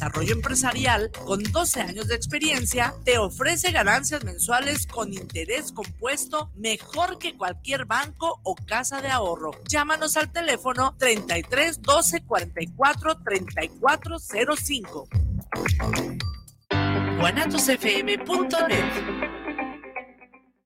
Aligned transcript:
Desarrollo 0.00 0.32
Empresarial, 0.32 1.10
con 1.26 1.42
12 1.42 1.82
años 1.82 2.08
de 2.08 2.14
experiencia, 2.14 2.94
te 3.04 3.18
ofrece 3.18 3.70
ganancias 3.70 4.24
mensuales 4.24 4.86
con 4.86 5.12
interés 5.12 5.72
compuesto 5.72 6.50
mejor 6.56 7.18
que 7.18 7.36
cualquier 7.36 7.84
banco 7.84 8.40
o 8.42 8.54
casa 8.54 9.02
de 9.02 9.08
ahorro. 9.08 9.50
Llámanos 9.68 10.16
al 10.16 10.32
teléfono 10.32 10.96
33 10.98 11.82
12 11.82 12.22
44 12.22 13.18
34 13.22 14.16
05. 14.56 15.08
guanatosfm.net 17.18 19.39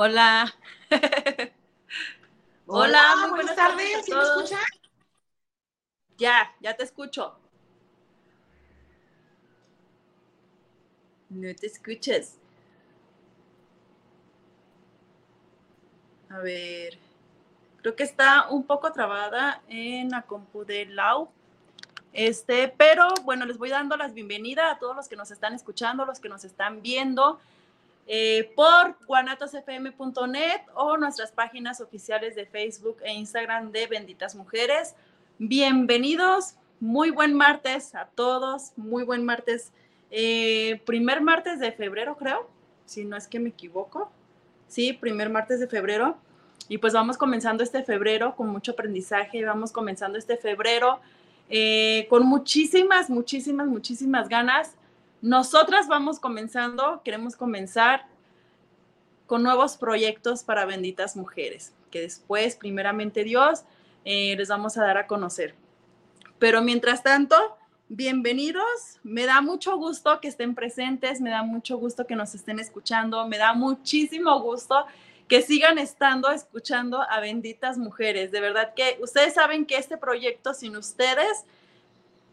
Hola. 0.02 0.50
Hola, 2.66 3.16
muy 3.20 3.30
buenas, 3.32 3.54
tardes. 3.54 4.02
¿Sí 4.02 4.14
me 4.14 4.22
escuchan? 4.22 4.64
Ya, 6.16 6.56
ya 6.62 6.74
te 6.74 6.84
escucho. 6.84 7.36
No 11.28 11.54
te 11.54 11.66
escuches. 11.66 12.38
A 16.30 16.38
ver, 16.38 16.98
creo 17.82 17.94
que 17.94 18.04
está 18.04 18.48
un 18.48 18.64
poco 18.64 18.90
trabada 18.92 19.60
en 19.68 20.08
la 20.08 20.22
compu 20.22 20.64
de 20.64 20.86
Lau. 20.86 21.28
Este, 22.14 22.68
pero 22.68 23.06
bueno, 23.24 23.44
les 23.44 23.58
voy 23.58 23.68
dando 23.68 23.98
las 23.98 24.14
bienvenidas 24.14 24.74
a 24.74 24.78
todos 24.78 24.96
los 24.96 25.08
que 25.08 25.16
nos 25.16 25.30
están 25.30 25.52
escuchando, 25.52 26.06
los 26.06 26.20
que 26.20 26.30
nos 26.30 26.44
están 26.44 26.80
viendo. 26.80 27.38
Eh, 28.12 28.50
por 28.56 28.96
guanatosfm.net 29.06 30.62
o 30.74 30.96
nuestras 30.96 31.30
páginas 31.30 31.80
oficiales 31.80 32.34
de 32.34 32.44
Facebook 32.44 32.96
e 33.04 33.12
Instagram 33.12 33.70
de 33.70 33.86
Benditas 33.86 34.34
Mujeres. 34.34 34.96
Bienvenidos, 35.38 36.56
muy 36.80 37.10
buen 37.12 37.34
martes 37.34 37.94
a 37.94 38.06
todos, 38.06 38.72
muy 38.76 39.04
buen 39.04 39.24
martes, 39.24 39.70
eh, 40.10 40.82
primer 40.86 41.20
martes 41.20 41.60
de 41.60 41.70
febrero 41.70 42.16
creo, 42.16 42.50
si 42.84 43.04
no 43.04 43.16
es 43.16 43.28
que 43.28 43.38
me 43.38 43.50
equivoco. 43.50 44.10
Sí, 44.66 44.92
primer 44.92 45.30
martes 45.30 45.60
de 45.60 45.68
febrero. 45.68 46.16
Y 46.68 46.78
pues 46.78 46.92
vamos 46.92 47.16
comenzando 47.16 47.62
este 47.62 47.84
febrero 47.84 48.34
con 48.34 48.48
mucho 48.48 48.72
aprendizaje, 48.72 49.44
vamos 49.44 49.70
comenzando 49.70 50.18
este 50.18 50.36
febrero 50.36 50.98
eh, 51.48 52.08
con 52.10 52.26
muchísimas, 52.26 53.08
muchísimas, 53.08 53.68
muchísimas 53.68 54.28
ganas 54.28 54.74
nosotras 55.22 55.86
vamos 55.86 56.18
comenzando, 56.18 57.02
queremos 57.04 57.36
comenzar 57.36 58.06
con 59.30 59.44
nuevos 59.44 59.76
proyectos 59.76 60.42
para 60.42 60.64
benditas 60.64 61.14
mujeres, 61.14 61.72
que 61.92 62.00
después, 62.00 62.56
primeramente 62.56 63.22
Dios, 63.22 63.62
eh, 64.04 64.34
les 64.36 64.48
vamos 64.48 64.76
a 64.76 64.82
dar 64.82 64.98
a 64.98 65.06
conocer. 65.06 65.54
Pero 66.40 66.62
mientras 66.62 67.04
tanto, 67.04 67.36
bienvenidos. 67.88 68.98
Me 69.04 69.26
da 69.26 69.40
mucho 69.40 69.76
gusto 69.76 70.20
que 70.20 70.26
estén 70.26 70.56
presentes, 70.56 71.20
me 71.20 71.30
da 71.30 71.44
mucho 71.44 71.78
gusto 71.78 72.08
que 72.08 72.16
nos 72.16 72.34
estén 72.34 72.58
escuchando, 72.58 73.24
me 73.28 73.38
da 73.38 73.54
muchísimo 73.54 74.40
gusto 74.40 74.84
que 75.28 75.42
sigan 75.42 75.78
estando 75.78 76.32
escuchando 76.32 77.00
a 77.00 77.20
benditas 77.20 77.78
mujeres. 77.78 78.32
De 78.32 78.40
verdad 78.40 78.74
que 78.74 78.98
ustedes 79.00 79.34
saben 79.34 79.64
que 79.64 79.76
este 79.76 79.96
proyecto 79.96 80.54
sin 80.54 80.76
ustedes 80.76 81.44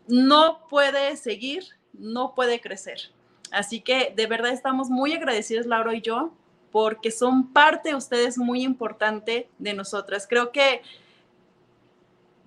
no 0.08 0.68
puede 0.68 1.16
seguir, 1.16 1.64
no 1.94 2.34
puede 2.34 2.60
crecer. 2.60 3.12
Así 3.52 3.82
que 3.82 4.12
de 4.16 4.26
verdad 4.26 4.52
estamos 4.52 4.90
muy 4.90 5.14
agradecidos, 5.14 5.68
Laura 5.68 5.94
y 5.94 6.02
yo, 6.02 6.34
porque 6.72 7.12
son 7.12 7.54
parte, 7.54 7.96
ustedes, 7.96 8.38
muy 8.38 8.64
importante 8.64 9.50
de 9.58 9.74
nosotras. 9.74 10.28
Creo 10.28 10.52
que 10.52 10.82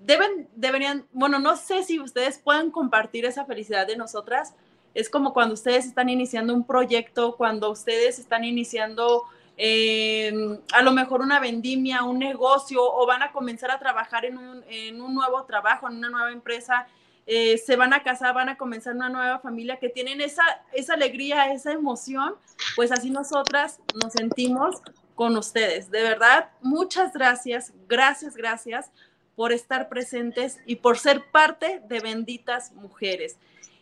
deben, 0.05 0.49
deberían, 0.57 1.07
bueno, 1.13 1.39
no 1.39 1.57
sé 1.57 1.83
si 1.85 2.01
ustedes 2.01 2.39
pueden 2.39 2.71
compartir 2.71 3.25
esa 3.25 3.45
felicidad 3.45 3.87
de 3.87 3.97
nosotras. 3.97 4.55
Es 4.95 5.09
como 5.09 5.33
cuando 5.33 5.55
ustedes 5.55 5.87
están 5.87 6.09
iniciando 6.09 6.55
un 6.55 6.65
proyecto, 6.65 7.37
cuando 7.37 7.71
ustedes 7.71 8.19
están 8.19 8.45
iniciando 8.45 9.25
em, 9.57 10.59
a 10.73 10.83
lo 10.83 10.93
mejor 10.93 11.21
una 11.21 11.39
vendimia, 11.39 12.03
un 12.03 12.19
negocio, 12.19 12.83
o 12.83 13.07
van 13.07 13.23
a 13.23 13.33
comenzar 13.33 13.71
a 13.71 13.79
trabajar 13.79 14.25
en 14.25 14.39
un, 14.39 14.65
en 14.69 15.01
un 15.01 15.15
nuevo 15.15 15.45
trabajo, 15.45 15.89
en 15.89 15.97
una 15.97 16.11
nueva 16.11 16.33
empresa 16.33 16.87
eh, 17.33 17.59
se 17.59 17.77
van 17.77 17.93
a 17.93 18.03
casar, 18.03 18.35
van 18.35 18.49
a 18.49 18.57
comenzar 18.57 18.97
una 18.97 19.09
nueva 19.09 19.39
familia, 19.39 19.77
que 19.77 19.89
tienen 19.89 20.21
esa, 20.21 20.43
esa 20.73 20.95
alegría, 20.95 21.53
esa 21.53 21.71
emoción, 21.71 22.35
pues 22.75 22.91
así 22.91 23.09
nosotras 23.09 23.79
nos 24.03 24.15
sentimos 24.15 24.83
con 25.15 25.37
ustedes. 25.37 25.93
De 25.93 26.03
verdad, 26.03 26.51
muchas 26.61 27.13
gracias, 27.13 27.73
gracias, 27.89 28.35
gracias 28.35 28.91
por 29.37 29.53
estar 29.53 29.89
presentes 29.89 30.59
y 30.67 30.75
por 30.75 30.99
ser 30.99 31.25
parte 31.31 31.81
de 31.87 32.01
benditas 32.01 32.73
mujeres. 32.73 33.37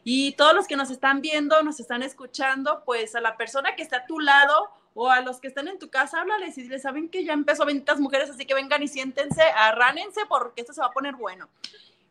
Y 0.04 0.32
todos 0.32 0.54
los 0.54 0.66
que 0.66 0.76
nos 0.76 0.90
están 0.90 1.22
viendo, 1.22 1.62
nos 1.62 1.80
están 1.80 2.02
escuchando, 2.02 2.82
pues 2.84 3.14
a 3.14 3.22
la 3.22 3.38
persona 3.38 3.74
que 3.76 3.82
está 3.82 3.96
a 3.96 4.06
tu 4.06 4.20
lado 4.20 4.68
o 4.92 5.08
a 5.08 5.22
los 5.22 5.40
que 5.40 5.48
están 5.48 5.68
en 5.68 5.78
tu 5.78 5.88
casa, 5.88 6.20
háblales 6.20 6.58
y 6.58 6.64
les 6.64 6.82
saben 6.82 7.08
que 7.08 7.24
ya 7.24 7.32
empezó 7.32 7.64
Benditas 7.64 7.98
Mujeres, 7.98 8.28
así 8.28 8.44
que 8.44 8.52
vengan 8.52 8.82
y 8.82 8.88
siéntense, 8.88 9.40
arránense 9.40 10.20
porque 10.28 10.60
esto 10.60 10.74
se 10.74 10.82
va 10.82 10.88
a 10.88 10.92
poner 10.92 11.14
bueno. 11.14 11.48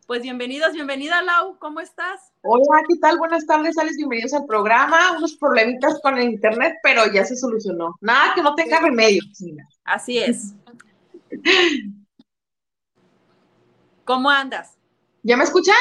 Pues 0.07 0.21
bienvenidos, 0.21 0.71
bienvenida 0.71 1.21
Lau, 1.21 1.59
¿cómo 1.59 1.81
estás? 1.81 2.31
Hola, 2.41 2.81
¿qué 2.87 2.95
tal? 2.95 3.17
Buenas 3.17 3.45
tardes, 3.45 3.77
Alex, 3.77 3.97
bienvenidos 3.97 4.33
al 4.33 4.45
programa. 4.45 5.17
Unos 5.17 5.35
problemitas 5.35 5.99
con 6.01 6.17
el 6.17 6.29
internet, 6.29 6.75
pero 6.81 7.11
ya 7.11 7.25
se 7.25 7.35
solucionó. 7.35 7.93
Nada 7.99 8.33
que 8.33 8.41
no 8.41 8.55
tenga 8.55 8.79
remedio. 8.79 9.21
Así 9.83 10.17
es. 10.17 10.53
¿Cómo 14.05 14.29
andas? 14.29 14.77
¿Ya 15.23 15.35
me 15.35 15.43
escuchan? 15.43 15.75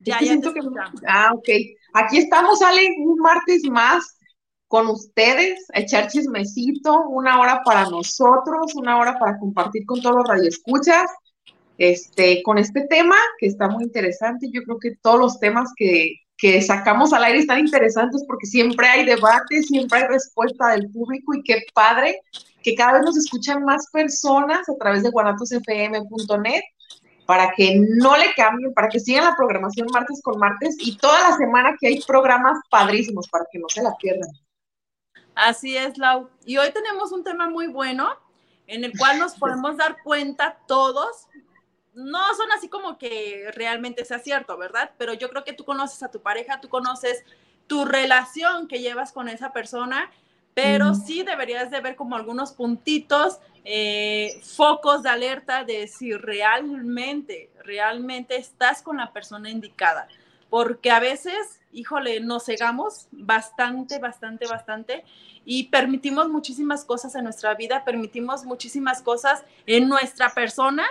Ya, 0.00 0.18
ya 0.18 0.26
siento 0.26 0.52
que... 0.52 0.58
Ah, 1.06 1.30
ok. 1.32 1.48
Aquí 1.94 2.18
estamos, 2.18 2.62
Ale, 2.62 2.96
un 2.98 3.16
martes 3.20 3.62
más 3.70 4.18
con 4.66 4.88
ustedes, 4.88 5.64
a 5.72 5.78
echar 5.78 6.08
chismecito, 6.08 7.02
una 7.10 7.38
hora 7.38 7.62
para 7.64 7.88
nosotros, 7.88 8.74
una 8.74 8.98
hora 8.98 9.16
para 9.20 9.38
compartir 9.38 9.86
con 9.86 10.02
todos 10.02 10.16
los 10.16 10.26
radioescuchas 10.26 11.08
este, 11.82 12.44
con 12.44 12.58
este 12.58 12.82
tema 12.82 13.16
que 13.38 13.46
está 13.46 13.68
muy 13.68 13.82
interesante. 13.82 14.48
Yo 14.52 14.62
creo 14.62 14.78
que 14.78 14.94
todos 15.02 15.18
los 15.18 15.40
temas 15.40 15.72
que, 15.76 16.18
sacamos 16.66 17.12
al 17.12 17.22
aire 17.22 17.38
están 17.38 17.60
interesantes 17.60 18.24
porque 18.26 18.46
siempre 18.46 18.84
hay 18.88 19.04
debate, 19.04 19.62
siempre 19.62 20.00
hay 20.00 20.08
respuesta 20.08 20.70
del 20.70 20.90
público 20.90 21.34
y 21.34 21.42
qué 21.44 21.62
padre 21.72 22.20
que 22.64 22.74
cada 22.74 22.94
vez 22.94 23.02
nos 23.04 23.16
escuchan 23.16 23.64
más 23.64 23.86
personas 23.92 24.68
a 24.68 24.74
través 24.76 25.04
de 25.04 25.10
guanatosfm.net 25.10 26.62
para 27.26 27.52
que 27.56 27.76
no 27.78 28.16
le 28.16 28.34
cambien, 28.34 28.74
para 28.74 28.88
que 28.88 28.98
sigan 28.98 29.24
la 29.24 29.36
programación 29.36 29.86
martes 29.92 30.20
con 30.20 30.36
martes 30.40 30.74
y 30.80 30.96
toda 30.96 31.30
la 31.30 31.36
semana 31.36 31.76
que 31.80 31.86
hay 31.86 32.02
programas 32.02 32.58
padrísimos 32.68 33.28
para 33.28 33.44
que 33.52 33.60
no 33.60 33.68
se 33.68 33.80
la 33.80 33.94
pierdan. 33.96 34.30
Así 35.36 35.76
es, 35.76 35.96
Lau. 35.96 36.28
Y 36.44 36.56
hoy 36.56 36.72
tenemos 36.72 37.12
un 37.12 37.22
tema 37.22 37.48
muy 37.48 37.68
bueno 37.68 38.10
en 38.66 38.82
el 38.82 38.98
cual 38.98 39.20
nos 39.20 39.34
podemos 39.34 39.76
dar 39.76 39.96
cuenta 40.02 40.58
todos 40.66 41.28
no 41.94 42.34
son 42.34 42.50
así 42.52 42.68
como 42.68 42.98
que 42.98 43.50
realmente 43.54 44.04
sea 44.04 44.18
cierto, 44.18 44.56
¿verdad? 44.56 44.90
Pero 44.98 45.12
yo 45.12 45.28
creo 45.28 45.44
que 45.44 45.52
tú 45.52 45.64
conoces 45.64 46.02
a 46.02 46.10
tu 46.10 46.20
pareja, 46.20 46.60
tú 46.60 46.68
conoces 46.68 47.24
tu 47.66 47.84
relación 47.84 48.66
que 48.68 48.80
llevas 48.80 49.12
con 49.12 49.28
esa 49.28 49.52
persona, 49.52 50.10
pero 50.54 50.94
sí 50.94 51.22
deberías 51.22 51.70
de 51.70 51.80
ver 51.80 51.96
como 51.96 52.16
algunos 52.16 52.52
puntitos, 52.52 53.38
eh, 53.64 54.40
focos 54.42 55.02
de 55.02 55.08
alerta 55.08 55.64
de 55.64 55.86
si 55.88 56.12
realmente, 56.12 57.50
realmente 57.64 58.36
estás 58.36 58.82
con 58.82 58.98
la 58.98 59.12
persona 59.12 59.50
indicada. 59.50 60.08
Porque 60.50 60.90
a 60.90 61.00
veces, 61.00 61.60
híjole, 61.72 62.20
nos 62.20 62.44
cegamos 62.44 63.08
bastante, 63.10 63.98
bastante, 63.98 64.46
bastante 64.46 65.04
y 65.46 65.64
permitimos 65.64 66.28
muchísimas 66.28 66.84
cosas 66.84 67.14
en 67.14 67.24
nuestra 67.24 67.54
vida, 67.54 67.84
permitimos 67.84 68.44
muchísimas 68.44 69.00
cosas 69.00 69.44
en 69.64 69.88
nuestra 69.88 70.34
persona 70.34 70.84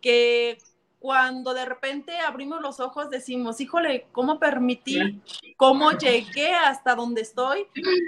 que 0.00 0.58
cuando 0.98 1.54
de 1.54 1.64
repente 1.64 2.18
abrimos 2.18 2.60
los 2.60 2.80
ojos 2.80 3.08
decimos, 3.08 3.60
híjole, 3.60 4.06
¿cómo 4.12 4.38
permití? 4.38 5.20
¿Cómo 5.56 5.92
llegué 5.92 6.52
hasta 6.52 6.94
donde 6.94 7.22
estoy? 7.22 7.66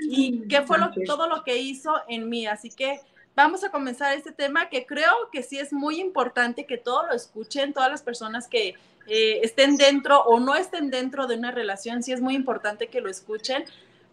¿Y 0.08 0.48
qué 0.48 0.62
fue 0.62 0.78
lo, 0.78 0.90
todo 1.06 1.28
lo 1.28 1.44
que 1.44 1.58
hizo 1.58 1.94
en 2.08 2.28
mí? 2.28 2.46
Así 2.46 2.70
que 2.70 3.00
vamos 3.36 3.62
a 3.62 3.70
comenzar 3.70 4.16
este 4.16 4.32
tema 4.32 4.68
que 4.68 4.86
creo 4.86 5.12
que 5.30 5.42
sí 5.42 5.58
es 5.58 5.72
muy 5.72 6.00
importante 6.00 6.66
que 6.66 6.78
todos 6.78 7.06
lo 7.06 7.14
escuchen, 7.14 7.72
todas 7.72 7.90
las 7.90 8.02
personas 8.02 8.48
que 8.48 8.74
eh, 9.06 9.40
estén 9.42 9.76
dentro 9.76 10.22
o 10.24 10.40
no 10.40 10.56
estén 10.56 10.90
dentro 10.90 11.26
de 11.26 11.36
una 11.36 11.50
relación, 11.52 12.02
sí 12.02 12.12
es 12.12 12.20
muy 12.20 12.34
importante 12.34 12.88
que 12.88 13.00
lo 13.00 13.08
escuchen 13.08 13.64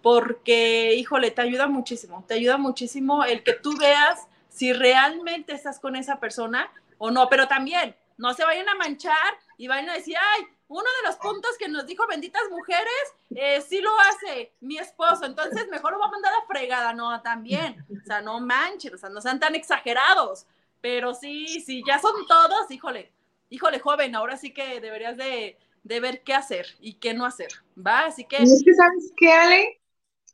porque, 0.01 0.94
híjole, 0.95 1.31
te 1.31 1.41
ayuda 1.41 1.68
muchísimo, 1.68 2.23
te 2.27 2.35
ayuda 2.35 2.57
muchísimo 2.57 3.25
el 3.25 3.44
que 3.44 3.53
tú 3.53 3.75
veas 3.77 4.27
si 4.50 4.71
realmente 4.71 5.53
estás 5.53 5.80
con 5.80 5.95
esa 5.95 6.19
persona 6.19 6.71
o 6.97 7.11
no, 7.11 7.29
pero 7.29 7.47
también 7.47 7.95
no 8.17 8.33
se 8.33 8.44
vayan 8.44 8.67
a 8.69 8.75
manchar 8.75 9.38
y 9.57 9.67
vayan 9.67 9.89
a 9.89 9.94
decir, 9.94 10.15
ay, 10.35 10.47
uno 10.67 10.83
de 11.01 11.07
los 11.07 11.15
puntos 11.17 11.51
que 11.57 11.69
nos 11.69 11.85
dijo 11.85 12.05
benditas 12.07 12.41
mujeres, 12.51 12.91
eh, 13.35 13.61
sí 13.61 13.79
lo 13.79 13.91
hace 14.01 14.51
mi 14.59 14.77
esposo, 14.77 15.25
entonces 15.25 15.67
mejor 15.69 15.94
lo 15.94 15.99
va 15.99 16.07
a 16.07 16.11
mandar 16.11 16.33
a 16.33 16.45
fregada, 16.45 16.94
no, 16.94 17.21
también, 17.21 17.85
o 17.89 18.05
sea, 18.05 18.21
no 18.21 18.39
manchen, 18.39 18.94
o 18.94 18.97
sea, 18.97 19.09
no 19.09 19.21
sean 19.21 19.39
tan 19.39 19.55
exagerados, 19.55 20.45
pero 20.81 21.13
sí, 21.13 21.61
sí, 21.61 21.83
ya 21.88 21.99
son 21.99 22.13
todos, 22.27 22.69
híjole, 22.69 23.11
híjole, 23.49 23.79
joven, 23.79 24.15
ahora 24.15 24.35
sí 24.35 24.53
que 24.53 24.81
deberías 24.81 25.15
de, 25.15 25.57
de 25.83 25.99
ver 25.99 26.21
qué 26.23 26.33
hacer 26.33 26.67
y 26.81 26.95
qué 26.95 27.13
no 27.13 27.25
hacer, 27.25 27.49
¿va? 27.75 28.05
Así 28.05 28.25
que... 28.25 28.38
Y 28.39 28.44
es 28.44 28.61
que, 28.65 28.73
¿sabes 28.73 29.13
qué, 29.15 29.31
Ale? 29.31 29.81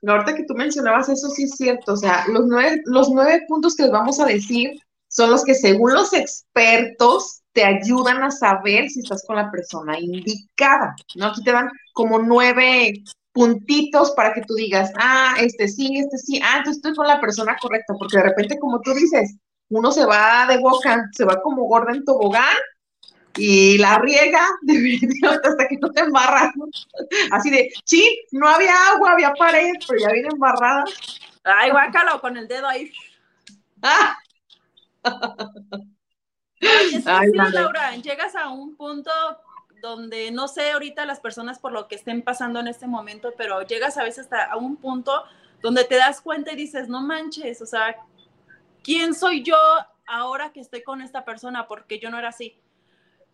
Ahorita 0.05 0.35
que 0.35 0.45
tú 0.45 0.55
mencionabas 0.55 1.09
eso, 1.09 1.29
sí 1.29 1.43
es 1.43 1.55
cierto, 1.55 1.93
o 1.93 1.97
sea, 1.97 2.25
los 2.27 2.45
nueve, 2.47 2.81
los 2.85 3.09
nueve 3.09 3.45
puntos 3.47 3.75
que 3.75 3.83
les 3.83 3.91
vamos 3.91 4.19
a 4.19 4.25
decir 4.25 4.81
son 5.13 5.29
los 5.29 5.43
que 5.45 5.53
según 5.53 5.93
los 5.93 6.11
expertos 6.13 7.41
te 7.53 7.63
ayudan 7.63 8.23
a 8.23 8.31
saber 8.31 8.89
si 8.89 9.01
estás 9.01 9.23
con 9.25 9.35
la 9.35 9.51
persona 9.51 9.99
indicada, 9.99 10.95
¿no? 11.15 11.27
Aquí 11.27 11.43
te 11.43 11.51
dan 11.51 11.69
como 11.93 12.17
nueve 12.17 12.93
puntitos 13.31 14.11
para 14.11 14.33
que 14.33 14.41
tú 14.41 14.55
digas, 14.55 14.91
ah, 14.97 15.35
este 15.39 15.67
sí, 15.67 15.99
este 15.99 16.17
sí, 16.17 16.41
ah, 16.43 16.57
entonces 16.57 16.77
estoy 16.77 16.95
con 16.95 17.07
la 17.07 17.21
persona 17.21 17.55
correcta, 17.61 17.93
porque 17.97 18.17
de 18.17 18.23
repente, 18.23 18.57
como 18.57 18.81
tú 18.81 18.93
dices, 18.93 19.35
uno 19.69 19.91
se 19.91 20.05
va 20.05 20.47
de 20.47 20.57
boca, 20.57 21.07
se 21.13 21.25
va 21.25 21.41
como 21.41 21.65
gorda 21.65 21.93
en 21.93 22.03
tobogán 22.05 22.57
y 23.37 23.77
la 23.77 23.99
riega 23.99 24.47
hasta 25.43 25.67
que 25.67 25.77
no 25.79 25.91
te 25.91 26.01
embarras. 26.01 26.53
Así 27.31 27.51
de, 27.51 27.71
sí, 27.85 28.19
no 28.31 28.47
había 28.47 28.73
agua, 28.89 29.11
había 29.11 29.33
pared, 29.33 29.73
pero 29.87 29.99
ya 29.99 30.11
viene 30.11 30.29
embarrada. 30.31 30.85
Ay, 31.43 31.69
guácalo 31.69 32.19
con 32.19 32.35
el 32.35 32.47
dedo 32.47 32.67
ahí. 32.67 32.91
Ah. 33.83 34.15
Sí, 36.59 37.03
Laura, 37.51 37.95
llegas 37.97 38.35
a 38.35 38.49
un 38.49 38.75
punto 38.75 39.11
donde 39.81 40.31
no 40.31 40.47
sé 40.47 40.71
ahorita 40.71 41.05
las 41.05 41.19
personas 41.19 41.59
por 41.59 41.73
lo 41.73 41.87
que 41.87 41.95
estén 41.95 42.21
pasando 42.21 42.59
en 42.59 42.67
este 42.67 42.87
momento, 42.87 43.33
pero 43.37 43.63
llegas 43.63 43.97
a 43.97 44.03
veces 44.03 44.25
hasta 44.25 44.45
a 44.45 44.55
un 44.55 44.77
punto 44.77 45.25
donde 45.61 45.83
te 45.83 45.95
das 45.95 46.21
cuenta 46.21 46.53
y 46.53 46.55
dices, 46.55 46.87
no 46.87 47.01
manches, 47.01 47.61
o 47.61 47.65
sea, 47.65 47.97
¿quién 48.81 49.13
soy 49.13 49.43
yo 49.43 49.57
ahora 50.05 50.51
que 50.53 50.61
estoy 50.61 50.83
con 50.83 51.01
esta 51.01 51.25
persona? 51.25 51.67
Porque 51.67 51.99
yo 51.99 52.09
no 52.09 52.17
era 52.17 52.29
así. 52.29 52.55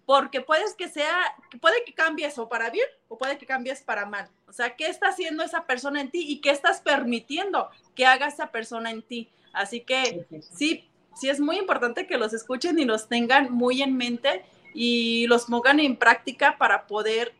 Porque 0.05 0.41
puedes 0.41 0.73
que 0.73 0.89
sea, 0.89 1.15
puede 1.61 1.83
que 1.83 1.93
cambies 1.93 2.39
o 2.39 2.49
para 2.49 2.71
bien 2.71 2.87
o 3.09 3.17
puede 3.17 3.37
que 3.37 3.45
cambies 3.45 3.83
para 3.83 4.07
mal. 4.07 4.27
O 4.47 4.53
sea, 4.53 4.75
¿qué 4.75 4.87
está 4.87 5.09
haciendo 5.09 5.43
esa 5.43 5.67
persona 5.67 6.01
en 6.01 6.09
ti 6.09 6.25
y 6.27 6.41
qué 6.41 6.49
estás 6.49 6.81
permitiendo 6.81 7.69
que 7.93 8.07
haga 8.07 8.27
esa 8.27 8.51
persona 8.51 8.89
en 8.89 9.03
ti? 9.03 9.29
Así 9.53 9.81
que 9.81 10.25
sí, 10.51 10.88
sí 11.19 11.29
es 11.29 11.39
muy 11.39 11.57
importante 11.57 12.07
que 12.07 12.17
los 12.17 12.33
escuchen 12.33 12.79
y 12.79 12.85
los 12.85 13.07
tengan 13.07 13.51
muy 13.51 13.81
en 13.81 13.97
mente 13.97 14.43
y 14.73 15.27
los 15.27 15.45
pongan 15.45 15.79
en 15.79 15.97
práctica 15.97 16.57
para 16.57 16.87
poder 16.87 17.33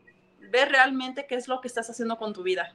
ver 0.50 0.68
realmente 0.70 1.26
qué 1.26 1.36
es 1.36 1.48
lo 1.48 1.60
que 1.60 1.68
estás 1.68 1.88
haciendo 1.88 2.18
con 2.18 2.32
tu 2.32 2.42
vida. 2.42 2.74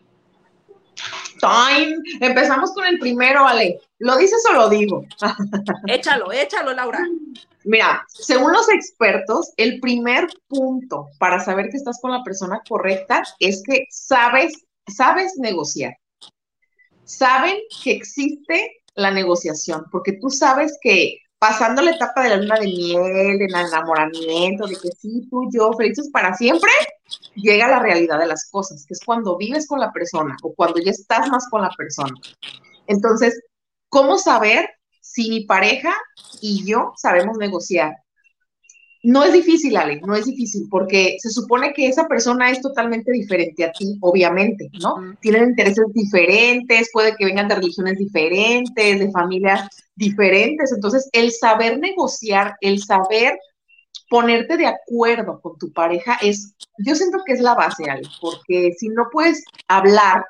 Time. 1.40 1.98
Empezamos 2.22 2.74
con 2.74 2.86
el 2.86 3.00
primero, 3.00 3.46
Ale. 3.46 3.80
¿Lo 4.00 4.18
dices 4.18 4.44
o 4.50 4.54
lo 4.54 4.70
digo? 4.70 5.06
Échalo, 5.88 6.32
échalo, 6.32 6.74
Laura. 6.74 7.00
Mira, 7.66 8.06
según 8.08 8.54
los 8.54 8.70
expertos, 8.70 9.52
el 9.58 9.80
primer 9.80 10.28
punto 10.48 11.08
para 11.20 11.40
saber 11.40 11.70
que 11.70 11.78
estás 11.78 12.00
con 12.00 12.12
la 12.12 12.24
persona 12.24 12.62
correcta 12.68 13.24
es 13.40 13.64
que 13.64 13.86
sabes, 13.90 14.66
sabes 14.88 15.38
negociar. 15.38 15.98
Saben 17.04 17.58
que 17.84 17.92
existe 17.92 18.84
la 18.96 19.12
negociación, 19.12 19.86
porque 19.92 20.14
tú 20.14 20.30
sabes 20.30 20.78
que 20.82 21.20
pasando 21.38 21.82
la 21.82 21.92
etapa 21.92 22.24
de 22.24 22.30
la 22.30 22.38
luna 22.38 22.60
de 22.60 22.68
miel, 22.68 23.38
del 23.38 23.56
enamoramiento, 23.56 24.66
de 24.68 24.76
que 24.76 24.90
sí, 24.98 25.28
tú, 25.30 25.50
yo, 25.52 25.74
felices 25.74 26.10
para 26.12 26.34
siempre, 26.34 26.72
llega 27.36 27.68
la 27.68 27.80
realidad 27.80 28.18
de 28.20 28.28
las 28.28 28.50
cosas, 28.50 28.86
que 28.88 28.94
es 28.94 29.02
cuando 29.06 29.38
vives 29.38 29.68
con 29.68 29.80
la 29.80 29.92
persona 29.92 30.36
o 30.42 30.54
cuando 30.56 30.80
ya 30.80 30.92
estás 30.92 31.30
más 31.30 31.48
con 31.50 31.62
la 31.62 31.70
persona. 31.78 32.14
Entonces, 32.88 33.40
¿cómo 33.90 34.18
saber 34.18 34.70
si 35.02 35.30
mi 35.30 35.46
pareja 35.46 35.94
y 36.42 36.66
yo 36.66 36.94
sabemos 36.96 37.38
negociar? 37.38 37.94
No 39.08 39.24
es 39.24 39.34
difícil, 39.34 39.78
Ale, 39.78 40.02
no 40.02 40.16
es 40.16 40.26
difícil, 40.26 40.68
porque 40.68 41.18
se 41.20 41.30
supone 41.30 41.74
que 41.74 41.88
esa 41.88 42.08
persona 42.08 42.50
es 42.50 42.60
totalmente 42.60 43.12
diferente 43.12 43.64
a 43.64 43.72
ti, 43.72 43.98
obviamente, 44.02 44.68
¿no? 44.82 44.96
Tienen 45.22 45.50
intereses 45.50 45.86
diferentes, 45.94 46.90
puede 46.92 47.16
que 47.16 47.26
vengan 47.26 47.48
de 47.48 47.54
religiones 47.54 48.00
diferentes, 48.00 49.00
de 49.00 49.12
familias 49.12 49.70
diferentes. 49.96 50.72
Entonces, 50.72 51.08
el 51.14 51.32
saber 51.32 51.78
negociar, 51.78 52.56
el 52.62 52.82
saber 52.82 53.38
ponerte 54.10 54.58
de 54.58 54.68
acuerdo 54.68 55.40
con 55.40 55.56
tu 55.60 55.72
pareja 55.72 56.18
es, 56.24 56.56
yo 56.80 56.96
siento 56.96 57.20
que 57.26 57.34
es 57.34 57.42
la 57.42 57.54
base, 57.54 57.88
Ale, 57.88 58.08
porque 58.20 58.74
si 58.76 58.90
no 58.90 59.04
puedes 59.12 59.44
hablar 59.68 60.26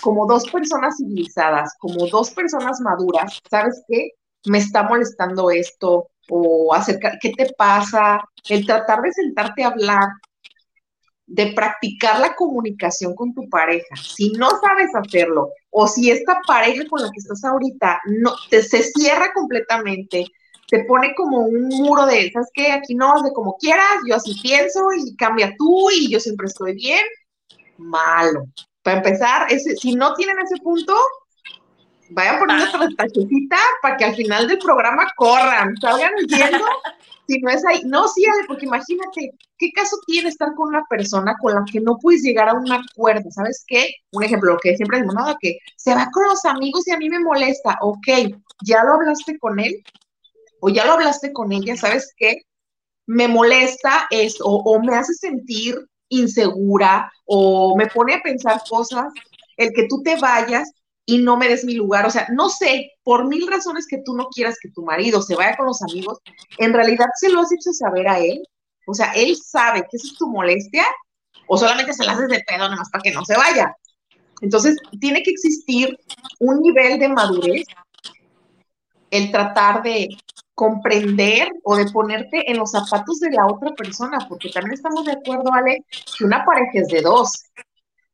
como 0.00 0.26
dos 0.26 0.50
personas 0.50 0.96
civilizadas, 0.96 1.74
como 1.78 2.06
dos 2.06 2.30
personas 2.30 2.80
maduras, 2.80 3.40
¿sabes 3.50 3.82
qué? 3.88 4.12
Me 4.46 4.56
está 4.56 4.84
molestando 4.84 5.50
esto, 5.50 6.08
o 6.30 6.72
acercar, 6.74 7.18
¿qué 7.20 7.32
te 7.36 7.52
pasa? 7.56 8.20
El 8.48 8.64
tratar 8.64 9.00
de 9.02 9.12
sentarte 9.12 9.64
a 9.64 9.68
hablar, 9.68 10.08
de 11.26 11.52
practicar 11.52 12.18
la 12.20 12.34
comunicación 12.34 13.14
con 13.14 13.34
tu 13.34 13.48
pareja. 13.48 13.94
Si 13.96 14.32
no 14.32 14.50
sabes 14.60 14.90
hacerlo, 14.94 15.50
o 15.70 15.86
si 15.86 16.10
esta 16.10 16.40
pareja 16.46 16.84
con 16.88 17.02
la 17.02 17.10
que 17.10 17.18
estás 17.18 17.44
ahorita 17.44 18.00
no 18.06 18.34
te 18.48 18.62
se 18.62 18.82
cierra 18.82 19.32
completamente, 19.32 20.26
te 20.68 20.84
pone 20.84 21.14
como 21.16 21.38
un 21.38 21.68
muro 21.68 22.06
de, 22.06 22.30
¿sabes 22.32 22.48
qué? 22.54 22.72
Aquí 22.72 22.94
no, 22.94 23.22
de 23.22 23.32
como 23.32 23.56
quieras, 23.58 23.98
yo 24.08 24.16
así 24.16 24.38
pienso 24.40 24.88
y 24.96 25.16
cambia 25.16 25.54
tú 25.58 25.90
y 25.90 26.10
yo 26.10 26.20
siempre 26.20 26.46
estoy 26.46 26.74
bien. 26.74 27.04
Malo. 27.76 28.44
Para 28.82 28.98
empezar, 28.98 29.52
ese, 29.52 29.76
si 29.76 29.94
no 29.94 30.14
tienen 30.14 30.38
ese 30.38 30.56
punto, 30.62 30.96
vayan 32.10 32.38
poniendo 32.38 32.66
otra 32.66 32.88
tachecita 32.96 33.56
para 33.82 33.96
que 33.96 34.04
al 34.04 34.16
final 34.16 34.48
del 34.48 34.58
programa 34.58 35.06
corran, 35.16 35.74
salgan 35.80 36.12
diciendo 36.16 36.58
si 37.28 37.40
no 37.40 37.50
es 37.50 37.64
ahí. 37.64 37.82
No, 37.84 38.08
sí, 38.08 38.24
Ale, 38.24 38.44
porque 38.46 38.66
imagínate, 38.66 39.32
¿qué 39.58 39.70
caso 39.72 39.96
tiene 40.06 40.28
estar 40.28 40.54
con 40.54 40.68
una 40.68 40.84
persona 40.86 41.36
con 41.40 41.54
la 41.54 41.64
que 41.70 41.80
no 41.80 41.96
puedes 41.98 42.22
llegar 42.22 42.48
a 42.48 42.54
un 42.54 42.70
acuerdo? 42.70 43.30
¿Sabes 43.30 43.64
qué? 43.66 43.88
Un 44.12 44.24
ejemplo, 44.24 44.58
que 44.62 44.76
siempre 44.76 44.98
decimos, 44.98 45.14
no, 45.14 45.36
que 45.40 45.58
se 45.76 45.94
va 45.94 46.08
con 46.12 46.24
los 46.24 46.44
amigos 46.44 46.86
y 46.88 46.92
a 46.92 46.98
mí 46.98 47.08
me 47.08 47.20
molesta. 47.20 47.78
Ok, 47.80 48.08
¿ya 48.64 48.84
lo 48.84 48.94
hablaste 48.94 49.38
con 49.38 49.60
él? 49.60 49.82
¿O 50.60 50.68
ya 50.68 50.84
lo 50.84 50.94
hablaste 50.94 51.32
con 51.32 51.52
ella? 51.52 51.76
¿Sabes 51.76 52.12
qué? 52.16 52.42
Me 53.06 53.28
molesta 53.28 54.06
esto, 54.10 54.44
o 54.44 54.80
me 54.82 54.94
hace 54.94 55.14
sentir 55.14 55.76
insegura, 56.08 57.10
o 57.24 57.76
me 57.76 57.86
pone 57.86 58.14
a 58.14 58.22
pensar 58.22 58.60
cosas, 58.68 59.12
el 59.56 59.72
que 59.72 59.86
tú 59.88 60.02
te 60.02 60.16
vayas 60.16 60.70
y 61.10 61.18
no 61.18 61.36
me 61.36 61.48
des 61.48 61.64
mi 61.64 61.74
lugar. 61.74 62.06
O 62.06 62.10
sea, 62.10 62.28
no 62.30 62.48
sé, 62.48 62.92
por 63.02 63.26
mil 63.26 63.46
razones 63.48 63.86
que 63.88 64.00
tú 64.04 64.14
no 64.14 64.28
quieras 64.28 64.56
que 64.60 64.70
tu 64.70 64.84
marido 64.84 65.20
se 65.20 65.34
vaya 65.34 65.56
con 65.56 65.66
los 65.66 65.82
amigos, 65.82 66.18
en 66.58 66.72
realidad 66.72 67.06
se 67.18 67.30
lo 67.30 67.40
has 67.40 67.52
hecho 67.52 67.72
saber 67.72 68.08
a 68.08 68.20
él. 68.20 68.40
O 68.86 68.94
sea, 68.94 69.12
él 69.12 69.36
sabe 69.36 69.80
que 69.80 69.96
esa 69.96 70.06
es 70.06 70.16
tu 70.16 70.28
molestia 70.28 70.84
o 71.48 71.58
solamente 71.58 71.94
se 71.94 72.04
la 72.04 72.12
haces 72.12 72.28
de 72.28 72.44
pedo 72.46 72.68
nomás 72.68 72.88
para 72.90 73.02
que 73.02 73.10
no 73.10 73.24
se 73.24 73.36
vaya. 73.36 73.74
Entonces, 74.40 74.76
tiene 75.00 75.22
que 75.22 75.32
existir 75.32 75.98
un 76.38 76.60
nivel 76.60 76.98
de 77.00 77.08
madurez, 77.08 77.66
el 79.10 79.32
tratar 79.32 79.82
de 79.82 80.08
comprender 80.54 81.48
o 81.64 81.76
de 81.76 81.90
ponerte 81.90 82.48
en 82.50 82.58
los 82.58 82.70
zapatos 82.70 83.18
de 83.18 83.30
la 83.30 83.46
otra 83.46 83.70
persona, 83.74 84.18
porque 84.28 84.50
también 84.50 84.74
estamos 84.74 85.04
de 85.04 85.12
acuerdo, 85.12 85.52
Ale, 85.52 85.84
que 86.16 86.24
una 86.24 86.44
pareja 86.44 86.70
es 86.74 86.88
de 86.88 87.02
dos 87.02 87.32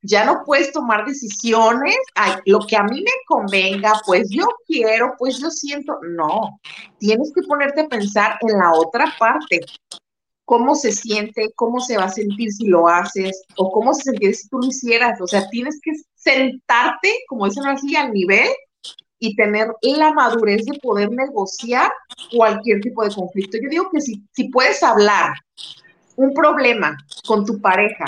ya 0.07 0.25
no 0.25 0.43
puedes 0.45 0.73
tomar 0.73 1.05
decisiones, 1.05 1.97
lo 2.45 2.61
que 2.61 2.77
a 2.77 2.85
mí 2.85 3.03
me 3.03 3.11
convenga, 3.27 3.93
pues 4.07 4.29
yo 4.31 4.47
quiero, 4.67 5.15
pues 5.19 5.39
yo 5.39 5.51
siento, 5.51 5.99
no, 6.03 6.61
tienes 6.99 7.33
que 7.35 7.43
ponerte 7.43 7.83
a 7.83 7.89
pensar 7.89 8.39
en 8.41 8.59
la 8.59 8.73
otra 8.73 9.13
parte, 9.19 9.61
cómo 10.45 10.77
se 10.77 10.93
siente, 10.93 11.51
cómo 11.57 11.81
se 11.81 11.97
va 11.97 12.05
a 12.05 12.09
sentir 12.09 12.53
si 12.53 12.67
lo 12.69 12.89
haces, 12.89 13.43
o 13.57 13.71
cómo 13.73 13.93
se 13.95 14.05
sentiría 14.05 14.35
si 14.35 14.49
tú 14.49 14.59
lo 14.59 14.69
hicieras, 14.69 15.21
o 15.21 15.27
sea, 15.27 15.49
tienes 15.49 15.81
que 15.83 15.93
sentarte, 16.15 17.25
como 17.29 17.47
dicen 17.47 17.67
así, 17.67 17.97
al 17.97 18.13
nivel 18.13 18.49
y 19.19 19.35
tener 19.35 19.69
la 19.83 20.13
madurez 20.13 20.65
de 20.67 20.79
poder 20.79 21.11
negociar 21.11 21.91
cualquier 22.37 22.81
tipo 22.81 23.03
de 23.03 23.15
conflicto. 23.15 23.57
Yo 23.63 23.69
digo 23.71 23.91
que 23.91 24.01
si, 24.01 24.23
si 24.33 24.51
puedes 24.51 24.83
hablar 24.83 25.33
un 26.17 26.33
problema 26.35 26.97
con 27.27 27.45
tu 27.45 27.61
pareja 27.61 28.05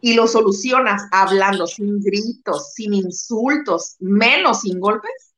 y 0.00 0.14
lo 0.14 0.26
solucionas 0.26 1.02
hablando 1.10 1.66
sin 1.66 2.00
gritos, 2.00 2.72
sin 2.74 2.94
insultos, 2.94 3.96
menos 3.98 4.60
sin 4.60 4.78
golpes, 4.78 5.34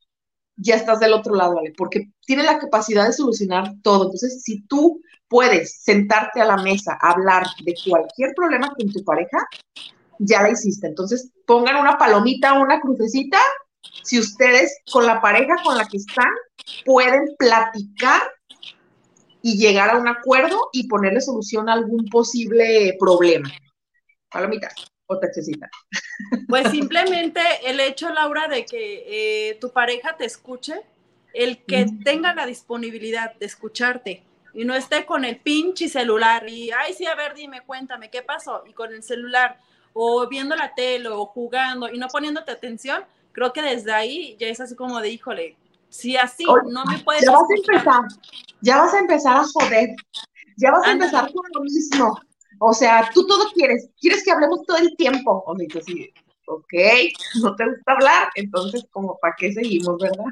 ya 0.57 0.75
estás 0.75 1.01
del 1.01 1.13
otro 1.13 1.35
lado, 1.35 1.55
¿vale? 1.55 1.73
Porque 1.77 2.11
tiene 2.27 2.43
la 2.43 2.59
capacidad 2.59 3.07
de 3.07 3.13
solucionar 3.13 3.75
todo. 3.83 4.05
Entonces, 4.05 4.43
si 4.43 4.63
tú 4.63 5.01
puedes 5.29 5.83
sentarte 5.83 6.41
a 6.41 6.47
la 6.47 6.57
mesa, 6.57 6.99
hablar 7.01 7.47
de 7.65 7.75
cualquier 7.89 8.35
problema 8.35 8.69
con 8.77 8.91
tu 8.91 9.05
pareja, 9.05 9.39
ya 10.19 10.43
la 10.43 10.51
hiciste. 10.51 10.89
Entonces, 10.89 11.31
pongan 11.47 11.77
una 11.77 11.97
palomita, 11.97 12.55
una 12.55 12.81
crucecita, 12.81 13.39
si 14.03 14.19
ustedes 14.19 14.79
con 14.91 15.07
la 15.07 15.21
pareja 15.21 15.57
con 15.63 15.77
la 15.77 15.87
que 15.87 15.99
están 15.99 16.31
pueden 16.85 17.35
platicar 17.39 18.23
y 19.43 19.57
llegar 19.57 19.91
a 19.91 19.99
un 19.99 20.09
acuerdo 20.09 20.69
y 20.73 20.89
ponerle 20.89 21.21
solución 21.21 21.69
a 21.69 21.75
algún 21.75 22.07
posible 22.07 22.97
problema. 22.99 23.51
Palomita 24.31 24.69
o 25.07 25.19
taxecita. 25.19 25.69
Pues 26.49 26.71
simplemente 26.71 27.41
el 27.65 27.81
hecho, 27.81 28.11
Laura, 28.11 28.49
de 28.49 28.65
que 28.65 29.51
eh, 29.51 29.55
tu 29.61 29.73
pareja 29.73 30.17
te 30.17 30.25
escuche, 30.25 30.83
el 31.33 31.65
que 31.65 31.87
tenga 32.05 32.35
la 32.35 32.47
disponibilidad 32.47 33.35
de 33.35 33.47
escucharte 33.47 34.23
y 34.55 34.65
no 34.65 34.75
esté 34.75 35.07
con 35.07 35.25
el 35.25 35.39
pinche 35.39 35.89
celular 35.89 36.49
y, 36.49 36.71
ay, 36.71 36.95
sí, 36.95 37.07
a 37.07 37.15
ver, 37.15 37.35
dime, 37.35 37.63
cuéntame, 37.63 38.11
¿qué 38.11 38.23
pasó? 38.23 38.65
Y 38.67 38.73
con 38.73 38.93
el 38.93 39.03
celular 39.03 39.61
o 39.93 40.27
viendo 40.29 40.57
la 40.57 40.75
tele 40.75 41.09
o 41.09 41.27
jugando 41.27 41.89
y 41.89 41.99
no 41.99 42.09
poniéndote 42.09 42.53
atención, 42.53 43.05
creo 43.33 43.53
que 43.53 43.63
desde 43.63 43.93
ahí 43.93 44.37
ya 44.39 44.49
es 44.49 44.61
así 44.61 44.75
como 44.75 45.01
de, 45.01 45.11
híjole, 45.11 45.57
si 45.89 46.17
así 46.17 46.45
no 46.45 46.85
me 46.85 46.99
puedes... 46.99 47.25
Ya 47.25 47.33
vas 47.33 47.43
a 47.43 47.55
empezar, 47.55 48.03
ya 48.61 48.77
vas 48.79 48.95
a 48.95 48.99
empezar 48.99 49.37
a 49.37 49.45
joder, 49.45 49.91
ya 50.57 50.71
vas 50.73 50.87
a 50.87 50.93
empezar 50.93 51.33
con 51.33 51.45
lo 51.55 51.61
mismo. 51.63 52.21
O 52.59 52.73
sea, 52.73 53.11
tú 53.15 53.27
todo 53.27 53.45
quieres, 53.55 53.91
quieres 54.01 54.25
que 54.25 54.31
hablemos 54.31 54.63
todo 54.65 54.77
el 54.79 54.97
tiempo. 54.97 55.45
O 55.47 55.57
sea, 55.57 55.83
sí, 55.83 56.13
ok, 56.47 56.75
no 57.43 57.55
te 57.57 57.67
gusta 57.67 57.93
hablar, 57.93 58.29
entonces, 58.35 58.87
como, 58.91 59.19
¿para 59.19 59.35
qué 59.37 59.53
seguimos, 59.53 59.99
verdad? 59.99 60.25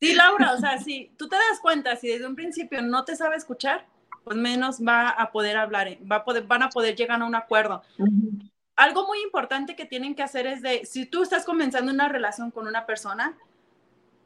Sí, 0.00 0.14
Laura, 0.14 0.54
o 0.54 0.58
sea, 0.58 0.78
si 0.78 1.12
tú 1.16 1.28
te 1.28 1.36
das 1.36 1.60
cuenta, 1.60 1.96
si 1.96 2.08
desde 2.08 2.26
un 2.26 2.34
principio 2.34 2.82
no 2.82 3.04
te 3.04 3.14
sabe 3.16 3.36
escuchar, 3.36 3.86
pues 4.24 4.36
menos 4.36 4.80
va 4.80 5.10
a 5.10 5.30
poder 5.30 5.56
hablar, 5.56 5.96
va 6.10 6.16
a 6.16 6.24
poder, 6.24 6.44
van 6.44 6.62
a 6.62 6.70
poder 6.70 6.96
llegar 6.96 7.20
a 7.22 7.24
un 7.24 7.34
acuerdo 7.34 7.82
algo 8.76 9.06
muy 9.06 9.20
importante 9.22 9.76
que 9.76 9.84
tienen 9.84 10.14
que 10.14 10.22
hacer 10.22 10.46
es 10.46 10.62
de, 10.62 10.84
si 10.84 11.06
tú 11.06 11.22
estás 11.22 11.44
comenzando 11.44 11.92
una 11.92 12.08
relación 12.08 12.50
con 12.50 12.66
una 12.66 12.86
persona, 12.86 13.36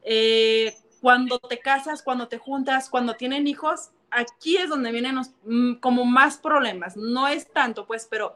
eh, 0.03 0.75
cuando 1.01 1.39
te 1.39 1.59
casas, 1.59 2.01
cuando 2.01 2.27
te 2.27 2.37
juntas, 2.37 2.89
cuando 2.89 3.15
tienen 3.15 3.47
hijos, 3.47 3.91
aquí 4.11 4.57
es 4.57 4.69
donde 4.69 4.91
vienen 4.91 5.19
mm, 5.43 5.75
como 5.75 6.05
más 6.05 6.37
problemas. 6.37 6.95
No 6.97 7.27
es 7.27 7.51
tanto, 7.51 7.85
pues, 7.85 8.07
pero 8.09 8.35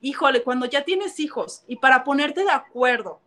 híjole, 0.00 0.42
cuando 0.42 0.66
ya 0.66 0.84
tienes 0.84 1.20
hijos 1.20 1.64
y 1.66 1.76
para 1.76 2.04
ponerte 2.04 2.44
de 2.44 2.50
acuerdo 2.50 3.20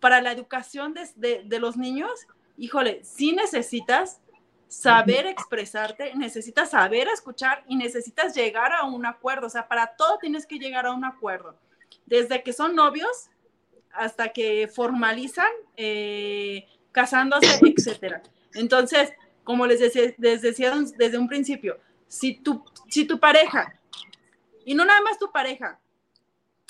para 0.00 0.20
la 0.20 0.32
educación 0.32 0.94
de, 0.94 1.42
de 1.44 1.58
los 1.58 1.76
niños, 1.76 2.26
híjole, 2.56 3.02
sí 3.04 3.32
necesitas 3.32 4.20
saber 4.72 5.26
expresarte, 5.26 6.14
necesitas 6.14 6.70
saber 6.70 7.06
escuchar 7.08 7.62
y 7.68 7.76
necesitas 7.76 8.34
llegar 8.34 8.72
a 8.72 8.84
un 8.84 9.04
acuerdo. 9.04 9.46
O 9.46 9.50
sea, 9.50 9.68
para 9.68 9.94
todo 9.96 10.18
tienes 10.18 10.46
que 10.46 10.58
llegar 10.58 10.86
a 10.86 10.92
un 10.92 11.04
acuerdo. 11.04 11.56
Desde 12.06 12.42
que 12.42 12.52
son 12.52 12.74
novios 12.74 13.28
hasta 13.92 14.30
que 14.30 14.68
formalizan, 14.68 15.50
eh, 15.76 16.66
casándose, 16.90 17.60
etcétera. 17.62 18.22
Entonces, 18.54 19.12
como 19.44 19.66
les 19.66 19.80
decía, 19.80 20.14
desde 20.18 21.18
un 21.18 21.28
principio, 21.28 21.78
si 22.08 22.34
tu, 22.34 22.64
si 22.88 23.04
tu 23.04 23.18
pareja, 23.18 23.78
y 24.64 24.74
no 24.74 24.84
nada 24.84 25.00
más 25.02 25.18
tu 25.18 25.30
pareja, 25.32 25.78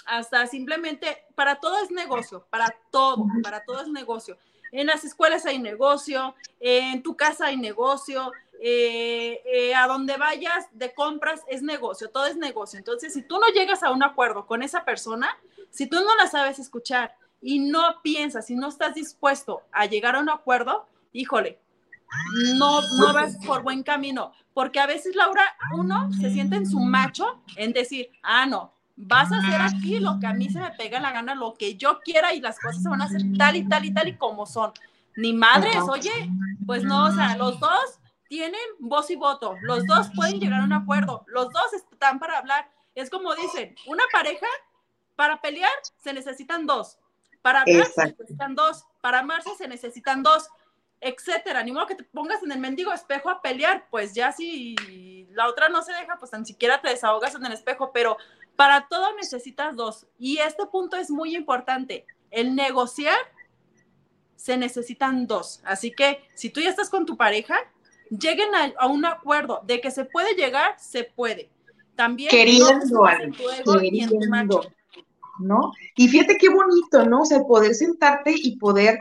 hasta 0.06 0.46
simplemente, 0.46 1.24
para 1.34 1.56
todo 1.56 1.82
es 1.82 1.90
negocio, 1.90 2.46
para 2.50 2.74
todo, 2.90 3.26
para 3.42 3.64
todo 3.64 3.82
es 3.82 3.88
negocio 3.88 4.36
en 4.72 4.86
las 4.86 5.04
escuelas 5.04 5.44
hay 5.46 5.58
negocio, 5.58 6.34
en 6.58 7.02
tu 7.02 7.14
casa 7.14 7.46
hay 7.46 7.58
negocio, 7.58 8.32
eh, 8.58 9.42
eh, 9.44 9.74
a 9.74 9.86
donde 9.86 10.16
vayas 10.16 10.66
de 10.72 10.94
compras 10.94 11.42
es 11.46 11.62
negocio, 11.62 12.10
todo 12.10 12.26
es 12.26 12.36
negocio. 12.36 12.78
Entonces, 12.78 13.12
si 13.12 13.22
tú 13.22 13.38
no 13.38 13.48
llegas 13.48 13.82
a 13.82 13.90
un 13.90 14.02
acuerdo 14.02 14.46
con 14.46 14.62
esa 14.62 14.84
persona, 14.84 15.38
si 15.70 15.86
tú 15.86 15.96
no 15.96 16.16
la 16.16 16.26
sabes 16.26 16.58
escuchar 16.58 17.14
y 17.42 17.58
no 17.58 18.00
piensas, 18.02 18.50
y 18.50 18.54
no 18.54 18.68
estás 18.68 18.94
dispuesto 18.94 19.62
a 19.72 19.86
llegar 19.86 20.16
a 20.16 20.20
un 20.20 20.30
acuerdo, 20.30 20.86
híjole, 21.12 21.58
no, 22.56 22.82
no 22.98 23.12
vas 23.12 23.36
por 23.46 23.62
buen 23.62 23.82
camino. 23.82 24.32
Porque 24.54 24.80
a 24.80 24.86
veces, 24.86 25.14
Laura, 25.16 25.42
uno 25.74 26.12
se 26.12 26.30
siente 26.30 26.56
en 26.56 26.66
su 26.66 26.78
macho 26.80 27.42
en 27.56 27.72
decir, 27.72 28.10
ah, 28.22 28.46
no, 28.46 28.72
vas 28.96 29.32
a 29.32 29.38
hacer 29.38 29.60
aquí 29.60 29.98
lo 29.98 30.18
que 30.20 30.26
a 30.26 30.34
mí 30.34 30.50
se 30.50 30.60
me 30.60 30.70
pega 30.72 31.00
la 31.00 31.12
gana, 31.12 31.34
lo 31.34 31.54
que 31.54 31.76
yo 31.76 32.00
quiera 32.00 32.34
y 32.34 32.40
las 32.40 32.58
cosas 32.58 32.82
se 32.82 32.88
van 32.88 33.02
a 33.02 33.06
hacer 33.06 33.22
tal 33.38 33.56
y 33.56 33.68
tal 33.68 33.84
y 33.84 33.94
tal 33.94 34.08
y 34.08 34.16
como 34.16 34.46
son. 34.46 34.72
Ni 35.16 35.32
madres, 35.32 35.82
oye, 35.88 36.30
pues 36.66 36.84
no, 36.84 37.06
o 37.06 37.12
sea, 37.12 37.36
los 37.36 37.60
dos 37.60 37.98
tienen 38.28 38.60
voz 38.78 39.10
y 39.10 39.16
voto, 39.16 39.56
los 39.62 39.86
dos 39.86 40.10
pueden 40.14 40.40
llegar 40.40 40.60
a 40.60 40.64
un 40.64 40.72
acuerdo, 40.72 41.24
los 41.26 41.52
dos 41.52 41.72
están 41.74 42.18
para 42.18 42.38
hablar. 42.38 42.70
Es 42.94 43.10
como 43.10 43.34
dicen, 43.34 43.74
una 43.86 44.04
pareja, 44.12 44.46
para 45.16 45.40
pelear 45.40 45.70
se 45.98 46.12
necesitan 46.12 46.66
dos, 46.66 46.98
para 47.42 47.62
hablar 47.62 47.86
se 47.94 48.06
necesitan 48.06 48.54
dos, 48.54 48.86
para 49.00 49.20
amarse 49.20 49.54
se 49.56 49.68
necesitan 49.68 50.22
dos, 50.22 50.48
etcétera. 51.02 51.62
Ni 51.62 51.72
modo 51.72 51.86
que 51.86 51.96
te 51.96 52.04
pongas 52.04 52.42
en 52.42 52.52
el 52.52 52.58
mendigo 52.58 52.92
espejo 52.92 53.28
a 53.28 53.42
pelear, 53.42 53.86
pues 53.90 54.14
ya 54.14 54.32
si 54.32 55.26
la 55.32 55.48
otra 55.48 55.68
no 55.68 55.82
se 55.82 55.92
deja, 55.92 56.16
pues 56.18 56.30
tan 56.30 56.46
siquiera 56.46 56.80
te 56.80 56.88
desahogas 56.88 57.34
en 57.34 57.44
el 57.44 57.52
espejo, 57.52 57.90
pero 57.92 58.16
para 58.56 58.86
todo 58.88 59.14
necesitas 59.16 59.76
dos. 59.76 60.06
Y 60.18 60.38
este 60.38 60.66
punto 60.66 60.96
es 60.96 61.10
muy 61.10 61.34
importante. 61.34 62.06
El 62.30 62.54
negociar 62.54 63.18
se 64.36 64.56
necesitan 64.56 65.26
dos. 65.26 65.60
Así 65.64 65.90
que 65.90 66.22
si 66.34 66.50
tú 66.50 66.60
ya 66.60 66.70
estás 66.70 66.90
con 66.90 67.06
tu 67.06 67.16
pareja, 67.16 67.56
lleguen 68.10 68.50
a, 68.78 68.86
un 68.86 69.04
acuerdo 69.04 69.60
de 69.64 69.80
que 69.80 69.90
se 69.90 70.04
puede 70.04 70.34
llegar, 70.34 70.78
se 70.78 71.04
puede. 71.04 71.50
También 71.96 72.30
queriendo, 72.30 73.04
¿no? 75.38 75.72
Y 75.96 76.08
fíjate 76.08 76.38
qué 76.38 76.48
bonito, 76.48 77.04
¿no? 77.04 77.22
O 77.22 77.24
sea, 77.24 77.40
poder 77.40 77.74
sentarte 77.74 78.34
y 78.34 78.56
poder 78.56 78.98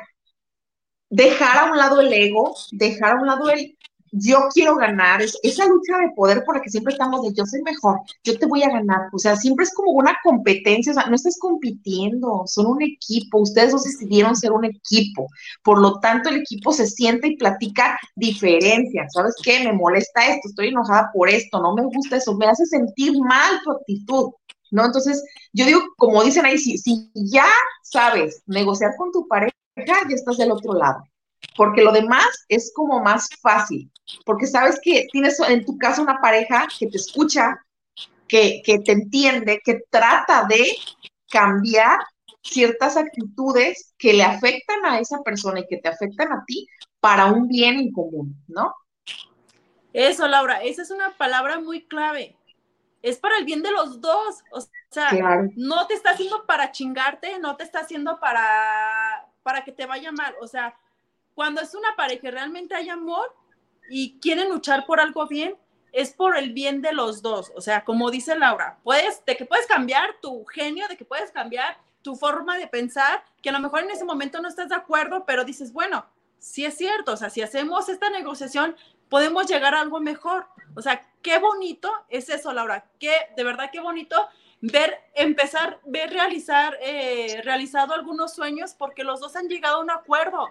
dejar 1.12 1.58
a 1.58 1.72
un 1.72 1.78
lado 1.78 2.02
el 2.02 2.12
ego, 2.12 2.56
dejar 2.72 3.18
a 3.18 3.22
un 3.22 3.28
lado 3.28 3.50
el 3.52 3.78
yo 4.12 4.40
quiero 4.54 4.76
ganar, 4.76 5.22
es, 5.22 5.38
esa 5.42 5.66
lucha 5.66 5.98
de 5.98 6.10
poder 6.16 6.44
por 6.44 6.56
la 6.56 6.62
que 6.62 6.70
siempre 6.70 6.94
estamos 6.94 7.22
de 7.22 7.34
yo 7.34 7.46
soy 7.46 7.62
mejor, 7.62 8.02
yo 8.24 8.38
te 8.38 8.46
voy 8.46 8.62
a 8.64 8.70
ganar, 8.70 9.08
o 9.14 9.18
sea, 9.18 9.38
siempre 9.38 9.64
es 9.64 9.74
como 9.74 9.92
una 9.92 10.18
competencia, 10.22 10.92
o 10.92 10.96
sea, 10.96 11.06
no 11.06 11.16
estás 11.16 11.38
compitiendo, 11.40 12.44
son 12.46 12.66
un 12.66 12.82
equipo, 12.82 13.40
ustedes 13.40 13.72
dos 13.72 13.86
decidieron 13.86 14.36
ser 14.36 14.52
un 14.52 14.66
equipo, 14.66 15.28
por 15.64 15.80
lo 15.80 16.00
tanto 16.00 16.30
el 16.30 16.42
equipo 16.42 16.74
se 16.74 16.88
siente 16.88 17.30
y 17.30 17.38
platica 17.38 17.98
diferencias, 18.16 19.14
¿sabes 19.14 19.36
qué? 19.42 19.64
Me 19.64 19.74
molesta 19.74 20.28
esto, 20.28 20.50
estoy 20.50 20.68
enojada 20.68 21.10
por 21.14 21.30
esto, 21.30 21.62
no 21.62 21.74
me 21.74 21.84
gusta 21.84 22.18
eso, 22.18 22.36
me 22.36 22.48
hace 22.48 22.66
sentir 22.66 23.14
mal 23.18 23.62
tu 23.64 23.72
actitud, 23.72 24.32
¿no? 24.72 24.86
Entonces, 24.86 25.24
yo 25.54 25.66
digo, 25.66 25.82
como 25.96 26.22
dicen 26.24 26.46
ahí, 26.46 26.58
si, 26.58 26.78
si 26.78 27.10
ya 27.16 27.48
sabes 27.84 28.44
negociar 28.46 28.92
con 28.98 29.12
tu 29.12 29.26
pareja, 29.28 29.56
ya 29.76 29.96
estás 30.10 30.38
del 30.38 30.52
otro 30.52 30.74
lado 30.74 31.04
porque 31.56 31.82
lo 31.82 31.92
demás 31.92 32.46
es 32.48 32.72
como 32.76 33.02
más 33.02 33.30
fácil, 33.42 33.92
porque 34.26 34.48
sabes 34.48 34.80
que 34.82 35.08
tienes 35.12 35.40
en 35.40 35.66
tu 35.66 35.78
casa 35.78 36.02
una 36.02 36.20
pareja 36.22 36.68
que 36.78 36.88
te 36.88 36.98
escucha, 36.98 37.60
que, 38.28 38.62
te 38.66 38.92
entiende, 38.92 39.62
que 39.64 39.82
trata 39.90 40.46
de 40.46 40.66
cambiar 41.30 42.00
ciertas 42.44 42.96
actitudes 42.98 43.94
que 43.98 44.14
le 44.14 44.24
afectan 44.24 44.86
a 44.86 45.00
esa 45.00 45.22
persona 45.22 45.60
y 45.60 45.68
que 45.68 45.78
te 45.78 45.90
afectan 45.90 46.32
a 46.32 46.44
ti 46.46 46.68
para 47.00 47.26
un 47.26 47.48
bien 47.48 47.76
en 47.76 47.92
común, 47.92 48.36
¿no? 48.48 48.74
Eso, 49.94 50.28
Laura, 50.28 50.64
esa 50.64 50.84
es 50.84 50.92
una 50.92 51.18
palabra 51.18 51.60
muy 51.60 51.86
clave. 51.86 52.38
Es 53.02 53.18
para 53.18 53.38
el 53.38 53.46
bien 53.46 53.62
de 53.62 53.72
los 53.72 54.00
dos. 54.00 54.42
O 54.54 54.62
sea, 54.90 55.10
no 55.56 55.88
te 55.88 55.96
está 55.96 56.12
haciendo 56.12 56.46
para 56.46 56.72
chingarte, 56.72 57.40
no 57.40 57.58
te 57.58 57.64
está 57.64 57.80
haciendo 57.80 58.20
para, 58.20 59.28
para 59.44 59.64
que 59.64 59.72
te 59.72 59.86
vaya 59.86 60.12
mal. 60.12 60.36
O 60.42 60.48
sea, 60.48 60.76
cuando 61.34 61.62
es 61.62 61.74
una 61.76 61.96
pareja 61.96 62.32
realmente 62.32 62.76
hay 62.76 62.90
amor 62.90 63.36
y 63.90 64.20
quieren 64.20 64.50
luchar 64.50 64.86
por 64.86 65.00
algo 65.00 65.28
bien, 65.28 65.56
es 65.92 66.12
por 66.12 66.38
el 66.38 66.54
bien 66.54 66.82
de 66.82 66.94
los 66.94 67.22
dos. 67.22 67.52
O 67.56 67.62
sea, 67.62 67.84
como 67.84 68.12
dice 68.12 68.38
Laura, 68.38 68.80
puedes, 68.84 69.24
de 69.26 69.36
que 69.36 69.46
puedes 69.46 69.68
cambiar 69.68 70.18
tu 70.22 70.46
genio, 70.46 70.88
de 70.88 70.98
que 70.98 71.06
puedes 71.06 71.32
cambiar 71.32 71.78
tu 72.02 72.16
forma 72.16 72.58
de 72.58 72.68
pensar, 72.68 73.24
que 73.42 73.50
a 73.50 73.54
lo 73.54 73.60
mejor 73.60 73.82
en 73.82 73.92
ese 73.92 74.06
momento 74.06 74.42
no 74.42 74.48
estás 74.48 74.70
de 74.70 74.76
acuerdo, 74.76 75.26
pero 75.26 75.44
dices, 75.44 75.72
bueno, 75.72 76.06
sí 76.40 76.66
es 76.66 76.76
cierto, 76.76 77.14
o 77.14 77.18
sea, 77.18 77.30
si 77.30 77.42
hacemos 77.42 77.90
esta 77.90 78.10
negociación, 78.10 78.76
podemos 79.10 79.46
llegar 79.46 79.76
a 79.76 79.82
algo 79.82 80.00
mejor. 80.00 80.48
O 80.76 80.82
sea, 80.82 81.08
qué 81.22 81.38
bonito 81.38 81.92
es 82.10 82.30
eso, 82.30 82.54
Laura, 82.54 82.86
qué, 83.00 83.14
de 83.36 83.44
verdad, 83.44 83.70
qué 83.72 83.80
bonito 83.80 84.28
ver, 84.62 85.00
empezar, 85.16 85.80
ver 85.86 86.12
realizar, 86.12 86.78
eh, 86.82 87.42
realizado 87.44 87.94
algunos 87.94 88.34
sueños 88.34 88.74
porque 88.78 89.04
los 89.04 89.20
dos 89.20 89.36
han 89.36 89.48
llegado 89.48 89.78
a 89.78 89.82
un 89.82 89.92
acuerdo. 89.92 90.50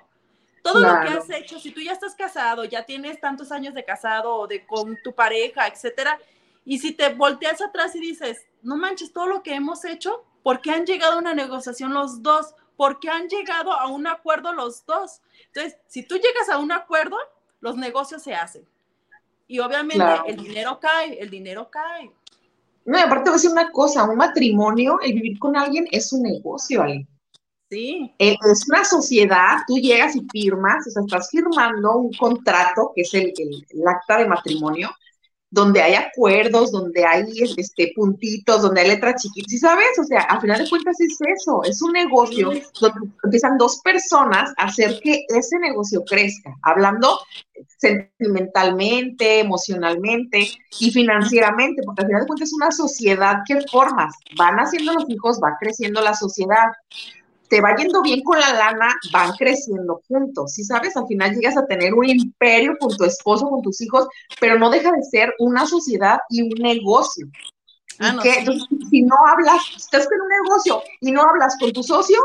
Todo 0.63 0.81
lo 0.81 1.01
que 1.01 1.09
has 1.09 1.31
hecho, 1.31 1.59
si 1.59 1.71
tú 1.71 1.81
ya 1.81 1.93
estás 1.93 2.15
casado, 2.15 2.65
ya 2.65 2.85
tienes 2.85 3.19
tantos 3.19 3.51
años 3.51 3.73
de 3.73 3.85
casado 3.85 4.35
o 4.35 4.47
de 4.47 4.67
con 4.67 4.99
tu 5.03 5.15
pareja, 5.15 5.67
etcétera, 5.67 6.19
y 6.67 6.79
si 6.79 6.93
te 6.93 7.15
volteas 7.15 7.63
atrás 7.63 7.97
y 7.97 8.01
dices, 8.01 8.45
no 8.63 8.77
manches, 8.77 9.13
todo 9.13 9.27
lo 9.27 9.43
que 9.43 9.55
hemos 9.55 9.85
hecho, 9.87 10.25
¿por 10.43 10.61
qué 10.61 10.73
han 10.73 10.85
llegado 10.85 11.15
a 11.15 11.19
una 11.19 11.35
negociación 11.35 11.95
los 11.95 12.23
dos? 12.23 12.55
¿Por 12.77 13.01
qué 13.01 13.09
han 13.09 13.29
llegado 13.29 13.73
a 13.73 13.89
un 13.89 14.07
acuerdo 14.07 14.53
los 14.53 14.85
dos? 14.85 15.21
Entonces, 15.47 15.79
si 15.87 16.03
tú 16.03 16.17
llegas 16.17 16.49
a 16.51 16.59
un 16.59 16.73
acuerdo, 16.73 17.17
los 17.61 17.77
negocios 17.77 18.23
se 18.23 18.35
hacen. 18.35 18.67
Y 19.47 19.59
obviamente 19.59 20.05
el 20.27 20.37
dinero 20.37 20.79
cae, 20.79 21.19
el 21.21 21.29
dinero 21.29 21.71
cae. 21.71 22.13
No, 22.85 22.99
y 22.99 23.03
aparte 23.03 23.31
voy 23.31 23.35
a 23.35 23.37
decir 23.37 23.51
una 23.51 23.71
cosa, 23.71 24.05
un 24.05 24.17
matrimonio, 24.17 24.99
el 25.03 25.13
vivir 25.15 25.39
con 25.39 25.57
alguien 25.57 25.87
es 25.91 26.13
un 26.13 26.23
negocio, 26.23 26.83
Ale. 26.83 27.07
Sí. 27.71 28.13
Eh, 28.19 28.37
es 28.51 28.69
una 28.69 28.85
sociedad, 28.85 29.59
tú 29.67 29.77
llegas 29.77 30.17
y 30.17 30.27
firmas, 30.33 30.87
o 30.87 30.91
sea, 30.91 31.03
estás 31.03 31.31
firmando 31.31 31.97
un 31.97 32.13
contrato 32.15 32.91
que 32.95 33.03
es 33.03 33.15
el, 33.15 33.33
el 33.37 33.89
acta 33.89 34.19
de 34.19 34.27
matrimonio, 34.27 34.91
donde 35.51 35.83
hay 35.83 35.95
acuerdos, 35.95 36.71
donde 36.71 37.05
hay 37.05 37.25
este, 37.57 37.93
puntitos, 37.95 38.63
donde 38.63 38.83
hay 38.83 38.89
letras 38.89 39.21
chiquitas, 39.21 39.51
¿sí 39.51 39.59
sabes? 39.59 39.99
O 39.99 40.05
sea, 40.05 40.21
al 40.23 40.41
final 40.41 40.63
de 40.63 40.71
cuentas 40.71 41.01
es 41.01 41.19
eso, 41.39 41.63
es 41.65 41.83
un 41.83 41.93
negocio 41.93 42.51
donde 42.81 43.01
empiezan 43.25 43.59
dos 43.59 43.81
personas 43.83 44.53
a 44.57 44.67
hacer 44.67 45.01
que 45.03 45.25
ese 45.29 45.59
negocio 45.59 46.05
crezca, 46.05 46.55
hablando 46.63 47.19
sentimentalmente, 47.79 49.41
emocionalmente 49.41 50.49
y 50.79 50.91
financieramente, 50.91 51.83
porque 51.85 52.03
al 52.03 52.07
final 52.07 52.23
de 52.23 52.27
cuentas 52.29 52.49
es 52.49 52.55
una 52.55 52.71
sociedad 52.71 53.39
que 53.47 53.61
formas, 53.71 54.15
van 54.37 54.57
haciendo 54.57 54.93
los 54.93 55.09
hijos, 55.09 55.41
va 55.43 55.57
creciendo 55.59 56.01
la 56.01 56.15
sociedad 56.15 56.67
te 57.51 57.61
va 57.61 57.75
yendo 57.77 58.01
bien 58.01 58.23
con 58.23 58.39
la 58.39 58.53
lana, 58.55 58.95
van 59.13 59.33
creciendo 59.33 60.01
juntos. 60.07 60.53
Si 60.55 60.63
sabes, 60.63 60.97
al 60.97 61.07
final 61.09 61.35
llegas 61.35 61.57
a 61.57 61.67
tener 61.67 61.93
un 61.93 62.09
imperio 62.09 62.77
con 62.79 62.97
tu 62.97 63.05
esposo, 63.05 63.51
con 63.51 63.61
tus 63.61 63.81
hijos, 63.81 64.07
pero 64.41 64.57
no 64.57 64.71
deja 64.71 64.93
de 64.93 65.03
ser 65.03 65.35
una 65.41 65.67
sociedad 65.67 66.21
y 66.31 66.43
un 66.43 66.63
negocio. 66.63 67.27
Ah, 67.99 68.17
que, 68.23 68.47
si 68.89 69.03
no 69.03 69.17
hablas, 69.27 69.61
estás 69.77 70.09
en 70.11 70.21
un 70.21 70.29
negocio 70.29 70.81
y 71.01 71.11
no 71.11 71.23
hablas 71.23 71.57
con 71.59 71.73
tu 71.73 71.83
socio, 71.83 72.19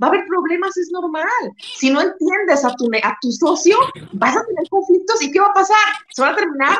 va 0.00 0.06
a 0.06 0.10
haber 0.10 0.24
problemas, 0.26 0.76
es 0.76 0.88
normal. 0.92 1.52
Si 1.58 1.90
no 1.90 2.00
entiendes 2.00 2.64
a 2.64 2.72
tu, 2.76 2.88
a 3.02 3.16
tu 3.20 3.32
socio, 3.32 3.76
vas 4.12 4.36
a 4.36 4.46
tener 4.46 4.68
conflictos 4.70 5.20
y 5.20 5.32
¿qué 5.32 5.40
va 5.40 5.48
a 5.48 5.52
pasar? 5.52 5.76
Se 6.10 6.22
van 6.22 6.32
a 6.32 6.36
terminar 6.36 6.78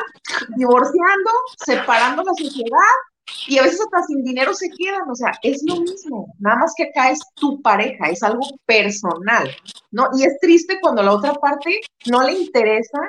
divorciando, 0.55 1.31
separando 1.57 2.23
la 2.23 2.33
sociedad 2.35 2.95
y 3.47 3.57
a 3.57 3.63
veces 3.63 3.81
hasta 3.81 4.03
sin 4.03 4.23
dinero 4.23 4.53
se 4.53 4.69
quedan, 4.69 5.09
o 5.09 5.15
sea, 5.15 5.31
es 5.41 5.63
lo 5.67 5.81
mismo, 5.81 6.33
nada 6.39 6.57
más 6.57 6.73
que 6.75 6.83
acá 6.83 7.11
es 7.11 7.19
tu 7.35 7.61
pareja, 7.61 8.07
es 8.09 8.23
algo 8.23 8.41
personal, 8.65 9.49
¿no? 9.91 10.09
Y 10.17 10.23
es 10.23 10.37
triste 10.39 10.79
cuando 10.81 11.03
la 11.03 11.13
otra 11.13 11.33
parte 11.33 11.81
no 12.07 12.23
le 12.23 12.33
interesa 12.33 12.99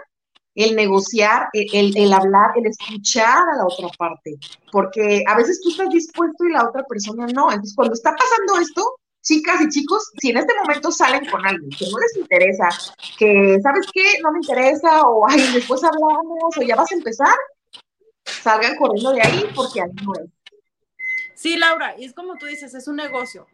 el 0.54 0.76
negociar, 0.76 1.48
el, 1.52 1.96
el, 1.96 2.12
hablar, 2.12 2.52
el 2.56 2.66
escuchar 2.66 3.48
a 3.48 3.56
la 3.56 3.64
otra 3.64 3.88
parte, 3.98 4.36
porque 4.70 5.24
a 5.26 5.36
veces 5.36 5.60
tú 5.62 5.70
estás 5.70 5.88
dispuesto 5.90 6.44
y 6.44 6.52
la 6.52 6.68
otra 6.68 6.84
persona 6.84 7.26
no. 7.28 7.50
Entonces, 7.50 7.74
cuando 7.74 7.94
está 7.94 8.14
pasando 8.14 8.60
esto, 8.60 8.96
chicas 9.22 9.60
y 9.62 9.68
chicos, 9.68 10.10
si 10.20 10.30
en 10.30 10.38
este 10.38 10.52
momento 10.60 10.90
salen 10.90 11.24
con 11.30 11.44
alguien 11.46 11.70
que 11.70 11.86
no 11.90 11.98
les 11.98 12.16
interesa, 12.16 12.68
que, 13.18 13.58
¿sabes 13.62 13.86
qué? 13.92 14.20
No 14.22 14.32
me 14.32 14.38
interesa, 14.38 15.02
o, 15.02 15.26
ay, 15.28 15.40
después 15.54 15.82
hablamos, 15.84 16.56
o 16.58 16.62
ya 16.62 16.76
vas 16.76 16.92
a 16.92 16.96
empezar, 16.96 17.36
salgan 18.24 18.76
corriendo 18.76 19.12
de 19.12 19.22
ahí 19.22 19.44
porque 19.54 19.80
ahí 19.80 19.90
no 20.04 20.14
es. 20.14 20.30
Sí, 21.34 21.56
Laura, 21.56 21.96
y 21.98 22.04
es 22.04 22.12
como 22.12 22.36
tú 22.36 22.46
dices, 22.46 22.72
es 22.74 22.86
un 22.86 22.96
negocio. 22.96 23.46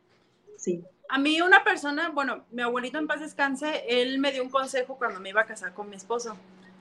Sí. 0.59 0.85
A 1.09 1.19
mí 1.19 1.41
una 1.41 1.65
persona, 1.65 2.11
bueno, 2.11 2.45
mi 2.51 2.61
abuelito 2.61 2.99
en 2.99 3.07
paz 3.07 3.21
descanse, 3.21 3.85
él 3.89 4.19
me 4.19 4.31
dio 4.31 4.43
un 4.43 4.51
consejo 4.51 4.97
cuando 4.97 5.21
me 5.21 5.31
iba 5.31 5.41
a 5.41 5.47
casar 5.47 5.73
con 5.73 5.89
mi 5.89 5.97
esposo. 5.97 6.37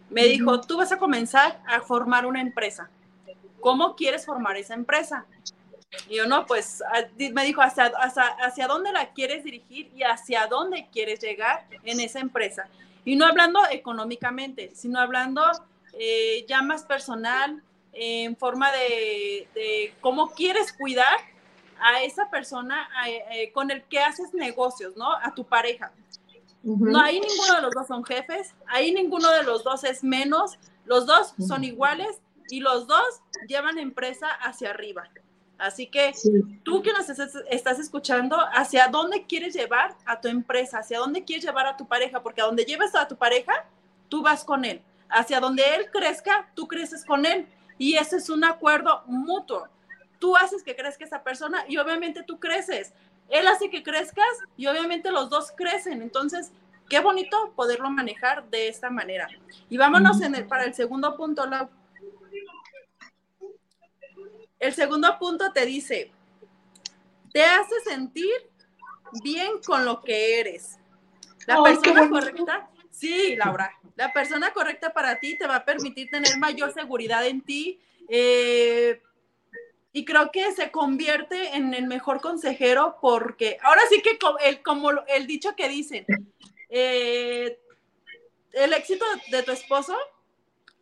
Me 0.10 0.26
dijo, 0.26 0.60
tú 0.62 0.78
vas 0.78 0.92
a 0.92 0.98
comenzar 0.98 1.62
a 1.66 1.80
formar 1.82 2.26
una 2.26 2.42
empresa. 2.42 2.90
¿Cómo 3.62 3.96
quieres 3.96 4.26
formar 4.26 4.58
esa 4.58 4.74
empresa? 4.74 5.26
Y 6.10 6.18
yo 6.18 6.28
no, 6.28 6.46
pues 6.46 6.84
me 7.32 7.46
dijo, 7.46 7.62
hacia, 7.62 7.86
hacia, 7.86 8.68
dónde 8.68 8.92
la 8.92 9.14
quieres 9.14 9.44
dirigir 9.44 9.90
y 9.96 10.04
hacia 10.04 10.48
dónde 10.48 10.88
quieres 10.92 11.22
llegar 11.22 11.66
en 11.84 12.00
esa 12.00 12.20
empresa. 12.20 12.68
Y 13.06 13.16
no 13.16 13.26
hablando 13.26 13.62
económicamente, 13.72 14.72
sino 14.76 15.00
hablando 15.00 15.42
eh, 15.94 16.46
ya 16.48 16.62
más 16.62 16.84
personal, 16.84 17.64
en 18.00 18.38
forma 18.38 18.72
de, 18.72 19.94
cómo 20.02 20.30
quieres 20.30 20.72
cuidar 20.72 21.18
a 21.80 22.04
esa 22.04 22.30
persona 22.30 22.88
eh, 23.08 23.52
con 23.52 23.72
el 23.72 23.84
que 23.84 24.00
haces 24.00 24.34
negocios, 24.34 24.96
¿no? 24.96 25.12
A 25.12 25.34
tu 25.34 25.44
pareja. 25.44 25.92
No, 26.64 27.00
ahí 27.02 27.20
ninguno 27.20 27.56
de 27.56 27.62
los 27.62 27.74
dos 27.74 27.88
son 27.88 28.04
jefes, 28.04 28.54
ahí 28.68 28.94
ninguno 28.94 29.32
de 29.32 29.44
los 29.44 29.64
dos 29.64 29.84
es 29.84 30.04
menos, 30.04 30.60
los 30.86 31.06
dos 31.06 31.34
son 31.48 31.64
iguales 31.64 32.20
y 32.50 32.60
los 32.60 32.88
dos 32.88 33.22
llevan 33.48 33.78
empresa 33.78 34.28
hacia 34.28 34.72
arriba. 34.72 35.10
Así 35.58 35.88
que 35.88 36.14
tú 36.64 36.84
que 36.84 36.92
nos 36.94 37.10
estás 37.10 37.80
escuchando, 37.80 38.38
¿hacia 38.54 38.90
dónde 38.90 39.26
quieres 39.26 39.56
llevar 39.56 39.96
a 40.06 40.22
tu 40.22 40.28
empresa? 40.28 40.80
¿Hacia 40.80 41.00
dónde 41.00 41.24
quieres 41.24 41.46
llevar 41.46 41.66
a 41.66 41.78
tu 41.78 41.88
pareja? 41.88 42.22
Porque 42.22 42.42
a 42.42 42.46
donde 42.46 42.64
lleves 42.64 42.94
a 42.94 43.08
tu 43.08 43.16
pareja, 43.16 43.66
tú 44.08 44.22
vas 44.22 44.44
con 44.44 44.66
él. 44.66 44.82
Hacia 45.10 45.40
donde 45.40 45.64
él 45.76 45.90
crezca, 45.90 46.50
tú 46.54 46.68
creces 46.68 47.04
con 47.06 47.26
él 47.26 47.48
y 47.78 47.96
ese 47.96 48.18
es 48.18 48.30
un 48.30 48.44
acuerdo 48.44 49.04
mutuo. 49.06 49.68
Tú 50.20 50.36
haces 50.36 50.64
que 50.64 50.76
crezca 50.76 51.06
esa 51.06 51.24
persona 51.24 51.64
y 51.68 51.78
obviamente 51.78 52.24
tú 52.24 52.40
creces. 52.40 52.94
Él 53.30 53.48
hace 53.48 53.70
que 53.70 53.84
crezcas 53.84 54.26
y 54.56 54.68
obviamente 54.68 55.12
los 55.12 55.30
dos 55.30 55.52
crecen. 55.52 56.02
Entonces, 56.02 56.52
qué 56.90 57.00
bonito 57.00 57.54
poderlo 57.56 57.90
manejar 57.90 58.50
de 58.50 58.68
esta 58.68 58.90
manera. 58.90 59.28
Y 59.70 59.78
vámonos 59.78 60.22
en 60.22 60.36
el, 60.36 60.48
para 60.48 60.64
el 60.64 60.74
segundo 60.74 61.16
punto, 61.16 61.44
El 64.60 64.74
segundo 64.74 65.20
punto 65.20 65.52
te 65.52 65.66
dice, 65.66 66.12
te 67.32 67.44
hace 67.44 67.80
sentir 67.82 68.34
bien 69.24 69.62
con 69.66 69.86
lo 69.86 70.02
que 70.02 70.40
eres. 70.40 70.80
La 71.46 71.62
persona 71.62 72.10
correcta, 72.10 72.70
sí, 72.90 73.36
Laura, 73.36 73.72
la 73.98 74.14
persona 74.14 74.54
correcta 74.54 74.94
para 74.94 75.20
ti 75.20 75.38
te 75.38 75.48
va 75.48 75.58
a 75.58 75.66
permitir 75.66 76.10
tener 76.10 76.38
mayor 76.38 76.72
seguridad 76.72 77.26
en 77.26 77.42
ti. 77.42 77.80
Eh, 78.08 79.02
y 79.92 80.06
creo 80.06 80.32
que 80.32 80.52
se 80.52 80.70
convierte 80.70 81.56
en 81.56 81.74
el 81.74 81.88
mejor 81.88 82.22
consejero 82.22 82.98
porque 83.02 83.58
ahora 83.64 83.82
sí 83.90 84.02
que 84.04 84.20
el, 84.46 84.62
como 84.62 84.92
el 84.92 85.26
dicho 85.26 85.56
que 85.56 85.68
dicen, 85.68 86.06
eh, 86.70 87.60
el 88.54 88.74
éxito 88.74 89.04
de 89.32 89.42
tu 89.42 89.52
esposo 89.52 89.98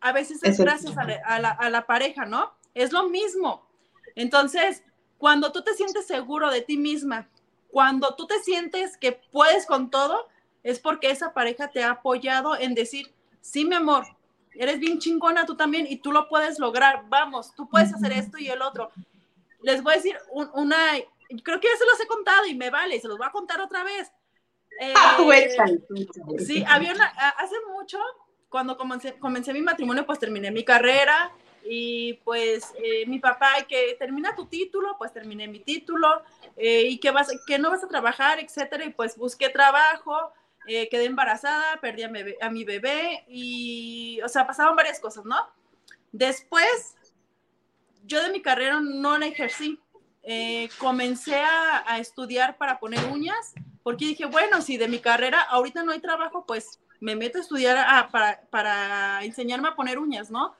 a 0.00 0.12
veces 0.12 0.42
es, 0.42 0.58
gracias 0.58 0.94
a 0.98 1.38
la, 1.38 1.50
a 1.50 1.70
la 1.70 1.86
pareja, 1.86 2.26
¿no? 2.26 2.52
Es 2.74 2.92
lo 2.92 3.08
mismo. 3.08 3.66
Entonces, 4.14 4.82
cuando 5.16 5.52
tú 5.52 5.62
te 5.62 5.72
sientes 5.72 6.06
seguro 6.06 6.50
de 6.50 6.60
ti 6.60 6.76
misma, 6.76 7.30
cuando 7.70 8.14
tú 8.14 8.26
te 8.26 8.38
sientes 8.42 8.98
que 8.98 9.12
puedes 9.12 9.64
con 9.64 9.90
todo, 9.90 10.28
es 10.66 10.80
porque 10.80 11.10
esa 11.10 11.32
pareja 11.32 11.68
te 11.68 11.84
ha 11.84 11.90
apoyado 11.90 12.58
en 12.58 12.74
decir, 12.74 13.14
sí, 13.40 13.64
mi 13.64 13.76
amor, 13.76 14.04
eres 14.52 14.80
bien 14.80 14.98
chingona 14.98 15.46
tú 15.46 15.56
también 15.56 15.86
y 15.88 15.98
tú 15.98 16.10
lo 16.10 16.28
puedes 16.28 16.58
lograr, 16.58 17.04
vamos, 17.08 17.54
tú 17.54 17.68
puedes 17.68 17.94
hacer 17.94 18.10
esto 18.10 18.36
y 18.36 18.48
el 18.48 18.60
otro. 18.60 18.90
Les 19.62 19.80
voy 19.80 19.92
a 19.92 19.96
decir 19.96 20.18
una, 20.54 20.76
creo 21.44 21.60
que 21.60 21.68
ya 21.68 21.76
se 21.76 21.86
los 21.86 22.00
he 22.00 22.06
contado 22.08 22.46
y 22.46 22.56
me 22.56 22.70
vale, 22.70 22.98
se 23.00 23.06
los 23.06 23.16
voy 23.16 23.28
a 23.28 23.30
contar 23.30 23.60
otra 23.60 23.84
vez. 23.84 24.10
Ah, 24.96 25.16
eh, 25.32 25.78
sí, 26.44 26.64
había 26.66 26.94
una, 26.94 27.06
hace 27.38 27.54
mucho, 27.72 28.00
cuando 28.48 28.76
comencé, 28.76 29.16
comencé 29.20 29.52
mi 29.52 29.62
matrimonio, 29.62 30.04
pues 30.04 30.18
terminé 30.18 30.50
mi 30.50 30.64
carrera 30.64 31.30
y 31.64 32.14
pues 32.24 32.74
eh, 32.82 33.06
mi 33.06 33.20
papá, 33.20 33.52
que 33.68 33.94
termina 34.00 34.34
tu 34.34 34.46
título, 34.46 34.96
pues 34.98 35.12
terminé 35.12 35.46
mi 35.46 35.60
título 35.60 36.22
eh, 36.56 36.82
y 36.88 36.98
que, 36.98 37.12
vas, 37.12 37.28
que 37.46 37.56
no 37.56 37.70
vas 37.70 37.84
a 37.84 37.88
trabajar, 37.88 38.40
etcétera, 38.40 38.84
y 38.84 38.90
pues 38.90 39.16
busqué 39.16 39.48
trabajo 39.48 40.32
eh, 40.66 40.88
quedé 40.88 41.04
embarazada, 41.04 41.80
perdí 41.80 42.02
a 42.02 42.50
mi, 42.50 42.64
bebé 42.64 43.24
y, 43.28 44.20
o 44.22 44.28
sea, 44.28 44.46
pasaban 44.46 44.76
varias 44.76 45.00
cosas, 45.00 45.24
¿no? 45.24 45.36
Después, 46.12 46.96
yo 48.04 48.22
de 48.22 48.30
mi 48.30 48.42
carrera 48.42 48.80
no 48.80 49.18
la 49.18 49.26
ejercí. 49.26 49.80
Eh, 50.22 50.68
comencé 50.78 51.36
a, 51.36 51.98
estudiar 51.98 52.56
para 52.56 52.80
poner 52.80 53.04
uñas, 53.12 53.54
porque 53.82 54.06
dije, 54.06 54.26
bueno, 54.26 54.60
si 54.60 54.76
de 54.76 54.88
mi 54.88 54.98
carrera 54.98 55.40
ahorita 55.42 55.84
no 55.84 55.92
hay 55.92 56.00
trabajo, 56.00 56.44
pues 56.46 56.80
me 56.98 57.14
meto 57.14 57.38
a 57.38 57.42
estudiar 57.42 58.10
para, 58.10 58.40
para 58.50 59.22
enseñarme 59.22 59.68
a 59.68 59.76
poner 59.76 59.98
uñas, 59.98 60.30
¿no? 60.30 60.56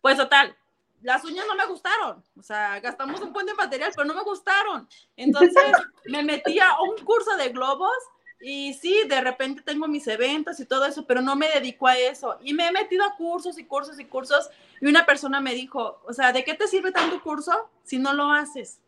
Pues 0.00 0.16
total, 0.16 0.56
las 1.02 1.24
uñas 1.24 1.46
no 1.46 1.56
me 1.56 1.66
gustaron, 1.66 2.22
o 2.38 2.42
sea, 2.42 2.78
gastamos 2.80 3.20
un 3.20 3.32
buen 3.32 3.46
de 3.46 3.54
material, 3.54 3.92
pero 3.94 4.06
no 4.06 4.14
me 4.14 4.22
gustaron. 4.22 4.88
Entonces 5.16 5.52
me 6.06 6.22
metí 6.22 6.60
a 6.60 6.80
un 6.80 7.04
curso 7.04 7.36
de 7.36 7.48
globos 7.48 7.96
y 8.42 8.74
sí, 8.74 9.02
de 9.08 9.20
repente 9.20 9.62
tengo 9.62 9.86
mis 9.86 10.06
eventos 10.08 10.58
y 10.58 10.66
todo 10.66 10.84
eso, 10.84 11.06
pero 11.06 11.22
no 11.22 11.36
me 11.36 11.48
dedico 11.48 11.86
a 11.86 11.96
eso. 11.96 12.38
Y 12.42 12.52
me 12.54 12.66
he 12.66 12.72
metido 12.72 13.04
a 13.04 13.14
cursos 13.14 13.56
y 13.56 13.64
cursos 13.64 14.00
y 14.00 14.04
cursos. 14.04 14.50
Y 14.80 14.86
una 14.86 15.06
persona 15.06 15.40
me 15.40 15.54
dijo, 15.54 16.00
o 16.04 16.12
sea, 16.12 16.32
¿de 16.32 16.42
qué 16.42 16.54
te 16.54 16.66
sirve 16.66 16.90
tanto 16.90 17.22
curso 17.22 17.70
si 17.84 17.98
no 17.98 18.12
lo 18.12 18.32
haces? 18.32 18.80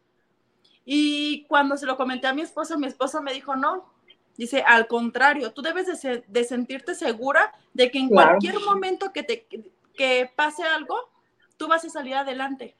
Y 0.84 1.44
cuando 1.44 1.76
se 1.76 1.86
lo 1.86 1.96
comenté 1.96 2.26
a 2.26 2.34
mi 2.34 2.42
esposo, 2.42 2.76
mi 2.78 2.88
esposo 2.88 3.22
me 3.22 3.32
dijo, 3.32 3.54
no. 3.54 3.94
Dice, 4.36 4.64
al 4.66 4.88
contrario, 4.88 5.52
tú 5.52 5.62
debes 5.62 5.86
de, 6.02 6.44
sentirte 6.44 6.96
segura 6.96 7.54
de 7.72 7.92
que 7.92 8.00
en 8.00 8.08
cualquier 8.08 8.58
momento 8.58 9.12
que, 9.12 9.22
te, 9.22 9.46
que 9.94 10.30
pase 10.34 10.64
algo, 10.64 10.98
tú 11.56 11.68
vas 11.68 11.84
a 11.84 11.90
salir 11.90 12.16
adelante. 12.16 12.74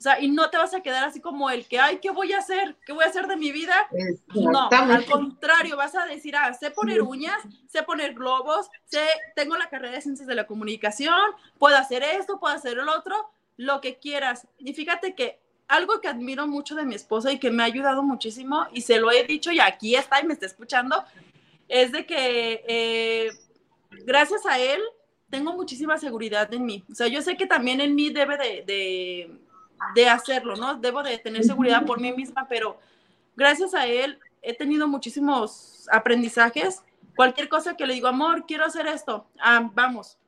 O 0.00 0.02
sea, 0.02 0.18
y 0.18 0.30
no 0.30 0.48
te 0.48 0.56
vas 0.56 0.72
a 0.72 0.80
quedar 0.80 1.04
así 1.04 1.20
como 1.20 1.50
el 1.50 1.66
que, 1.66 1.78
ay, 1.78 1.98
¿qué 1.98 2.08
voy 2.10 2.32
a 2.32 2.38
hacer? 2.38 2.74
¿Qué 2.86 2.92
voy 2.94 3.04
a 3.04 3.08
hacer 3.08 3.26
de 3.26 3.36
mi 3.36 3.52
vida? 3.52 3.86
No, 4.34 4.70
al 4.70 5.04
contrario, 5.04 5.76
vas 5.76 5.94
a 5.94 6.06
decir, 6.06 6.34
ah, 6.36 6.54
sé 6.54 6.70
poner 6.70 7.02
uñas, 7.02 7.36
sé 7.66 7.82
poner 7.82 8.14
globos, 8.14 8.70
sé, 8.86 9.04
tengo 9.36 9.58
la 9.58 9.68
carrera 9.68 9.96
de 9.96 10.00
ciencias 10.00 10.26
de 10.26 10.34
la 10.34 10.46
comunicación, 10.46 11.20
puedo 11.58 11.76
hacer 11.76 12.02
esto, 12.02 12.40
puedo 12.40 12.54
hacer 12.54 12.78
el 12.78 12.88
otro, 12.88 13.30
lo 13.58 13.82
que 13.82 13.98
quieras. 13.98 14.48
Y 14.56 14.72
fíjate 14.72 15.14
que 15.14 15.38
algo 15.68 16.00
que 16.00 16.08
admiro 16.08 16.46
mucho 16.46 16.74
de 16.74 16.86
mi 16.86 16.94
esposa 16.94 17.30
y 17.30 17.38
que 17.38 17.50
me 17.50 17.62
ha 17.62 17.66
ayudado 17.66 18.02
muchísimo, 18.02 18.68
y 18.72 18.80
se 18.80 18.98
lo 18.98 19.12
he 19.12 19.24
dicho 19.24 19.52
y 19.52 19.60
aquí 19.60 19.96
está 19.96 20.18
y 20.18 20.26
me 20.26 20.32
está 20.32 20.46
escuchando, 20.46 21.04
es 21.68 21.92
de 21.92 22.06
que 22.06 22.64
eh, 22.66 23.30
gracias 24.06 24.46
a 24.46 24.58
él 24.58 24.80
tengo 25.28 25.52
muchísima 25.52 25.98
seguridad 25.98 26.52
en 26.54 26.64
mí. 26.64 26.84
O 26.90 26.94
sea, 26.94 27.06
yo 27.06 27.20
sé 27.20 27.36
que 27.36 27.46
también 27.46 27.82
en 27.82 27.94
mí 27.94 28.08
debe 28.08 28.38
de, 28.38 28.64
de, 28.66 29.39
hacerlo, 30.08 30.56
¿no? 30.56 30.74
Debo 30.74 31.02
de 31.02 31.18
tener 31.18 31.44
seguridad 31.44 31.84
por 31.84 32.00
mí 32.00 32.12
misma, 32.12 32.46
pero 32.48 32.78
gracias 33.36 33.74
a 33.74 33.86
él 33.86 34.18
he 34.42 34.54
tenido 34.54 34.88
muchísimos 34.88 35.88
aprendizajes. 35.90 36.82
Cualquier 37.16 37.48
cosa 37.48 37.76
que 37.76 37.86
le 37.86 37.94
digo, 37.94 38.08
amor, 38.08 38.46
quiero 38.46 38.64
hacer 38.64 38.86
esto, 38.86 39.26
ah, 39.40 39.70
vamos. 39.74 40.18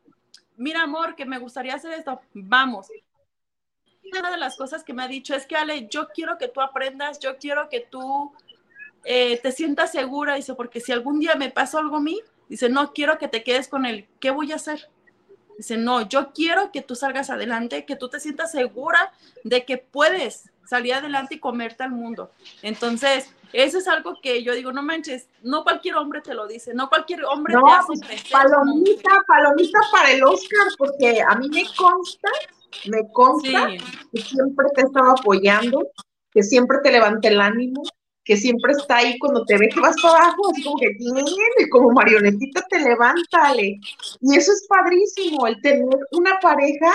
Mira, 0.56 0.82
amor, 0.82 1.14
que 1.14 1.24
me 1.24 1.38
gustaría 1.38 1.74
hacer 1.74 1.92
esto, 1.92 2.20
vamos. 2.34 2.88
Una 4.12 4.30
de 4.30 4.36
las 4.36 4.56
cosas 4.56 4.84
que 4.84 4.92
me 4.92 5.02
ha 5.02 5.08
dicho 5.08 5.34
es 5.34 5.46
que, 5.46 5.56
Ale, 5.56 5.88
yo 5.88 6.08
quiero 6.08 6.36
que 6.36 6.48
tú 6.48 6.60
aprendas, 6.60 7.18
yo 7.18 7.38
quiero 7.38 7.68
que 7.68 7.80
tú 7.80 8.32
eh, 9.04 9.38
te 9.42 9.52
sientas 9.52 9.92
segura, 9.92 10.34
dice, 10.34 10.54
porque 10.54 10.80
si 10.80 10.92
algún 10.92 11.18
día 11.18 11.34
me 11.34 11.50
pasa 11.50 11.78
algo 11.78 11.96
a 11.96 12.00
mí, 12.00 12.20
Dice, 12.52 12.68
no 12.68 12.92
quiero 12.92 13.16
que 13.16 13.28
te 13.28 13.42
quedes 13.42 13.66
con 13.66 13.86
el, 13.86 14.06
¿qué 14.20 14.30
voy 14.30 14.52
a 14.52 14.56
hacer? 14.56 14.90
Dice, 15.62 15.76
no, 15.76 16.08
yo 16.08 16.32
quiero 16.32 16.72
que 16.72 16.82
tú 16.82 16.96
salgas 16.96 17.30
adelante, 17.30 17.84
que 17.84 17.94
tú 17.94 18.08
te 18.08 18.18
sientas 18.18 18.50
segura 18.50 19.12
de 19.44 19.64
que 19.64 19.78
puedes 19.78 20.50
salir 20.66 20.92
adelante 20.92 21.36
y 21.36 21.38
comerte 21.38 21.84
al 21.84 21.92
mundo. 21.92 22.32
Entonces, 22.62 23.32
eso 23.52 23.78
es 23.78 23.86
algo 23.86 24.18
que 24.20 24.42
yo 24.42 24.54
digo, 24.54 24.72
no 24.72 24.82
manches, 24.82 25.28
no 25.44 25.62
cualquier 25.62 25.94
hombre 25.94 26.20
te 26.20 26.34
lo 26.34 26.48
dice, 26.48 26.74
no 26.74 26.88
cualquier 26.88 27.24
hombre 27.26 27.54
te 27.54 27.70
hace 27.70 27.92
pues, 28.08 28.28
Palomita, 28.28 29.22
palomita 29.28 29.78
para 29.92 30.10
el 30.10 30.24
Oscar, 30.24 30.66
porque 30.76 31.22
a 31.22 31.36
mí 31.36 31.48
me 31.48 31.64
consta, 31.76 32.28
me 32.86 33.08
consta 33.12 33.68
que 34.12 34.20
siempre 34.20 34.66
te 34.74 34.80
he 34.80 34.84
estado 34.84 35.12
apoyando, 35.12 35.86
que 36.32 36.42
siempre 36.42 36.78
te 36.82 36.90
levanta 36.90 37.28
el 37.28 37.40
ánimo, 37.40 37.84
que 38.24 38.36
siempre 38.36 38.72
está 38.72 38.98
ahí 38.98 39.18
cuando 39.18 39.44
te 39.44 39.58
ve 39.58 39.68
que 39.68 39.80
vas 39.80 39.96
para 40.00 40.18
abajo, 40.18 40.50
así 40.50 40.62
como 40.62 40.78
que 40.78 40.90
tiene, 40.94 41.24
como 41.70 41.90
marionetita 41.90 42.64
te 42.68 42.80
levántale. 42.80 43.80
Y 44.20 44.36
eso 44.36 44.52
es 44.52 44.66
padrísimo, 44.68 45.46
el 45.46 45.60
tener 45.60 45.98
una 46.12 46.38
pareja 46.40 46.92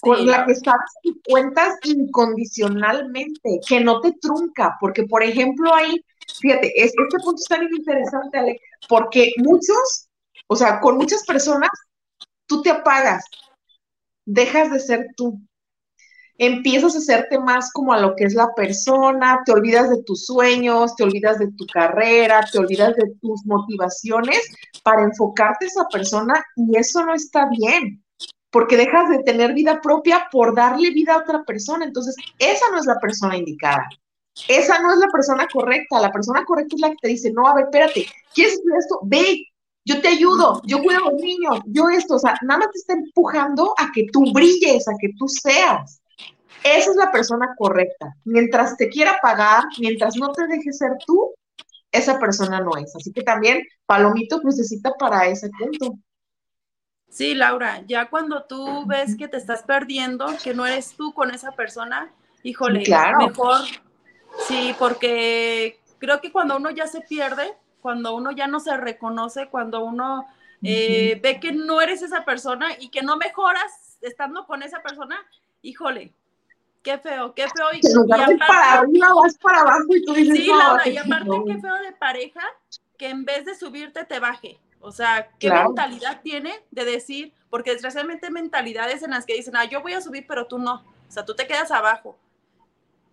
con 0.00 0.26
la 0.26 0.46
que 0.46 0.54
sabes 0.54 0.90
que 1.02 1.10
cuentas 1.28 1.74
incondicionalmente, 1.84 3.60
que 3.66 3.80
no 3.80 4.00
te 4.00 4.12
trunca, 4.20 4.76
porque 4.80 5.04
por 5.04 5.22
ejemplo 5.22 5.74
ahí, 5.74 6.00
fíjate, 6.40 6.72
este 6.76 6.96
punto 7.22 7.36
es 7.36 7.48
tan 7.48 7.62
interesante, 7.62 8.38
Ale, 8.38 8.60
porque 8.88 9.32
muchos, 9.38 10.08
o 10.46 10.56
sea, 10.56 10.80
con 10.80 10.96
muchas 10.96 11.24
personas, 11.24 11.70
tú 12.46 12.62
te 12.62 12.70
apagas, 12.70 13.24
dejas 14.24 14.70
de 14.70 14.80
ser 14.80 15.06
tú, 15.16 15.38
empiezas 16.38 16.94
a 16.94 16.98
hacerte 16.98 17.38
más 17.38 17.72
como 17.72 17.92
a 17.92 18.00
lo 18.00 18.14
que 18.14 18.24
es 18.24 18.34
la 18.34 18.52
persona, 18.54 19.40
te 19.44 19.52
olvidas 19.52 19.90
de 19.90 20.02
tus 20.02 20.26
sueños, 20.26 20.94
te 20.96 21.04
olvidas 21.04 21.38
de 21.38 21.50
tu 21.52 21.66
carrera, 21.66 22.46
te 22.50 22.58
olvidas 22.58 22.94
de 22.96 23.14
tus 23.20 23.44
motivaciones 23.46 24.40
para 24.82 25.02
enfocarte 25.02 25.64
a 25.64 25.68
esa 25.68 25.84
persona 25.88 26.44
y 26.56 26.76
eso 26.76 27.04
no 27.04 27.14
está 27.14 27.48
bien, 27.50 28.02
porque 28.50 28.76
dejas 28.76 29.08
de 29.10 29.22
tener 29.22 29.54
vida 29.54 29.80
propia 29.80 30.28
por 30.30 30.54
darle 30.54 30.90
vida 30.90 31.14
a 31.14 31.18
otra 31.18 31.44
persona. 31.44 31.84
Entonces, 31.84 32.14
esa 32.38 32.66
no 32.70 32.78
es 32.78 32.86
la 32.86 32.98
persona 32.98 33.36
indicada. 33.36 33.88
Esa 34.48 34.78
no 34.80 34.92
es 34.92 34.98
la 34.98 35.08
persona 35.08 35.48
correcta. 35.50 36.00
La 36.00 36.12
persona 36.12 36.44
correcta 36.44 36.76
es 36.76 36.80
la 36.80 36.90
que 36.90 36.96
te 37.00 37.08
dice, 37.08 37.32
no, 37.32 37.46
a 37.46 37.54
ver, 37.54 37.64
espérate, 37.64 38.06
¿quieres 38.34 38.54
hacer 38.54 38.78
esto? 38.78 39.00
Ve, 39.04 39.46
yo 39.86 40.00
te 40.00 40.08
ayudo, 40.08 40.60
yo 40.64 40.82
cuido 40.82 41.00
a 41.00 41.10
los 41.10 41.20
niños, 41.22 41.60
yo 41.66 41.88
esto, 41.88 42.16
o 42.16 42.18
sea, 42.18 42.36
nada 42.42 42.58
más 42.58 42.70
te 42.72 42.78
está 42.80 42.92
empujando 42.94 43.72
a 43.78 43.90
que 43.92 44.06
tú 44.12 44.24
brilles, 44.32 44.88
a 44.88 44.92
que 45.00 45.10
tú 45.16 45.28
seas. 45.28 46.00
Esa 46.62 46.90
es 46.90 46.96
la 46.96 47.10
persona 47.10 47.54
correcta. 47.56 48.14
Mientras 48.24 48.76
te 48.76 48.88
quiera 48.88 49.18
pagar, 49.22 49.64
mientras 49.78 50.16
no 50.16 50.32
te 50.32 50.46
deje 50.46 50.72
ser 50.72 50.92
tú, 51.06 51.34
esa 51.92 52.18
persona 52.18 52.60
no 52.60 52.76
es. 52.76 52.94
Así 52.96 53.12
que 53.12 53.22
también 53.22 53.62
Palomito 53.86 54.40
necesita 54.42 54.92
para 54.98 55.26
ese 55.26 55.50
punto. 55.50 55.98
Sí, 57.08 57.34
Laura, 57.34 57.82
ya 57.86 58.10
cuando 58.10 58.44
tú 58.44 58.84
ves 58.86 59.16
que 59.16 59.28
te 59.28 59.36
estás 59.36 59.62
perdiendo, 59.62 60.26
que 60.42 60.54
no 60.54 60.66
eres 60.66 60.94
tú 60.96 61.14
con 61.14 61.30
esa 61.30 61.52
persona, 61.52 62.12
híjole, 62.42 62.84
mejor. 63.18 63.60
Sí, 64.46 64.74
porque 64.78 65.80
creo 65.98 66.20
que 66.20 66.32
cuando 66.32 66.56
uno 66.56 66.70
ya 66.70 66.86
se 66.86 67.00
pierde, 67.00 67.54
cuando 67.80 68.14
uno 68.14 68.32
ya 68.32 68.46
no 68.46 68.60
se 68.60 68.76
reconoce, 68.76 69.48
cuando 69.48 69.84
uno 69.84 70.26
eh, 70.62 71.18
ve 71.22 71.40
que 71.40 71.52
no 71.52 71.80
eres 71.80 72.02
esa 72.02 72.24
persona 72.24 72.68
y 72.78 72.88
que 72.88 73.02
no 73.02 73.16
mejoras 73.16 73.98
estando 74.02 74.46
con 74.46 74.62
esa 74.62 74.82
persona, 74.82 75.16
híjole, 75.62 76.12
qué 76.86 76.98
feo, 76.98 77.34
qué 77.34 77.46
feo. 77.48 77.66
Y, 77.72 77.78
y 77.78 78.38
para 78.38 78.78
arriba 78.78 79.08
vas 79.14 79.36
para 79.38 79.60
abajo 79.60 79.86
y 79.90 80.04
tú 80.04 80.14
dices, 80.14 80.36
sí, 80.36 80.46
Laura, 80.46 80.88
y 80.88 80.96
aparte 80.96 81.30
qué 81.46 81.58
feo 81.58 81.74
de 81.82 81.92
pareja 81.92 82.42
que 82.96 83.08
en 83.08 83.24
vez 83.24 83.44
de 83.44 83.56
subirte 83.56 84.04
te 84.04 84.20
baje. 84.20 84.60
O 84.80 84.92
sea, 84.92 85.28
¿qué 85.40 85.50
mentalidad 85.50 86.20
tiene 86.22 86.54
de 86.70 86.84
decir? 86.84 87.32
Porque 87.50 87.72
desgraciadamente 87.72 88.30
mentalidades 88.30 89.02
en 89.02 89.10
las 89.10 89.26
que 89.26 89.34
dicen, 89.34 89.56
ah, 89.56 89.64
yo 89.64 89.82
voy 89.82 89.94
a 89.94 90.00
subir, 90.00 90.26
pero 90.28 90.46
tú 90.46 90.58
no. 90.58 90.74
O 91.08 91.10
sea, 91.10 91.24
tú 91.24 91.34
te 91.34 91.46
quedas 91.48 91.72
abajo. 91.72 92.16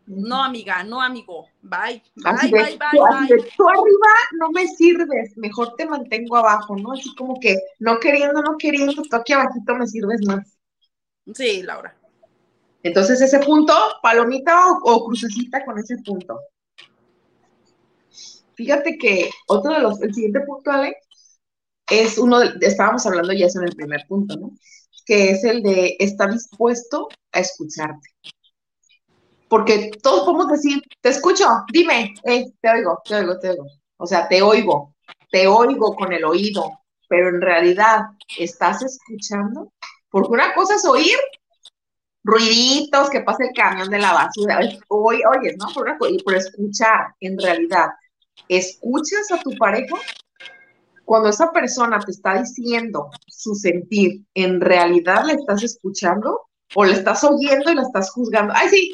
No, 0.05 0.43
amiga, 0.43 0.83
no, 0.83 1.01
amigo. 1.01 1.47
Bye. 1.61 2.03
Bye, 2.15 2.51
bye, 2.51 2.77
bye, 2.77 3.51
Tú 3.57 3.67
arriba 3.67 4.13
no 4.33 4.51
me 4.51 4.67
sirves, 4.67 5.35
mejor 5.37 5.75
te 5.75 5.87
mantengo 5.87 6.37
abajo, 6.37 6.75
¿no? 6.75 6.91
Así 6.91 7.15
como 7.15 7.39
que 7.39 7.57
no 7.79 7.99
queriendo, 7.99 8.41
no 8.41 8.55
queriendo, 8.57 9.01
tú 9.01 9.15
aquí 9.15 9.33
abajito 9.33 9.73
me 9.75 9.87
sirves 9.87 10.19
más. 10.27 10.59
Sí, 11.33 11.63
Laura. 11.63 11.95
Entonces, 12.83 13.21
ese 13.21 13.39
punto, 13.39 13.73
palomita 14.01 14.59
o, 14.83 15.05
crucecita 15.05 15.63
con 15.65 15.79
ese 15.79 15.97
punto. 16.05 16.37
Fíjate 18.55 18.97
que 18.97 19.31
otro 19.47 19.73
de 19.73 19.79
los, 19.79 20.01
el 20.01 20.13
siguiente 20.13 20.41
punto, 20.41 20.69
Ale, 20.69 20.97
es 21.89 22.17
uno, 22.17 22.39
de, 22.39 22.53
estábamos 22.61 23.05
hablando 23.05 23.31
ya 23.33 23.47
eso 23.47 23.59
en 23.59 23.69
el 23.69 23.75
primer 23.75 24.05
punto, 24.07 24.35
¿no? 24.35 24.51
Que 25.05 25.31
es 25.31 25.43
el 25.45 25.63
de 25.63 25.95
estar 25.99 26.31
dispuesto 26.31 27.07
a 27.31 27.39
escucharte. 27.39 28.09
Porque 29.47 29.91
todos 30.01 30.25
podemos 30.25 30.49
decir, 30.49 30.81
te 31.01 31.09
escucho, 31.09 31.45
dime, 31.71 32.13
te 32.23 32.69
oigo, 32.69 32.99
te 33.05 33.15
oigo, 33.15 33.39
te 33.39 33.49
oigo. 33.51 33.65
O 33.97 34.05
sea, 34.05 34.27
te 34.27 34.41
oigo, 34.41 34.95
te 35.31 35.47
oigo 35.47 35.95
con 35.95 36.11
el 36.11 36.25
oído, 36.25 36.69
pero 37.07 37.29
en 37.29 37.41
realidad, 37.41 38.01
¿estás 38.37 38.81
escuchando? 38.81 39.71
Porque 40.09 40.31
una 40.31 40.53
cosa 40.53 40.75
es 40.75 40.85
oír 40.85 41.17
ruiditos, 42.23 43.09
que 43.09 43.21
pasa 43.21 43.43
el 43.43 43.53
camión 43.53 43.89
de 43.89 43.99
la 43.99 44.13
basura. 44.13 44.59
Oye, 44.87 45.21
oye, 45.37 45.55
¿no? 45.57 45.67
Por, 45.73 45.97
por 45.97 46.35
escuchar, 46.35 47.13
en 47.19 47.37
realidad, 47.37 47.87
¿escuchas 48.47 49.31
a 49.31 49.39
tu 49.39 49.51
pareja? 49.57 49.95
Cuando 51.05 51.29
esa 51.29 51.51
persona 51.51 51.99
te 51.99 52.11
está 52.11 52.41
diciendo 52.41 53.09
su 53.27 53.55
sentir, 53.55 54.21
¿en 54.33 54.61
realidad 54.61 55.25
le 55.25 55.33
estás 55.33 55.63
escuchando? 55.63 56.47
¿O 56.75 56.85
le 56.85 56.93
estás 56.93 57.23
oyendo 57.23 57.71
y 57.71 57.75
la 57.75 57.81
estás 57.81 58.09
juzgando? 58.11 58.53
Ay, 58.55 58.69
sí, 58.69 58.91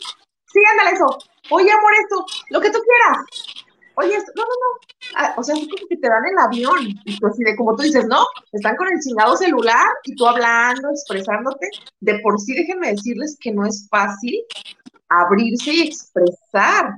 sí, 0.52 0.60
ándale 0.72 0.96
eso. 0.96 1.18
Oye, 1.52 1.72
amor, 1.72 1.94
esto, 2.02 2.26
lo 2.50 2.60
que 2.60 2.72
tú 2.72 2.80
quieras 2.80 3.26
oye, 4.00 4.18
no, 4.36 4.44
no, 4.44 4.50
no. 4.50 4.80
Ah, 5.16 5.34
o 5.38 5.44
sea, 5.44 5.56
es 5.56 5.62
como 5.62 5.88
que 5.88 5.98
te 5.98 6.08
dan 6.08 6.26
el 6.26 6.38
avión. 6.40 6.80
Y 7.06 7.20
tú 7.20 7.28
así 7.28 7.44
de 7.44 7.56
como 7.56 7.76
tú 7.76 7.84
dices, 7.84 8.06
no, 8.08 8.26
están 8.52 8.76
con 8.76 8.88
el 8.88 9.00
chingado 9.00 9.36
celular 9.36 9.88
y 10.04 10.16
tú 10.16 10.28
hablando, 10.28 10.90
expresándote. 10.90 11.70
De 12.00 12.20
por 12.20 12.40
sí, 12.40 12.54
déjenme 12.54 12.92
decirles 12.92 13.38
que 13.40 13.52
no 13.52 13.66
es 13.66 13.88
fácil 13.90 14.44
abrirse 15.10 15.74
y 15.74 15.88
expresar 15.88 16.96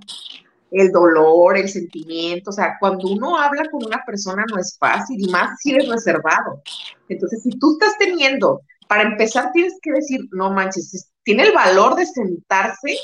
el 0.71 0.91
dolor, 0.91 1.57
el 1.57 1.69
sentimiento. 1.69 2.49
O 2.49 2.53
sea, 2.53 2.77
cuando 2.79 3.09
uno 3.09 3.37
habla 3.37 3.69
con 3.69 3.85
una 3.85 4.03
persona 4.05 4.45
no 4.49 4.57
es 4.57 4.77
fácil 4.77 5.17
y 5.19 5.29
más 5.29 5.59
si 5.59 5.71
eres 5.71 5.89
reservado. 5.89 6.61
Entonces, 7.09 7.43
si 7.43 7.49
tú 7.51 7.73
estás 7.73 7.97
teniendo 7.97 8.61
para 8.87 9.03
empezar 9.03 9.53
tienes 9.53 9.79
que 9.81 9.93
decir, 9.93 10.19
no 10.31 10.51
manches, 10.51 11.09
tiene 11.23 11.43
el 11.43 11.53
valor 11.53 11.95
de 11.95 12.05
sentarse 12.05 12.97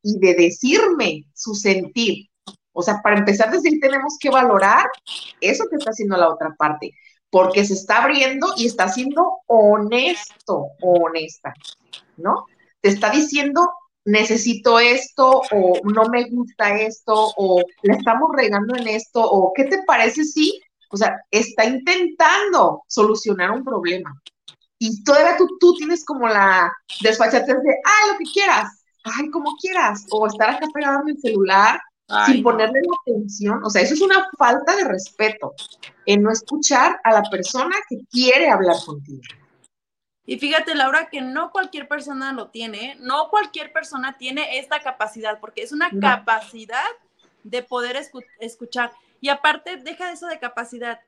y 0.00 0.20
de 0.20 0.34
decirme 0.34 1.26
su 1.34 1.52
sentir. 1.54 2.28
O 2.78 2.82
sea, 2.82 3.00
para 3.02 3.16
empezar 3.16 3.48
a 3.48 3.52
decir, 3.52 3.80
tenemos 3.80 4.18
que 4.20 4.28
valorar 4.28 4.86
eso 5.40 5.64
que 5.70 5.76
está 5.76 5.92
haciendo 5.92 6.18
la 6.18 6.28
otra 6.28 6.54
parte, 6.58 6.92
porque 7.30 7.64
se 7.64 7.72
está 7.72 8.02
abriendo 8.02 8.52
y 8.54 8.66
está 8.66 8.86
siendo 8.90 9.38
honesto 9.46 10.72
o 10.82 11.06
honesta, 11.06 11.54
¿no? 12.18 12.44
Te 12.82 12.90
está 12.90 13.08
diciendo, 13.08 13.66
necesito 14.04 14.78
esto, 14.78 15.40
o 15.52 15.80
no 15.84 16.10
me 16.10 16.28
gusta 16.28 16.78
esto, 16.78 17.32
o 17.38 17.62
le 17.80 17.94
estamos 17.94 18.28
regando 18.34 18.76
en 18.76 18.88
esto, 18.88 19.22
o 19.22 19.54
¿qué 19.54 19.64
te 19.64 19.82
parece 19.84 20.24
si? 20.24 20.60
O 20.90 20.98
sea, 20.98 21.16
está 21.30 21.64
intentando 21.64 22.82
solucionar 22.88 23.52
un 23.52 23.64
problema. 23.64 24.20
Y 24.78 25.02
todavía 25.02 25.38
tú, 25.38 25.48
tú 25.58 25.72
tienes 25.76 26.04
como 26.04 26.28
la 26.28 26.70
desfachatez 27.00 27.46
de, 27.56 27.74
ah, 27.86 28.12
lo 28.12 28.18
que 28.18 28.30
quieras, 28.34 28.84
ay, 29.02 29.30
como 29.30 29.56
quieras, 29.62 30.04
o 30.10 30.26
estar 30.26 30.50
acá 30.50 30.66
pegado 30.74 31.00
en 31.00 31.16
el 31.16 31.20
celular 31.22 31.80
sin 32.26 32.42
ponerle 32.42 32.80
la 32.82 32.96
atención. 33.02 33.64
O 33.64 33.70
sea, 33.70 33.82
eso 33.82 33.94
es 33.94 34.00
una 34.00 34.28
falta 34.38 34.76
de 34.76 34.84
respeto 34.84 35.54
en 36.04 36.22
no 36.22 36.30
escuchar 36.30 37.00
a 37.04 37.12
la 37.12 37.22
persona 37.30 37.74
que 37.88 37.98
quiere 38.10 38.48
hablar 38.48 38.76
contigo. 38.84 39.22
Y 40.24 40.38
fíjate, 40.38 40.74
Laura, 40.74 41.08
que 41.08 41.20
no 41.20 41.52
cualquier 41.52 41.86
persona 41.86 42.32
lo 42.32 42.48
tiene, 42.48 42.92
¿eh? 42.92 42.96
no 42.98 43.28
cualquier 43.28 43.72
persona 43.72 44.16
tiene 44.18 44.58
esta 44.58 44.80
capacidad, 44.80 45.38
porque 45.38 45.62
es 45.62 45.70
una 45.70 45.88
capacidad 46.00 46.84
de 47.44 47.62
poder 47.62 47.96
escuchar. 48.40 48.92
Y 49.20 49.28
aparte, 49.28 49.76
deja 49.76 50.12
eso 50.12 50.26
de 50.26 50.40
capacidad. 50.40 51.00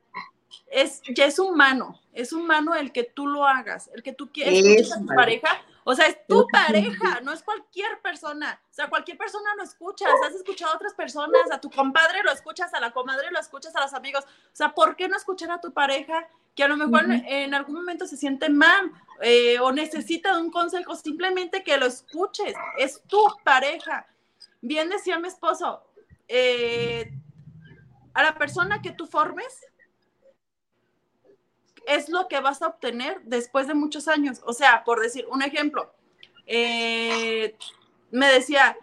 Es, 0.71 1.03
ya 1.15 1.27
es 1.27 1.39
humano, 1.39 2.01
es 2.13 2.33
humano 2.33 2.75
el 2.75 2.93
que 2.93 3.05
tú 3.05 3.27
lo 3.27 3.45
hagas, 3.45 3.91
el 3.93 4.03
que 4.03 4.13
tú 4.13 4.31
quieres 4.33 4.93
a 4.93 5.01
tu 5.01 5.07
pareja, 5.07 5.49
o 5.91 5.95
sea, 5.95 6.07
es 6.07 6.19
tu 6.27 6.47
pareja, 6.49 7.23
no 7.23 7.33
es 7.33 7.43
cualquier 7.43 7.99
persona. 8.03 8.61
O 8.71 8.75
sea, 8.75 8.91
cualquier 8.91 9.17
persona 9.17 9.55
lo 9.57 9.63
escuchas. 9.63 10.11
Has 10.23 10.35
escuchado 10.35 10.71
a 10.75 10.77
otras 10.77 10.93
personas, 10.93 11.51
a 11.51 11.59
tu 11.59 11.71
compadre 11.71 12.23
lo 12.23 12.31
escuchas, 12.31 12.75
a 12.75 12.81
la 12.81 12.91
comadre 12.91 13.31
lo 13.31 13.41
escuchas, 13.41 13.75
a 13.75 13.81
los 13.81 13.95
amigos. 13.95 14.23
O 14.27 14.55
sea, 14.55 14.75
¿por 14.75 14.97
qué 14.97 15.09
no 15.09 15.17
escuchar 15.17 15.51
a 15.51 15.63
tu 15.63 15.73
pareja 15.73 16.29
que 16.55 16.63
a 16.63 16.69
lo 16.69 16.77
mejor 16.77 17.07
en 17.09 17.55
algún 17.55 17.77
momento 17.77 18.07
se 18.07 18.19
siente 18.19 18.51
mal 18.51 18.93
eh, 19.23 19.59
o 19.61 19.73
necesita 19.73 20.35
de 20.35 20.43
un 20.43 20.51
consejo? 20.51 20.95
Simplemente 20.95 21.65
que 21.65 21.79
lo 21.79 21.87
escuches. 21.87 22.53
Es 22.77 23.03
tu 23.07 23.25
pareja. 23.43 24.07
Bien 24.61 24.91
decía 24.91 25.19
mi 25.19 25.29
esposo, 25.29 25.87
eh, 26.29 27.11
a 28.13 28.23
la 28.23 28.37
persona 28.37 28.83
que 28.83 28.93
tú 28.93 29.07
formes, 29.07 29.65
es 31.89 32.09
lo 32.09 32.29
que 32.29 32.41
vas 32.41 32.63
a 32.63 32.69
obtener 32.69 33.21
después 33.25 33.67
de 33.67 33.75
muchos 33.75 34.09
años. 34.09 34.41
O 34.45 34.53
sea, 34.53 34.85
por 34.85 35.01
decir 35.01 35.27
un 35.31 35.43
ejemplo, 35.43 35.93
eh, 36.47 37.57
me 38.11 38.27
decía, 38.33 38.77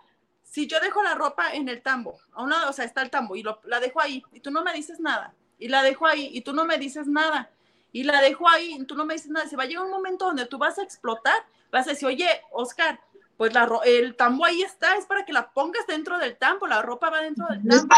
si 0.43 0.67
yo 0.67 0.79
dejo 0.79 1.03
la 1.03 1.15
ropa 1.15 1.53
en 1.53 1.69
el 1.69 1.81
tambo, 1.81 2.19
a 2.33 2.43
una, 2.43 2.69
o 2.69 2.73
sea, 2.73 2.85
está 2.85 3.01
el 3.01 3.09
tambo 3.09 3.35
y 3.35 3.43
la 3.43 3.79
dejo 3.79 4.01
ahí 4.01 4.23
y 4.33 4.39
tú 4.39 4.51
no 4.51 4.63
me 4.63 4.73
dices 4.73 4.99
nada, 4.99 5.33
y 5.59 5.67
la 5.67 5.83
dejo 5.83 6.07
ahí 6.07 6.29
y 6.31 6.41
tú 6.41 6.53
no 6.53 6.65
me 6.65 6.77
dices 6.77 7.07
nada, 7.07 7.51
y 7.91 8.03
la 8.03 8.21
dejo 8.21 8.49
ahí 8.49 8.75
y 8.79 8.83
tú 8.85 8.95
no 8.95 9.05
me 9.05 9.13
dices 9.13 9.31
nada, 9.31 9.47
se 9.47 9.55
va 9.55 9.63
a 9.63 9.65
llegar 9.65 9.85
un 9.85 9.91
momento 9.91 10.25
donde 10.25 10.45
tú 10.45 10.57
vas 10.57 10.77
a 10.79 10.83
explotar, 10.83 11.45
vas 11.71 11.87
a 11.87 11.91
decir, 11.91 12.07
oye, 12.07 12.27
Oscar, 12.51 12.99
pues 13.37 13.53
la, 13.53 13.69
el 13.85 14.15
tambo 14.15 14.45
ahí 14.45 14.61
está, 14.61 14.95
es 14.95 15.05
para 15.05 15.25
que 15.25 15.33
la 15.33 15.51
pongas 15.51 15.85
dentro 15.87 16.17
del 16.17 16.37
tambo, 16.37 16.67
la 16.67 16.81
ropa 16.81 17.09
va 17.09 17.21
dentro 17.21 17.45
del 17.49 17.65
tambo. 17.65 17.89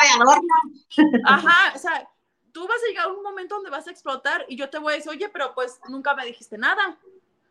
Ajá, 1.26 1.74
o 1.76 1.80
sea, 1.80 2.10
tú 2.58 2.68
vas 2.68 2.82
a 2.84 2.88
llegar 2.88 3.06
a 3.06 3.10
un 3.10 3.22
momento 3.22 3.54
donde 3.54 3.70
vas 3.70 3.88
a 3.88 3.92
explotar 3.92 4.44
y 4.48 4.56
yo 4.56 4.68
te 4.72 4.80
voy 4.80 4.94
a 4.94 4.96
decir, 4.96 5.12
oye, 5.12 5.30
pero 5.30 5.54
pues 5.54 5.80
nunca 5.90 6.16
me 6.16 6.26
dijiste 6.26 6.58
nada, 6.58 6.98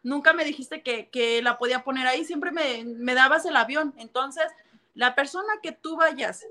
nunca 0.02 0.32
me 0.32 0.44
dijiste 0.44 0.82
que, 0.82 1.40
la 1.44 1.58
podía 1.58 1.84
poner 1.84 2.08
ahí, 2.08 2.24
siempre 2.24 2.50
me, 2.50 3.14
dabas 3.14 3.46
el 3.46 3.54
avión. 3.54 3.94
Entonces, 3.98 4.46
la 4.94 5.14
persona 5.14 5.60
que 5.62 5.70
tú 5.70 5.96
vayas, 5.96 6.44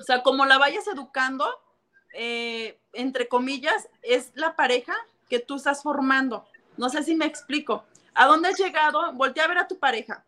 o 0.00 0.02
sea, 0.02 0.22
como 0.22 0.46
la 0.46 0.56
vayas 0.56 0.88
educando, 0.88 1.46
eh, 2.14 2.80
entre 2.94 3.28
comillas, 3.28 3.90
es 4.00 4.32
la 4.32 4.56
pareja 4.56 4.94
que 5.28 5.38
tú 5.38 5.56
estás 5.56 5.82
formando. 5.82 6.46
No 6.78 6.88
sé 6.88 7.02
si 7.02 7.14
me 7.14 7.26
explico. 7.26 7.84
¿A 8.14 8.24
dónde 8.24 8.48
has 8.48 8.58
llegado? 8.58 9.12
Voltea 9.12 9.44
a 9.44 9.48
ver 9.48 9.58
a 9.58 9.68
tu 9.68 9.78
pareja. 9.78 10.24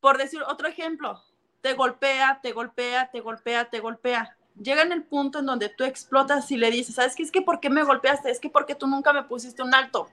Por 0.00 0.18
decir 0.18 0.42
otro 0.42 0.68
ejemplo, 0.68 1.24
te 1.62 1.72
golpea, 1.72 2.40
te 2.42 2.52
golpea, 2.52 3.10
te 3.10 3.20
golpea, 3.20 3.70
te 3.70 3.80
golpea 3.80 4.35
llega 4.60 4.82
en 4.82 4.92
el 4.92 5.02
punto 5.02 5.38
en 5.38 5.46
donde 5.46 5.68
tú 5.68 5.84
explotas 5.84 6.50
y 6.50 6.56
le 6.56 6.70
dices, 6.70 6.94
¿sabes 6.94 7.14
qué? 7.14 7.22
Es 7.22 7.32
que 7.32 7.42
¿por 7.42 7.60
qué 7.60 7.70
me 7.70 7.84
golpeaste? 7.84 8.30
Es 8.30 8.40
que 8.40 8.50
porque 8.50 8.74
tú 8.74 8.86
nunca 8.86 9.12
me 9.12 9.24
pusiste 9.24 9.62
un 9.62 9.74
alto. 9.74 10.08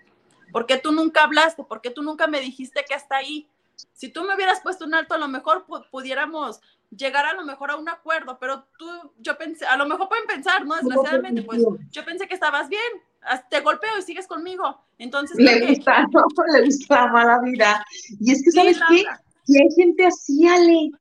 ¿Por 0.51 0.65
qué 0.65 0.77
tú 0.77 0.91
nunca 0.91 1.23
hablaste? 1.23 1.63
¿Por 1.63 1.81
qué 1.81 1.89
tú 1.89 2.03
nunca 2.03 2.27
me 2.27 2.39
dijiste 2.39 2.85
que 2.87 2.93
hasta 2.93 3.17
ahí? 3.17 3.47
Si 3.93 4.09
tú 4.09 4.23
me 4.23 4.35
hubieras 4.35 4.61
puesto 4.61 4.85
un 4.85 4.93
alto, 4.93 5.15
a 5.15 5.17
lo 5.17 5.27
mejor 5.27 5.65
pudiéramos 5.89 6.61
llegar 6.95 7.25
a 7.25 7.33
lo 7.33 7.43
mejor 7.43 7.71
a 7.71 7.75
un 7.75 7.89
acuerdo, 7.89 8.37
pero 8.39 8.65
tú, 8.77 8.85
yo 9.17 9.35
pensé, 9.37 9.65
a 9.65 9.77
lo 9.77 9.87
mejor 9.87 10.09
pueden 10.09 10.27
pensar, 10.27 10.65
¿no? 10.65 10.75
Desgraciadamente, 10.75 11.41
pues 11.41 11.63
yo 11.89 12.05
pensé 12.05 12.27
que 12.27 12.35
estabas 12.35 12.69
bien, 12.69 12.81
te 13.49 13.61
golpeo 13.61 13.97
y 13.97 14.03
sigues 14.03 14.27
conmigo. 14.27 14.79
Entonces, 14.99 15.37
le 15.37 15.67
gusta, 15.67 16.07
no, 16.11 16.23
le 16.53 16.65
gusta 16.65 17.05
la 17.05 17.07
mala 17.11 17.39
vida. 17.39 17.85
Y 18.19 18.31
es 18.31 18.43
que, 18.43 18.51
¿sabes 18.51 18.79
qué? 18.89 19.05
Y 19.47 19.57
hay 19.57 19.71
gente 19.75 20.05
así, 20.05 20.47
Ale. 20.47 20.91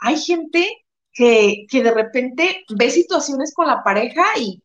Hay 0.00 0.16
gente 0.16 0.81
que, 1.12 1.66
de 1.70 1.90
repente 1.90 2.64
ve 2.70 2.90
situaciones 2.90 3.52
con 3.54 3.66
la 3.66 3.82
pareja 3.82 4.24
y 4.38 4.62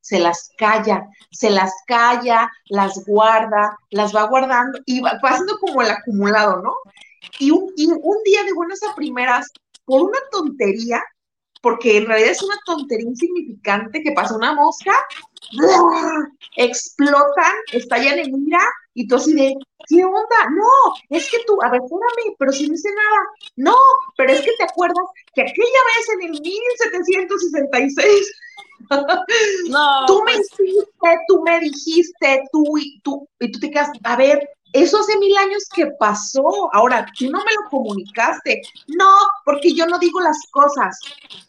se 0.00 0.18
las 0.18 0.50
calla, 0.58 1.06
se 1.30 1.50
las 1.50 1.72
calla, 1.86 2.50
las 2.66 3.04
guarda, 3.06 3.76
las 3.90 4.14
va 4.14 4.24
guardando 4.24 4.80
y 4.84 5.00
va 5.00 5.18
pasando 5.22 5.58
como 5.60 5.82
el 5.82 5.90
acumulado, 5.90 6.60
¿no? 6.60 6.74
Y 7.38 7.50
un, 7.50 7.72
día 7.76 8.42
de 8.44 8.52
buenas 8.54 8.82
a 8.82 8.94
primeras, 8.94 9.48
por 9.84 10.02
una 10.02 10.18
tontería, 10.30 11.02
porque 11.60 11.98
en 11.98 12.06
realidad 12.06 12.32
es 12.32 12.42
una 12.42 12.56
tontería 12.66 13.08
insignificante 13.08 14.02
que 14.02 14.12
pasa 14.12 14.34
una 14.34 14.54
mosca, 14.54 14.92
explotan, 16.56 17.54
estallan 17.72 18.18
en 18.18 18.46
ira 18.46 18.60
y 18.94 19.06
tú 19.06 19.16
así 19.16 19.32
de, 19.34 19.54
¿qué 19.88 20.04
onda? 20.04 20.50
No, 20.50 20.94
es 21.10 21.30
que 21.30 21.38
tú, 21.46 21.58
a 21.62 21.70
ver, 21.70 21.80
espérame, 21.82 22.36
pero 22.38 22.52
si 22.52 22.68
no 22.68 22.74
hice 22.74 22.88
nada. 22.90 23.26
No, 23.56 23.76
pero 24.16 24.32
es 24.32 24.40
que 24.42 24.52
te 24.58 24.64
acuerdas 24.64 25.04
que 25.34 25.42
aquella 25.42 25.56
vez 25.56 26.08
en 26.14 26.34
el 26.34 26.40
1766 26.40 28.32
no, 29.68 30.06
tú 30.06 30.22
me 30.24 30.32
hiciste, 30.32 30.90
pues 30.98 31.18
tú 31.28 31.42
me 31.42 31.60
dijiste, 31.60 32.42
tú 32.52 32.76
y 32.78 33.00
tú, 33.00 33.28
y 33.40 33.50
tú 33.50 33.60
te 33.60 33.70
quedas, 33.70 33.90
a 34.04 34.16
ver, 34.16 34.48
eso 34.72 34.98
hace 34.98 35.18
mil 35.18 35.36
años 35.38 35.68
que 35.74 35.86
pasó. 35.98 36.42
Ahora, 36.72 37.06
tú 37.18 37.30
no 37.30 37.38
me 37.38 37.52
lo 37.52 37.70
comunicaste. 37.70 38.62
No, 38.88 39.10
porque 39.44 39.74
yo 39.74 39.86
no 39.86 39.98
digo 39.98 40.20
las 40.20 40.38
cosas. 40.50 40.98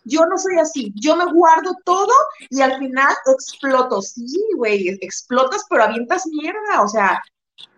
Yo 0.03 0.25
no 0.25 0.37
soy 0.37 0.59
así. 0.59 0.91
Yo 0.95 1.15
me 1.15 1.25
guardo 1.31 1.75
todo 1.85 2.13
y 2.49 2.61
al 2.61 2.77
final 2.79 3.13
exploto. 3.25 4.01
Sí, 4.01 4.41
güey, 4.55 4.89
explotas, 5.01 5.65
pero 5.69 5.83
avientas 5.83 6.25
mierda. 6.27 6.81
O 6.83 6.87
sea, 6.87 7.21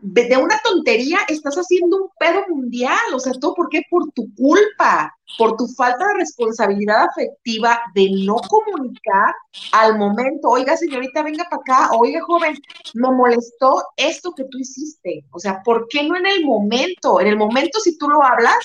de 0.02 0.38
una 0.38 0.60
tontería 0.64 1.20
estás 1.28 1.56
haciendo 1.56 1.98
un 1.98 2.10
pedo 2.20 2.44
mundial, 2.50 3.14
o 3.14 3.20
sea, 3.20 3.34
todo 3.34 3.56
por 3.56 3.70
qué? 3.70 3.82
Por 3.90 4.12
tu 4.12 4.34
culpa, 4.36 5.14
por 5.38 5.58
tu 5.58 5.68
falta 5.68 6.08
de 6.08 6.14
responsabilidad 6.16 7.08
afectiva 7.10 7.82
de 7.94 8.10
no 8.26 8.36
comunicar 8.36 9.34
al 9.72 9.98
momento, 9.98 10.50
oiga 10.50 10.78
señorita, 10.78 11.24
venga 11.24 11.46
para 11.50 11.62
acá, 11.62 11.96
oiga 11.98 12.22
joven, 12.22 12.56
me 12.94 13.12
molestó 13.12 13.84
esto 13.98 14.34
que 14.36 14.44
tú 14.46 14.60
hiciste, 14.60 15.26
o 15.32 15.40
sea, 15.40 15.62
¿por 15.64 15.88
qué 15.90 16.04
no 16.04 16.16
en 16.16 16.28
el 16.28 16.46
momento? 16.46 17.20
En 17.20 17.28
el 17.28 17.38
momento 17.38 17.80
si 17.80 17.98
tú 17.98 18.08
lo 18.08 18.24
hablas, 18.24 18.56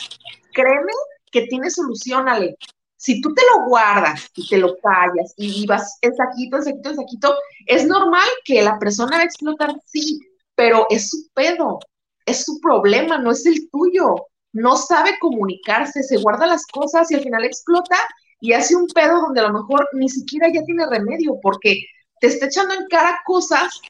créeme 0.53 0.92
que 1.31 1.46
tiene 1.46 1.70
solución, 1.70 2.29
Ale. 2.29 2.57
Si 2.96 3.23
tú 3.23 3.33
te 3.33 3.40
lo 3.51 3.66
guardas 3.66 4.29
y 4.35 4.46
te 4.46 4.59
lo 4.59 4.77
callas 4.77 5.33
y, 5.38 5.66
vas 5.66 5.99
el 6.03 6.14
saquito, 6.14 6.59
el 6.59 6.64
saquito, 6.64 6.90
el 6.90 6.96
saquito, 6.96 7.35
es 7.66 7.87
normal 7.87 8.29
que 8.44 8.61
la 8.61 8.79
persona 8.79 9.16
va 9.16 9.23
a 9.23 9.25
explotar, 9.25 9.75
sí, 9.87 10.20
pero 10.61 10.87
es 10.90 11.09
su 11.09 11.27
pedo, 11.33 11.79
es 12.27 12.44
su 12.44 12.61
problema, 12.61 13.16
no 13.16 13.31
es 13.31 13.46
el 13.46 13.70
tuyo. 13.70 14.14
No 14.53 14.77
sabe 14.77 15.18
comunicarse, 15.18 16.03
se 16.03 16.18
guarda 16.18 16.46
las 16.46 16.66
cosas 16.66 17.11
y 17.11 17.14
al 17.14 17.23
final 17.23 17.46
explota 17.46 17.96
y 18.40 18.53
hace 18.53 18.77
un 18.77 18.87
pedo 18.88 19.23
donde 19.23 19.40
a 19.40 19.44
lo 19.44 19.55
mejor 19.55 19.88
ni 19.94 20.11
siquiera 20.11 20.49
ya 20.53 20.62
tiene 20.64 20.85
remedio 20.85 21.38
porque 21.40 21.83
te 22.20 22.27
está 22.27 22.44
echando 22.44 22.75
en 22.75 22.87
cara 22.88 23.20
cosas 23.25 23.81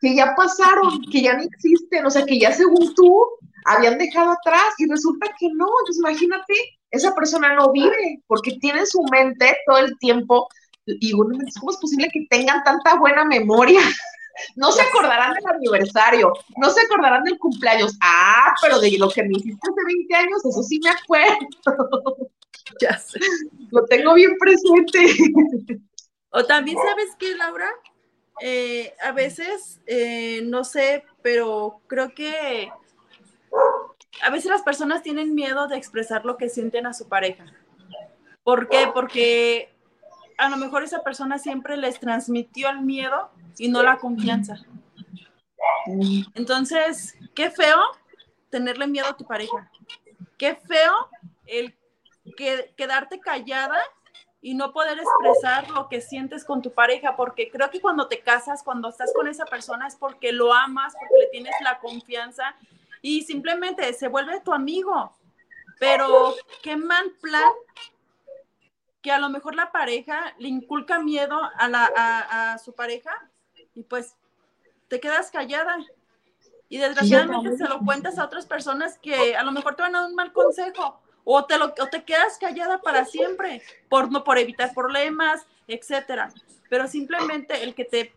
que 0.00 0.14
ya 0.14 0.34
pasaron, 0.36 1.00
que 1.10 1.22
ya 1.22 1.34
no 1.34 1.44
existen, 1.44 2.04
o 2.04 2.10
sea, 2.10 2.26
que 2.26 2.38
ya 2.38 2.52
según 2.52 2.94
tú 2.94 3.24
habían 3.64 3.96
dejado 3.96 4.32
atrás 4.32 4.74
y 4.76 4.90
resulta 4.90 5.28
que 5.38 5.48
no. 5.54 5.64
Entonces, 5.80 6.02
imagínate, 6.06 6.52
esa 6.90 7.14
persona 7.14 7.54
no 7.54 7.72
vive 7.72 8.22
porque 8.26 8.58
tiene 8.60 8.80
en 8.80 8.86
su 8.86 9.02
mente 9.10 9.56
todo 9.64 9.78
el 9.78 9.96
tiempo 9.98 10.46
y 10.84 11.14
uno, 11.14 11.38
¿cómo 11.58 11.70
es 11.70 11.78
posible 11.78 12.10
que 12.12 12.26
tengan 12.28 12.62
tanta 12.64 12.98
buena 12.98 13.24
memoria? 13.24 13.80
No 14.56 14.72
se 14.72 14.82
acordarán 14.82 15.34
del 15.34 15.46
aniversario, 15.46 16.32
no 16.56 16.70
se 16.70 16.80
acordarán 16.82 17.24
del 17.24 17.38
cumpleaños. 17.38 17.96
Ah, 18.00 18.54
pero 18.60 18.80
de 18.80 18.96
lo 18.98 19.10
que 19.10 19.22
me 19.22 19.36
hiciste 19.36 19.60
hace 19.62 19.94
20 19.94 20.14
años, 20.14 20.44
eso 20.44 20.62
sí 20.62 20.80
me 20.82 20.90
acuerdo. 20.90 22.16
Ya 22.80 22.98
sé. 22.98 23.20
Lo 23.70 23.84
tengo 23.86 24.14
bien 24.14 24.36
presente. 24.38 25.80
O 26.30 26.44
también, 26.44 26.78
¿sabes 26.78 27.10
qué, 27.18 27.34
Laura? 27.36 27.68
Eh, 28.40 28.94
a 29.02 29.12
veces, 29.12 29.80
eh, 29.86 30.40
no 30.44 30.64
sé, 30.64 31.04
pero 31.22 31.80
creo 31.86 32.14
que 32.14 32.70
a 34.22 34.30
veces 34.30 34.50
las 34.50 34.62
personas 34.62 35.02
tienen 35.02 35.34
miedo 35.34 35.68
de 35.68 35.76
expresar 35.76 36.24
lo 36.24 36.36
que 36.36 36.48
sienten 36.48 36.86
a 36.86 36.94
su 36.94 37.08
pareja. 37.08 37.44
¿Por 38.42 38.68
qué? 38.68 38.88
Porque 38.92 39.72
a 40.38 40.48
lo 40.48 40.56
mejor 40.56 40.82
esa 40.82 41.02
persona 41.02 41.38
siempre 41.38 41.76
les 41.76 42.00
transmitió 42.00 42.68
el 42.70 42.80
miedo 42.80 43.30
y 43.58 43.68
no 43.68 43.82
la 43.82 43.98
confianza. 43.98 44.56
Entonces, 46.34 47.16
qué 47.34 47.50
feo 47.50 47.80
tenerle 48.50 48.86
miedo 48.86 49.08
a 49.08 49.16
tu 49.16 49.26
pareja. 49.26 49.70
Qué 50.38 50.54
feo 50.54 51.08
el 51.46 51.76
quedarte 52.76 53.20
callada 53.20 53.78
y 54.40 54.54
no 54.54 54.72
poder 54.72 54.98
expresar 54.98 55.70
lo 55.70 55.88
que 55.88 56.00
sientes 56.00 56.44
con 56.44 56.62
tu 56.62 56.72
pareja, 56.72 57.14
porque 57.16 57.48
creo 57.50 57.70
que 57.70 57.80
cuando 57.80 58.08
te 58.08 58.20
casas, 58.20 58.62
cuando 58.62 58.88
estás 58.88 59.12
con 59.14 59.28
esa 59.28 59.44
persona 59.44 59.86
es 59.86 59.94
porque 59.94 60.32
lo 60.32 60.52
amas, 60.52 60.94
porque 60.98 61.14
le 61.20 61.26
tienes 61.28 61.54
la 61.62 61.78
confianza 61.78 62.56
y 63.00 63.22
simplemente 63.22 63.92
se 63.92 64.08
vuelve 64.08 64.40
tu 64.40 64.52
amigo. 64.52 65.16
Pero 65.78 66.34
qué 66.62 66.76
mal 66.76 67.12
plan 67.20 67.52
que 69.02 69.10
a 69.10 69.18
lo 69.18 69.28
mejor 69.28 69.54
la 69.54 69.72
pareja 69.72 70.34
le 70.38 70.48
inculca 70.48 71.00
miedo 71.00 71.38
a, 71.58 71.68
la, 71.68 71.90
a, 71.96 72.58
su 72.58 72.72
pareja 72.72 73.10
y 73.74 73.82
pues 73.82 74.16
te 74.88 75.00
quedas 75.00 75.30
callada. 75.30 75.76
Y 76.68 76.78
desgraciadamente 76.78 77.56
se 77.58 77.68
lo 77.68 77.80
cuentas 77.80 78.18
a 78.18 78.24
otras 78.24 78.46
personas 78.46 78.98
que 78.98 79.36
a 79.36 79.42
lo 79.42 79.52
mejor 79.52 79.74
te 79.74 79.82
van 79.82 79.94
a 79.94 80.00
dar 80.00 80.08
un 80.08 80.14
mal 80.14 80.32
consejo 80.32 81.00
o 81.24 81.44
te, 81.44 81.58
lo, 81.58 81.66
o 81.66 81.86
te 81.90 82.04
quedas 82.04 82.38
callada 82.38 82.80
para 82.80 83.04
siempre 83.04 83.62
por, 83.88 84.10
no, 84.10 84.24
por 84.24 84.38
evitar 84.38 84.72
problemas, 84.72 85.46
etcétera. 85.66 86.32
Pero 86.70 86.88
simplemente 86.88 87.62
el 87.62 87.74
que 87.74 87.84
te, 87.84 88.12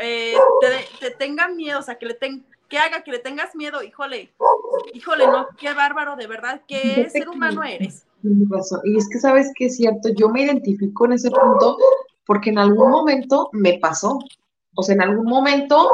eh, 0.00 0.34
te, 0.98 1.10
tenga 1.12 1.48
miedo, 1.48 1.78
o 1.78 1.82
sea, 1.82 1.98
que 1.98 2.06
le 2.06 2.14
ten, 2.14 2.44
que 2.68 2.78
haga 2.78 3.04
que 3.04 3.12
le 3.12 3.18
tengas 3.18 3.54
miedo, 3.54 3.82
híjole, 3.82 4.32
híjole, 4.94 5.26
no, 5.26 5.48
qué 5.58 5.72
bárbaro, 5.72 6.16
de 6.16 6.26
verdad, 6.26 6.62
qué 6.66 7.08
ser 7.10 7.28
humano 7.28 7.62
eres. 7.62 8.06
Y 8.84 8.96
es 8.96 9.08
que 9.08 9.18
sabes 9.18 9.50
que 9.56 9.66
es 9.66 9.76
cierto, 9.76 10.08
yo 10.16 10.28
me 10.28 10.42
identifico 10.42 11.06
en 11.06 11.12
ese 11.12 11.30
punto 11.30 11.76
porque 12.24 12.50
en 12.50 12.58
algún 12.58 12.90
momento 12.90 13.48
me 13.52 13.78
pasó. 13.78 14.18
O 14.74 14.82
sea, 14.82 14.94
en 14.94 15.02
algún 15.02 15.26
momento 15.26 15.90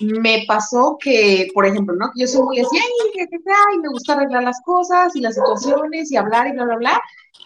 me 0.00 0.44
pasó 0.46 0.96
que, 1.00 1.48
por 1.54 1.66
ejemplo, 1.66 1.94
¿no? 1.96 2.10
Yo 2.14 2.26
soy 2.26 2.42
muy 2.42 2.60
así, 2.60 2.78
ay, 2.78 3.78
me 3.78 3.88
gusta 3.88 4.14
arreglar 4.14 4.44
las 4.44 4.60
cosas 4.64 5.14
y 5.16 5.20
las 5.20 5.34
situaciones 5.34 6.10
y 6.10 6.16
hablar 6.16 6.46
y 6.46 6.52
bla, 6.52 6.64
bla, 6.64 6.76
bla. 6.76 7.02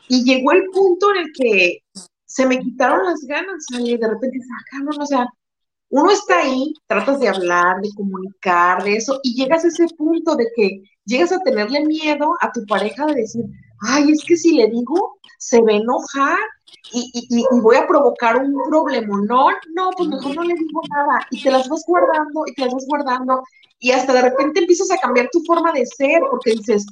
Y 0.08 0.24
llegó 0.24 0.52
el 0.52 0.64
punto 0.70 1.12
en 1.14 1.22
el 1.22 1.32
que 1.32 1.78
se 2.24 2.46
me 2.46 2.58
quitaron 2.58 3.04
las 3.04 3.20
ganas 3.22 3.64
y 3.78 3.96
de 3.96 4.08
repente, 4.08 4.38
ah, 4.72 4.80
no, 4.82 5.02
o 5.02 5.06
sea, 5.06 5.26
uno 5.88 6.10
está 6.10 6.40
ahí, 6.40 6.74
tratas 6.86 7.20
de 7.20 7.28
hablar, 7.28 7.80
de 7.80 7.90
comunicar, 7.94 8.82
de 8.82 8.96
eso, 8.96 9.20
y 9.22 9.34
llegas 9.34 9.64
a 9.64 9.68
ese 9.68 9.86
punto 9.96 10.34
de 10.34 10.48
que 10.54 10.82
llegas 11.04 11.32
a 11.32 11.40
tenerle 11.40 11.84
miedo 11.84 12.34
a 12.40 12.52
tu 12.52 12.66
pareja 12.66 13.06
de 13.06 13.14
decir, 13.14 13.44
ay, 13.86 14.10
es 14.10 14.24
que 14.24 14.36
si 14.36 14.56
le 14.56 14.68
digo, 14.68 15.18
se 15.38 15.60
va 15.60 15.72
a 15.72 15.76
enojar 15.76 16.38
y, 16.92 17.10
y, 17.14 17.40
y, 17.40 17.60
voy 17.60 17.76
a 17.76 17.86
provocar 17.86 18.36
un 18.36 18.54
problema. 18.68 19.20
No, 19.26 19.48
no, 19.74 19.90
pues 19.96 20.08
mejor 20.08 20.36
no 20.36 20.42
le 20.44 20.54
digo 20.54 20.80
nada. 20.90 21.26
Y 21.30 21.42
te 21.42 21.50
las 21.50 21.68
vas 21.68 21.84
guardando 21.86 22.44
y 22.46 22.54
te 22.54 22.64
las 22.64 22.74
vas 22.74 22.86
guardando 22.86 23.42
y 23.78 23.90
hasta 23.92 24.12
de 24.12 24.22
repente 24.22 24.60
empiezas 24.60 24.90
a 24.90 24.98
cambiar 24.98 25.28
tu 25.30 25.42
forma 25.44 25.72
de 25.72 25.84
ser 25.86 26.20
porque 26.30 26.52
dices, 26.52 26.86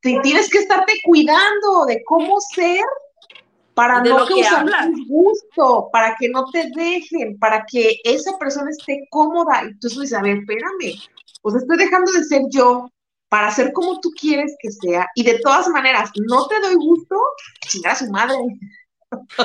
tienes 0.00 0.50
que 0.50 0.58
estarte 0.58 0.94
cuidando 1.04 1.86
de 1.86 2.02
cómo 2.04 2.38
ser 2.54 2.84
para 3.74 4.02
no 4.02 4.26
causar 4.26 4.66
gusto, 5.06 5.88
para 5.92 6.16
que 6.18 6.28
no 6.28 6.44
te 6.50 6.70
dejen, 6.74 7.38
para 7.38 7.64
que 7.64 7.96
esa 8.04 8.36
persona 8.38 8.70
esté 8.70 9.06
cómoda. 9.10 9.62
Y 9.64 9.78
tú 9.78 9.88
dices, 9.88 10.12
a 10.12 10.22
ver, 10.22 10.38
espérame, 10.38 11.00
pues 11.40 11.54
estoy 11.54 11.78
dejando 11.78 12.10
de 12.12 12.24
ser 12.24 12.42
yo 12.50 12.90
para 13.30 13.50
ser 13.52 13.72
como 13.72 14.00
tú 14.00 14.10
quieres 14.10 14.54
que 14.60 14.70
sea. 14.70 15.06
Y 15.14 15.22
de 15.22 15.38
todas 15.38 15.68
maneras, 15.68 16.10
no 16.28 16.46
te 16.48 16.60
doy 16.60 16.74
gusto, 16.74 17.16
chingar 17.66 17.92
a 17.92 17.96
su 17.96 18.10
madre. 18.10 18.36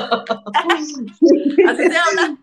Así 0.54 0.94
se 1.88 1.96
habla. 1.96 2.36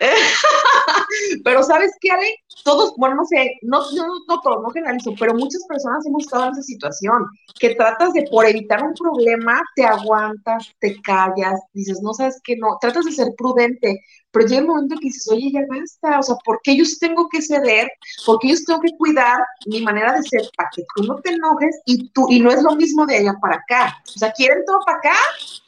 pero 1.44 1.62
sabes 1.62 1.92
qué, 2.00 2.10
Ale, 2.10 2.34
todos, 2.64 2.94
bueno, 2.96 3.16
no 3.16 3.24
sé, 3.24 3.58
no, 3.62 3.80
no, 3.92 4.06
no 4.28 4.40
todos, 4.40 4.62
no 4.62 4.70
generalizo, 4.70 5.14
pero 5.18 5.34
muchas 5.34 5.64
personas 5.66 6.06
hemos 6.06 6.24
estado 6.24 6.44
en 6.44 6.52
esa 6.52 6.62
situación, 6.62 7.26
que 7.58 7.74
tratas 7.74 8.12
de, 8.12 8.28
por 8.30 8.46
evitar 8.46 8.82
un 8.82 8.94
problema, 8.94 9.60
te 9.74 9.84
aguantas, 9.84 10.70
te 10.80 11.00
callas, 11.02 11.60
dices, 11.72 12.00
no 12.02 12.12
sabes 12.14 12.40
qué, 12.44 12.56
no, 12.56 12.78
tratas 12.80 13.04
de 13.04 13.12
ser 13.12 13.28
prudente, 13.36 14.00
pero 14.30 14.46
llega 14.46 14.60
el 14.60 14.66
momento 14.66 14.96
que 14.96 15.08
dices, 15.08 15.28
oye, 15.30 15.50
ya 15.52 15.60
basta, 15.68 16.18
o 16.18 16.22
sea, 16.22 16.36
¿por 16.44 16.60
qué 16.62 16.76
yo 16.76 16.84
tengo 17.00 17.28
que 17.28 17.40
ceder? 17.40 17.90
¿Por 18.26 18.38
qué 18.38 18.48
yo 18.48 18.56
tengo 18.66 18.80
que 18.80 18.96
cuidar 18.96 19.38
mi 19.66 19.80
manera 19.80 20.12
de 20.12 20.22
ser 20.22 20.42
para 20.56 20.68
que 20.74 20.84
tú 20.94 21.04
no 21.04 21.16
te 21.16 21.30
enojes 21.30 21.80
y 21.86 22.10
tú, 22.10 22.26
y 22.28 22.40
no 22.40 22.50
es 22.50 22.62
lo 22.62 22.76
mismo 22.76 23.06
de 23.06 23.16
allá 23.16 23.34
para 23.40 23.56
acá? 23.56 23.96
O 24.14 24.18
sea, 24.18 24.32
quieren 24.32 24.64
todo 24.66 24.80
para 24.84 24.98
acá, 24.98 25.16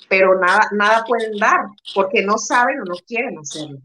pero 0.08 0.38
nada, 0.38 0.68
nada 0.72 1.04
pueden 1.04 1.38
dar, 1.38 1.60
porque 1.94 2.22
no 2.22 2.36
saben 2.36 2.80
o 2.80 2.84
no 2.84 2.94
quieren 3.06 3.38
hacerlo. 3.38 3.78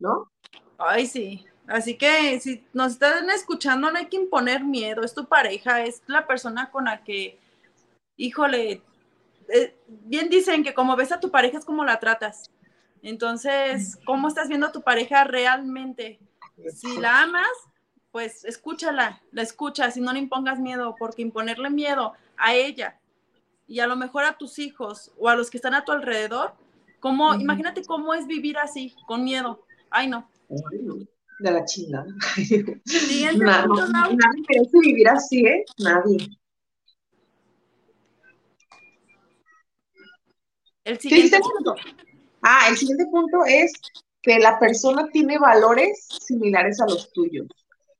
¿No? 0.00 0.30
Ay, 0.78 1.06
sí. 1.06 1.46
Así 1.68 1.96
que 1.96 2.40
si 2.40 2.66
nos 2.72 2.92
están 2.92 3.30
escuchando, 3.30 3.90
no 3.90 3.98
hay 3.98 4.06
que 4.06 4.16
imponer 4.16 4.64
miedo. 4.64 5.02
Es 5.02 5.14
tu 5.14 5.26
pareja, 5.26 5.84
es 5.84 6.02
la 6.08 6.26
persona 6.26 6.70
con 6.70 6.86
la 6.86 7.04
que, 7.04 7.38
híjole, 8.16 8.82
eh, 9.48 9.76
bien 9.86 10.28
dicen 10.28 10.64
que 10.64 10.74
como 10.74 10.96
ves 10.96 11.12
a 11.12 11.20
tu 11.20 11.30
pareja 11.30 11.58
es 11.58 11.64
como 11.64 11.84
la 11.84 12.00
tratas. 12.00 12.50
Entonces, 13.02 13.98
¿cómo 14.04 14.28
estás 14.28 14.48
viendo 14.48 14.66
a 14.66 14.72
tu 14.72 14.82
pareja 14.82 15.24
realmente? 15.24 16.18
Si 16.74 16.98
la 16.98 17.22
amas, 17.22 17.46
pues 18.10 18.44
escúchala, 18.44 19.22
la 19.30 19.42
escuchas 19.42 19.96
y 19.96 20.00
no 20.00 20.12
le 20.12 20.18
impongas 20.18 20.58
miedo, 20.58 20.96
porque 20.98 21.22
imponerle 21.22 21.70
miedo 21.70 22.14
a 22.36 22.54
ella 22.54 22.98
y 23.66 23.78
a 23.78 23.86
lo 23.86 23.96
mejor 23.96 24.24
a 24.24 24.36
tus 24.36 24.58
hijos 24.58 25.12
o 25.16 25.28
a 25.28 25.36
los 25.36 25.48
que 25.48 25.58
están 25.58 25.74
a 25.74 25.84
tu 25.84 25.92
alrededor, 25.92 26.54
como, 26.98 27.34
imagínate 27.34 27.84
cómo 27.84 28.12
es 28.12 28.26
vivir 28.26 28.58
así, 28.58 28.94
con 29.06 29.24
miedo. 29.24 29.64
Ay, 29.90 30.08
no. 30.08 30.28
De 31.40 31.50
la 31.50 31.64
chingada. 31.64 32.06
nadie 33.38 34.16
merece 34.48 34.78
vivir 34.80 35.08
así, 35.08 35.46
¿eh? 35.46 35.64
Nadie. 35.78 36.28
El 40.84 40.98
siguiente 40.98 41.38
punto. 41.40 41.74
Ah, 42.42 42.66
el 42.68 42.76
siguiente 42.76 43.06
punto 43.06 43.44
es 43.46 43.72
que 44.22 44.38
la 44.38 44.58
persona 44.58 45.08
tiene 45.12 45.38
valores 45.38 46.06
similares 46.20 46.80
a 46.80 46.86
los 46.86 47.12
tuyos. 47.12 47.46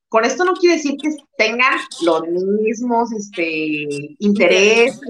Con 0.08 0.24
esto 0.24 0.44
no 0.44 0.54
quiere 0.54 0.76
decir 0.76 0.96
que 1.00 1.10
tengan 1.38 1.78
los 2.02 2.22
mismos 2.22 3.12
este, 3.12 4.16
intereses, 4.18 5.00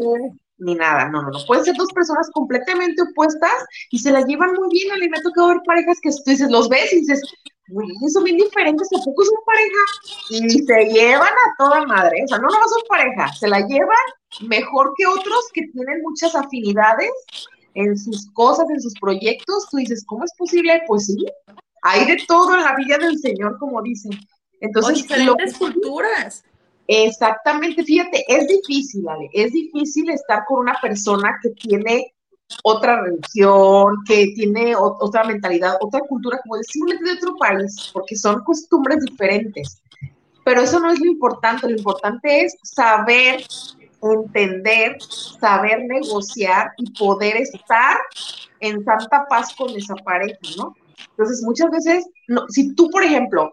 ni 0.61 0.75
nada. 0.75 1.09
No, 1.09 1.23
no, 1.23 1.31
no. 1.31 1.39
Pueden 1.47 1.65
ser 1.65 1.75
dos 1.77 1.93
personas 1.93 2.31
completamente 2.33 3.03
opuestas 3.03 3.53
y 3.91 3.99
se 3.99 4.11
las 4.11 4.25
llevan 4.27 4.53
muy 4.55 4.69
bien. 4.71 4.99
Le 4.99 5.09
me 5.09 5.19
ha 5.19 5.23
tocado 5.23 5.49
ver 5.49 5.61
parejas 5.67 5.99
que 6.03 6.11
tú 6.11 6.31
dices, 6.31 6.51
los 6.51 6.69
ves 6.69 6.93
y 6.93 7.01
dices, 7.01 7.23
uy, 7.71 7.87
son 8.13 8.25
bien 8.25 8.37
diferentes, 8.37 8.89
tampoco 8.89 9.25
son 9.25 9.39
pareja. 9.45 9.83
Y 10.31 10.63
se 10.63 10.85
llevan 10.87 11.33
a 11.33 11.55
toda 11.59 11.87
madre. 11.87 12.23
O 12.25 12.29
sea, 12.29 12.39
no, 12.39 12.49
no 12.49 12.69
son 12.69 12.83
pareja, 12.89 13.33
se 13.33 13.49
la 13.49 13.61
llevan 13.67 13.97
mejor 14.43 14.93
que 14.97 15.07
otros 15.07 15.49
que 15.53 15.67
tienen 15.73 16.03
muchas 16.03 16.35
afinidades 16.35 17.11
en 17.75 17.97
sus 17.97 18.31
cosas, 18.33 18.67
en 18.71 18.81
sus 18.81 18.95
proyectos. 19.01 19.67
Tú 19.71 19.79
dices, 19.79 20.05
¿cómo 20.07 20.25
es 20.25 20.33
posible? 20.37 20.83
Pues 20.87 21.07
sí, 21.07 21.25
hay 21.83 22.07
de 22.07 22.19
todo 22.27 22.55
en 22.55 22.63
la 22.63 22.75
vida 22.77 22.99
del 22.99 23.19
Señor, 23.19 23.59
como 23.59 23.83
dicen. 23.83 24.13
Entonces, 24.61 24.97
diferentes 24.97 25.57
culturas. 25.57 26.45
Exactamente, 26.93 27.85
fíjate, 27.85 28.25
es 28.27 28.49
difícil, 28.49 29.09
Ale, 29.09 29.31
es 29.33 29.53
difícil 29.53 30.11
estar 30.11 30.45
con 30.49 30.59
una 30.59 30.77
persona 30.83 31.39
que 31.41 31.51
tiene 31.51 32.13
otra 32.65 33.01
religión, 33.03 33.95
que 34.09 34.33
tiene 34.35 34.75
otra 34.75 35.23
mentalidad, 35.23 35.77
otra 35.81 36.01
cultura, 36.01 36.41
como 36.43 36.61
simplemente 36.65 37.11
de 37.11 37.17
otro 37.19 37.37
país, 37.37 37.91
porque 37.93 38.17
son 38.17 38.43
costumbres 38.43 39.05
diferentes. 39.05 39.81
Pero 40.45 40.63
eso 40.63 40.81
no 40.81 40.91
es 40.91 40.99
lo 40.99 41.07
importante, 41.07 41.69
lo 41.69 41.77
importante 41.77 42.47
es 42.47 42.57
saber 42.65 43.45
entender, 44.03 44.97
saber 45.39 45.85
negociar 45.85 46.73
y 46.77 46.91
poder 46.99 47.37
estar 47.37 47.99
en 48.59 48.83
santa 48.85 49.27
paz 49.29 49.55
con 49.55 49.71
esa 49.77 49.95
pareja, 49.95 50.41
¿no? 50.57 50.75
Entonces, 51.11 51.41
muchas 51.45 51.71
veces, 51.71 52.05
no, 52.27 52.49
si 52.49 52.75
tú, 52.75 52.91
por 52.91 53.05
ejemplo, 53.05 53.53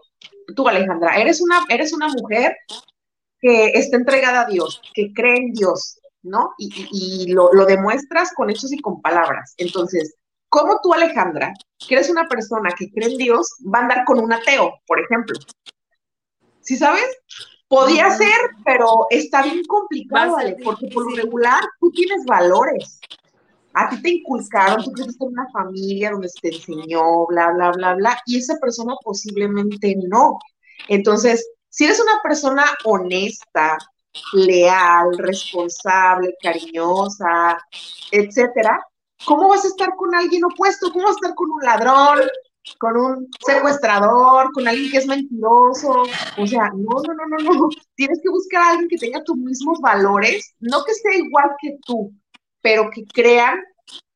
tú, 0.56 0.66
Alejandra, 0.66 1.16
eres 1.20 1.40
una, 1.40 1.64
eres 1.68 1.92
una 1.92 2.08
mujer 2.08 2.56
que 3.40 3.68
está 3.74 3.96
entregada 3.96 4.42
a 4.42 4.46
Dios, 4.46 4.80
que 4.94 5.12
cree 5.12 5.36
en 5.36 5.52
Dios, 5.52 6.00
¿no? 6.22 6.50
Y, 6.58 7.32
lo, 7.32 7.50
demuestras 7.66 8.32
con 8.34 8.50
hechos 8.50 8.72
y 8.72 8.80
con 8.80 9.00
palabras. 9.00 9.54
Entonces, 9.56 10.16
¿cómo 10.48 10.80
tú, 10.82 10.92
Alejandra, 10.92 11.52
que 11.86 11.94
eres 11.94 12.10
una 12.10 12.26
persona 12.28 12.70
que 12.76 12.90
cree 12.90 13.12
en 13.12 13.18
Dios, 13.18 13.46
va 13.72 13.80
a 13.80 13.82
andar 13.82 14.04
con 14.04 14.18
un 14.20 14.32
ateo, 14.32 14.74
por 14.86 15.00
ejemplo? 15.00 15.38
¿Sí 16.60 16.76
sabes? 16.76 17.06
Podía 17.68 18.10
ser, 18.10 18.38
pero 18.64 19.06
está 19.10 19.42
bien 19.42 19.62
complicado, 19.66 20.36
porque 20.64 20.88
por 20.88 21.10
lo 21.10 21.16
regular 21.16 21.62
tú 21.80 21.90
tienes 21.90 22.24
valores. 22.24 23.00
A 23.74 23.90
ti 23.90 24.02
te 24.02 24.10
inculcaron, 24.10 24.82
tú 24.82 24.90
creciste 24.92 25.24
en 25.24 25.32
una 25.32 25.48
familia 25.50 26.10
donde 26.10 26.28
se 26.30 26.40
te 26.40 26.56
enseñó, 26.56 27.26
bla, 27.26 27.52
bla, 27.52 27.70
bla, 27.72 27.94
bla, 27.94 28.20
y 28.26 28.38
esa 28.38 28.56
persona 28.56 28.94
posiblemente 29.04 29.94
no. 30.08 30.38
Entonces, 30.88 31.46
si 31.68 31.84
eres 31.84 32.00
una 32.00 32.20
persona 32.22 32.64
honesta, 32.84 33.78
leal, 34.32 35.16
responsable, 35.18 36.34
cariñosa, 36.42 37.58
etcétera, 38.10 38.80
¿cómo 39.24 39.48
vas 39.48 39.64
a 39.64 39.68
estar 39.68 39.90
con 39.96 40.14
alguien 40.14 40.44
opuesto? 40.44 40.90
¿Cómo 40.92 41.04
vas 41.04 41.12
a 41.12 41.20
estar 41.20 41.34
con 41.34 41.50
un 41.50 41.62
ladrón, 41.62 42.20
con 42.78 42.96
un 42.96 43.28
secuestrador, 43.44 44.52
con 44.52 44.66
alguien 44.66 44.90
que 44.90 44.98
es 44.98 45.06
mentiroso? 45.06 46.02
O 46.36 46.46
sea, 46.46 46.70
no, 46.74 47.02
no, 47.06 47.14
no, 47.14 47.38
no, 47.38 47.54
no. 47.54 47.68
Tienes 47.94 48.20
que 48.22 48.30
buscar 48.30 48.62
a 48.62 48.70
alguien 48.70 48.88
que 48.88 48.98
tenga 48.98 49.22
tus 49.24 49.36
mismos 49.36 49.80
valores, 49.80 50.54
no 50.60 50.84
que 50.84 50.94
sea 50.94 51.16
igual 51.16 51.50
que 51.60 51.76
tú, 51.84 52.12
pero 52.60 52.90
que 52.90 53.04
crean 53.12 53.58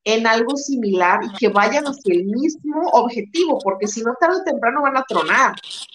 en 0.05 0.27
algo 0.27 0.57
similar 0.57 1.21
y 1.23 1.33
que 1.37 1.49
vayan 1.49 1.85
hacia 1.85 2.15
el 2.15 2.25
mismo 2.25 2.89
objetivo, 2.93 3.59
porque 3.63 3.87
si 3.87 4.03
no, 4.03 4.15
tarde 4.21 4.41
o 4.41 4.45
temprano 4.45 4.83
van 4.83 4.97
a 4.97 5.05
tronar. 5.05 5.55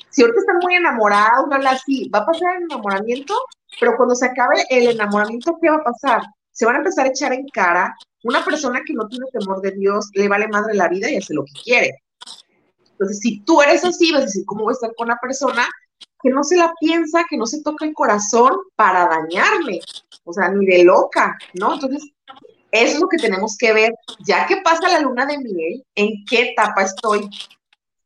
Si 0.09 0.21
ahorita 0.21 0.39
están 0.39 0.59
muy 0.61 0.75
enamorados, 0.75 1.47
no 1.49 1.69
así, 1.69 2.09
va 2.09 2.19
a 2.19 2.25
pasar 2.25 2.55
el 2.57 2.63
enamoramiento, 2.63 3.35
pero 3.79 3.95
cuando 3.97 4.15
se 4.15 4.25
acabe 4.25 4.65
el 4.69 4.89
enamoramiento, 4.89 5.57
¿qué 5.61 5.69
va 5.69 5.77
a 5.77 5.83
pasar? 5.83 6.21
Se 6.51 6.65
van 6.65 6.75
a 6.75 6.79
empezar 6.79 7.05
a 7.05 7.09
echar 7.09 7.33
en 7.33 7.45
cara. 7.49 7.95
Una 8.23 8.43
persona 8.43 8.81
que 8.85 8.93
no 8.93 9.07
tiene 9.07 9.25
temor 9.31 9.61
de 9.61 9.71
Dios 9.71 10.09
le 10.13 10.27
vale 10.27 10.47
madre 10.47 10.73
la 10.73 10.87
vida 10.87 11.09
y 11.11 11.17
hace 11.17 11.33
lo 11.33 11.43
que 11.43 11.61
quiere. 11.63 12.03
Entonces, 12.91 13.19
si 13.19 13.41
tú 13.41 13.61
eres 13.61 13.85
así, 13.85 14.11
vas 14.11 14.21
a 14.21 14.25
decir, 14.25 14.43
¿cómo 14.45 14.63
voy 14.63 14.71
a 14.71 14.73
estar 14.73 14.91
con 14.95 15.07
una 15.07 15.17
persona 15.21 15.67
que 16.23 16.31
no 16.31 16.43
se 16.43 16.55
la 16.55 16.73
piensa, 16.79 17.25
que 17.29 17.37
no 17.37 17.45
se 17.45 17.61
toca 17.61 17.85
el 17.85 17.93
corazón 17.93 18.51
para 18.75 19.07
dañarme? 19.07 19.81
O 20.23 20.33
sea, 20.33 20.49
ni 20.49 20.65
de 20.65 20.83
loca, 20.83 21.37
¿no? 21.53 21.75
Entonces, 21.75 22.11
eso 22.83 22.95
es 22.95 22.99
lo 23.01 23.07
que 23.07 23.17
tenemos 23.17 23.57
que 23.57 23.73
ver, 23.73 23.93
ya 24.25 24.45
que 24.45 24.57
pasa 24.57 24.87
la 24.87 24.99
luna 24.99 25.25
de 25.25 25.37
miel, 25.37 25.83
en 25.95 26.25
qué 26.25 26.51
etapa 26.51 26.83
estoy. 26.83 27.29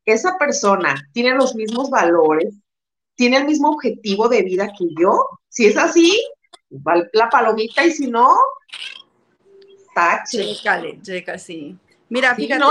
Esa 0.04 0.36
persona 0.38 0.94
tiene 1.12 1.34
los 1.34 1.54
mismos 1.54 1.90
valores, 1.90 2.54
tiene 3.14 3.38
el 3.38 3.44
mismo 3.44 3.70
objetivo 3.70 4.28
de 4.28 4.42
vida 4.42 4.72
que 4.76 4.86
yo. 4.98 5.26
Si 5.48 5.66
es 5.66 5.76
así, 5.76 6.20
va 6.72 7.02
la 7.12 7.28
palomita 7.28 7.84
y 7.84 7.92
si 7.92 8.08
no, 8.08 8.34
tache. 9.94 10.54
Chécale, 10.54 11.00
checa, 11.02 11.38
sí. 11.38 11.76
Mira, 12.08 12.34
fíjate, 12.34 12.62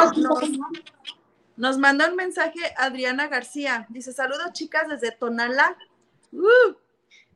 nos, 1.57 1.77
manda 1.77 2.09
un 2.09 2.15
mensaje 2.15 2.59
Adriana 2.77 3.27
García. 3.27 3.85
Dice, 3.89 4.13
saludos 4.13 4.53
chicas 4.53 4.87
desde 4.87 5.11
Tonala. 5.11 5.77
Uh, 6.31 6.73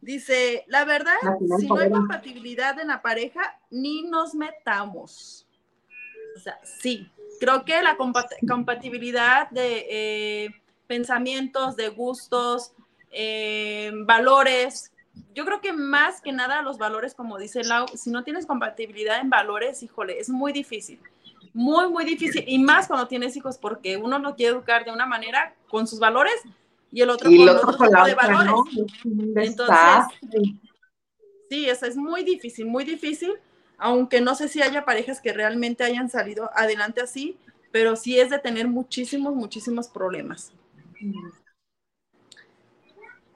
Dice, 0.05 0.65
la 0.67 0.85
verdad, 0.85 1.15
si 1.57 1.67
no 1.67 1.77
hay 1.77 1.89
compatibilidad 1.89 2.79
en 2.79 2.89
la 2.89 3.01
pareja, 3.01 3.59
ni 3.71 4.03
nos 4.03 4.35
metamos. 4.35 5.47
O 6.35 6.39
sea, 6.39 6.59
sí, 6.63 7.09
creo 7.39 7.65
que 7.65 7.81
la 7.81 7.97
compatibilidad 7.97 9.49
de 9.49 9.87
eh, 9.89 10.49
pensamientos, 10.85 11.75
de 11.75 11.89
gustos, 11.89 12.73
eh, 13.09 13.91
valores, 14.05 14.91
yo 15.33 15.43
creo 15.43 15.59
que 15.59 15.73
más 15.73 16.21
que 16.21 16.31
nada 16.31 16.61
los 16.61 16.77
valores, 16.77 17.15
como 17.15 17.39
dice 17.39 17.63
Lau, 17.63 17.87
si 17.95 18.11
no 18.11 18.23
tienes 18.23 18.45
compatibilidad 18.45 19.19
en 19.19 19.31
valores, 19.31 19.81
híjole, 19.81 20.19
es 20.19 20.29
muy 20.29 20.53
difícil. 20.53 20.99
Muy, 21.51 21.89
muy 21.89 22.05
difícil. 22.05 22.43
Y 22.45 22.59
más 22.59 22.87
cuando 22.87 23.07
tienes 23.07 23.35
hijos, 23.37 23.57
porque 23.57 23.97
uno 23.97 24.19
lo 24.19 24.35
quiere 24.35 24.53
educar 24.53 24.85
de 24.85 24.91
una 24.91 25.07
manera 25.07 25.55
con 25.67 25.87
sus 25.87 25.97
valores, 25.97 26.35
y 26.95 27.01
el 27.01 27.09
otro 27.09 27.29
con 27.29 27.49
otro, 27.49 27.71
tipo 27.73 28.05
de 28.05 28.15
valores. 28.15 28.53
Entonces, 29.35 30.05
sí, 31.49 31.69
eso 31.69 31.85
es 31.87 31.97
muy 31.97 32.23
difícil, 32.23 32.67
muy 32.67 32.85
difícil, 32.85 33.33
aunque 33.77 34.21
no 34.21 34.33
sé 34.33 34.47
si 34.47 34.61
haya 34.61 34.85
parejas 34.85 35.19
que 35.19 35.33
realmente 35.33 35.83
hayan 35.83 36.09
salido 36.09 36.49
adelante 36.55 37.01
así, 37.01 37.37
pero 37.73 37.97
sí 37.97 38.17
es 38.17 38.29
de 38.29 38.39
tener 38.39 38.69
muchísimos, 38.69 39.35
muchísimos 39.35 39.89
problemas. 39.89 40.53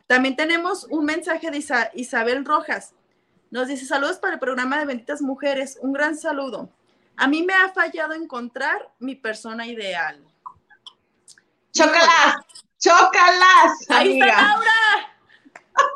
También 0.08 0.38
tenemos 0.38 0.88
un 0.90 1.04
mensaje 1.04 1.52
de 1.52 1.62
Isabel 1.96 2.46
Rojas. 2.46 2.94
Nos 3.52 3.68
dice, 3.68 3.86
saludos 3.86 4.20
para 4.20 4.36
el 4.36 4.40
programa 4.40 4.80
de 4.80 4.86
Benditas 4.86 5.22
Mujeres. 5.22 5.78
Un 5.82 5.92
gran 5.92 6.16
saludo. 6.16 6.70
A 7.18 7.28
mí 7.28 7.44
me 7.44 7.54
ha 7.54 7.74
fallado 7.74 8.14
encontrar 8.14 8.90
mi 9.00 9.16
persona 9.16 9.68
ideal. 9.68 10.24
Chocolate. 11.74 12.69
¡Chócalas! 12.80 13.86
¡Ahí 13.90 14.20
está 14.20 14.26
Laura! 14.26 14.70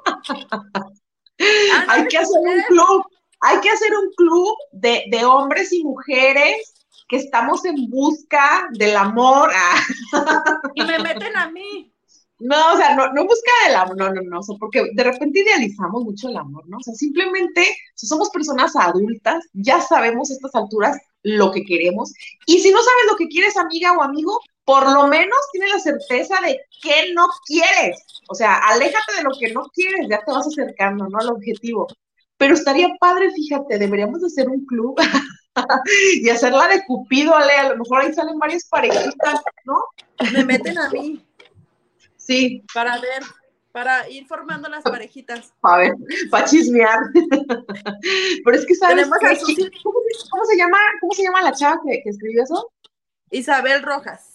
hay 1.87 2.07
que 2.07 2.17
hacer 2.17 2.39
un 2.39 2.61
club, 2.63 3.05
hay 3.39 3.59
que 3.61 3.69
hacer 3.69 3.91
un 3.95 4.11
club 4.15 4.55
de, 4.71 5.05
de, 5.09 5.25
hombres 5.25 5.71
y 5.71 5.83
mujeres 5.83 6.73
que 7.07 7.17
estamos 7.17 7.63
en 7.65 7.89
busca 7.89 8.67
del 8.73 8.95
amor. 8.97 9.51
y 10.75 10.83
me 10.83 10.99
meten 11.03 11.35
a 11.37 11.49
mí. 11.49 11.93
No, 12.39 12.73
o 12.73 12.77
sea, 12.77 12.95
no, 12.95 13.13
no 13.13 13.23
busca 13.23 13.51
el 13.69 13.75
amor, 13.75 13.95
no, 13.95 14.11
no, 14.11 14.21
no, 14.21 14.41
porque 14.59 14.89
de 14.93 15.03
repente 15.03 15.39
idealizamos 15.39 16.03
mucho 16.03 16.27
el 16.27 16.35
amor, 16.35 16.67
¿no? 16.67 16.77
O 16.77 16.81
sea, 16.81 16.93
simplemente 16.93 17.73
somos 17.95 18.29
personas 18.31 18.75
adultas, 18.75 19.45
ya 19.53 19.79
sabemos 19.79 20.29
a 20.29 20.33
estas 20.33 20.53
alturas 20.55 20.97
lo 21.21 21.51
que 21.51 21.63
queremos, 21.63 22.11
y 22.45 22.59
si 22.59 22.71
no 22.71 22.79
sabes 22.79 23.05
lo 23.07 23.15
que 23.15 23.29
quieres, 23.29 23.55
amiga 23.55 23.93
o 23.93 24.03
amigo, 24.03 24.41
por 24.65 24.89
lo 24.91 25.07
menos 25.07 25.37
tienes 25.51 25.71
la 25.71 25.79
certeza 25.79 26.39
de 26.41 26.61
que 26.81 27.13
no 27.13 27.27
quieres. 27.45 28.03
O 28.29 28.35
sea, 28.35 28.55
aléjate 28.55 29.15
de 29.17 29.23
lo 29.23 29.31
que 29.37 29.51
no 29.51 29.63
quieres, 29.73 30.07
ya 30.09 30.23
te 30.23 30.31
vas 30.31 30.47
acercando, 30.47 31.07
¿no? 31.07 31.17
Al 31.19 31.29
objetivo. 31.29 31.87
Pero 32.37 32.53
estaría 32.53 32.89
padre, 32.99 33.31
fíjate, 33.31 33.77
deberíamos 33.77 34.23
hacer 34.23 34.47
un 34.49 34.65
club 34.65 34.95
y 36.21 36.29
hacerla 36.29 36.67
de 36.67 36.83
Cupido, 36.85 37.35
Ale, 37.35 37.53
a 37.53 37.69
lo 37.69 37.77
mejor 37.77 38.01
ahí 38.01 38.13
salen 38.13 38.39
varias 38.39 38.65
parejitas, 38.65 39.41
¿no? 39.65 39.81
Me 40.31 40.43
meten 40.43 40.77
a 40.77 40.89
mí. 40.89 41.25
Sí. 42.17 42.63
Para 42.73 42.99
ver, 42.99 43.23
para 43.71 44.09
ir 44.09 44.25
formando 44.27 44.69
las 44.69 44.83
parejitas. 44.83 45.53
A 45.61 45.77
ver, 45.77 45.93
para 46.31 46.45
chismear. 46.45 46.99
Pero 48.45 48.57
es 48.57 48.65
que 48.65 48.75
sabes 48.75 49.09
qué? 49.19 49.69
¿Cómo, 49.83 50.45
se 50.45 50.57
llama, 50.57 50.77
¿Cómo 51.01 51.13
se 51.13 51.23
llama 51.23 51.41
la 51.41 51.51
chava 51.51 51.81
que, 51.85 52.01
que 52.01 52.09
escribió 52.09 52.43
eso? 52.43 52.71
Isabel 53.29 53.83
Rojas. 53.83 54.32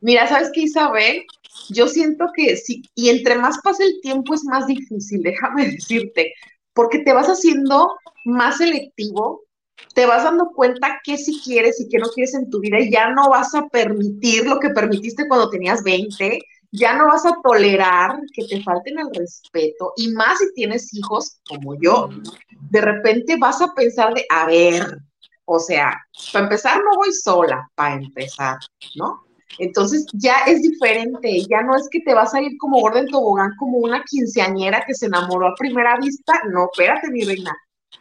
Mira, 0.00 0.28
¿sabes 0.28 0.50
qué, 0.52 0.62
Isabel? 0.62 1.24
Yo 1.70 1.88
siento 1.88 2.26
que 2.34 2.56
sí, 2.56 2.82
y 2.94 3.08
entre 3.08 3.36
más 3.36 3.58
pasa 3.62 3.84
el 3.84 4.00
tiempo 4.00 4.34
es 4.34 4.44
más 4.44 4.66
difícil, 4.66 5.22
déjame 5.22 5.66
decirte, 5.72 6.34
porque 6.72 7.00
te 7.00 7.12
vas 7.12 7.26
haciendo 7.26 7.92
más 8.24 8.58
selectivo, 8.58 9.44
te 9.94 10.06
vas 10.06 10.24
dando 10.24 10.50
cuenta 10.54 11.00
qué 11.04 11.16
sí 11.16 11.40
quieres 11.44 11.80
y 11.80 11.88
qué 11.88 11.98
no 11.98 12.08
quieres 12.08 12.34
en 12.34 12.50
tu 12.50 12.60
vida 12.60 12.78
y 12.80 12.90
ya 12.90 13.10
no 13.10 13.28
vas 13.30 13.54
a 13.54 13.66
permitir 13.68 14.46
lo 14.46 14.58
que 14.60 14.70
permitiste 14.70 15.26
cuando 15.26 15.50
tenías 15.50 15.82
20, 15.82 16.40
ya 16.70 16.94
no 16.94 17.06
vas 17.06 17.24
a 17.24 17.36
tolerar 17.42 18.20
que 18.34 18.44
te 18.46 18.62
falten 18.62 18.98
el 18.98 19.08
respeto 19.14 19.92
y 19.96 20.08
más 20.08 20.38
si 20.38 20.52
tienes 20.54 20.94
hijos 20.94 21.40
como 21.48 21.74
yo, 21.80 22.10
de 22.70 22.80
repente 22.80 23.36
vas 23.38 23.60
a 23.62 23.72
pensar 23.74 24.14
de, 24.14 24.24
a 24.28 24.46
ver, 24.46 24.98
o 25.44 25.58
sea, 25.58 25.98
para 26.32 26.44
empezar 26.44 26.78
no 26.78 26.90
voy 26.96 27.12
sola, 27.12 27.68
para 27.74 27.94
empezar, 27.94 28.58
¿no? 28.96 29.27
Entonces 29.58 30.06
ya 30.12 30.44
es 30.46 30.62
diferente, 30.62 31.42
ya 31.48 31.62
no 31.62 31.76
es 31.76 31.88
que 31.90 32.00
te 32.00 32.14
vas 32.14 32.34
a 32.34 32.40
ir 32.40 32.56
como 32.58 32.80
gorda 32.80 33.00
en 33.00 33.08
tobogán, 33.08 33.52
como 33.58 33.78
una 33.78 34.04
quinceañera 34.04 34.84
que 34.86 34.94
se 34.94 35.06
enamoró 35.06 35.48
a 35.48 35.54
primera 35.54 35.98
vista. 35.98 36.40
No, 36.50 36.68
espérate, 36.70 37.10
mi 37.10 37.22
reina. 37.22 37.56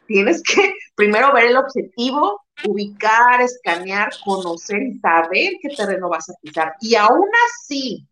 Tienes 0.08 0.44
que 0.44 0.74
primero 0.96 1.34
ver 1.34 1.46
el 1.46 1.58
objetivo, 1.58 2.42
ubicar, 2.66 3.42
escanear, 3.42 4.10
conocer 4.24 4.82
y 4.82 5.00
saber 5.00 5.54
qué 5.62 5.70
terreno 5.76 6.10
vas 6.10 6.30
a 6.30 6.34
pisar. 6.42 6.74
Y 6.82 6.96
aún 6.96 7.30
así, 7.48 8.06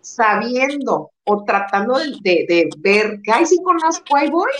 sabiendo 0.00 1.10
o 1.24 1.44
tratando 1.44 1.98
de, 1.98 2.68
ver 2.78 3.20
que 3.22 3.32
ahí 3.32 3.46
sí 3.46 3.58
conozco, 3.62 4.16
ahí 4.16 4.30
voy, 4.30 4.50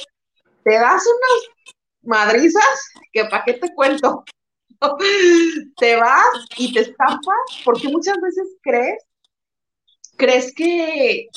te 0.64 0.74
das 0.74 1.02
unas 1.06 1.72
madrizas 2.02 2.90
que 3.12 3.24
para 3.24 3.44
qué 3.44 3.54
te 3.54 3.74
cuento. 3.74 4.24
Te 5.76 5.96
vas 5.96 6.46
y 6.56 6.72
te 6.72 6.80
estampas 6.80 7.36
porque 7.64 7.88
muchas 7.88 8.20
veces 8.20 8.48
crees, 8.62 9.02
crees 10.16 10.54
que, 10.54 11.28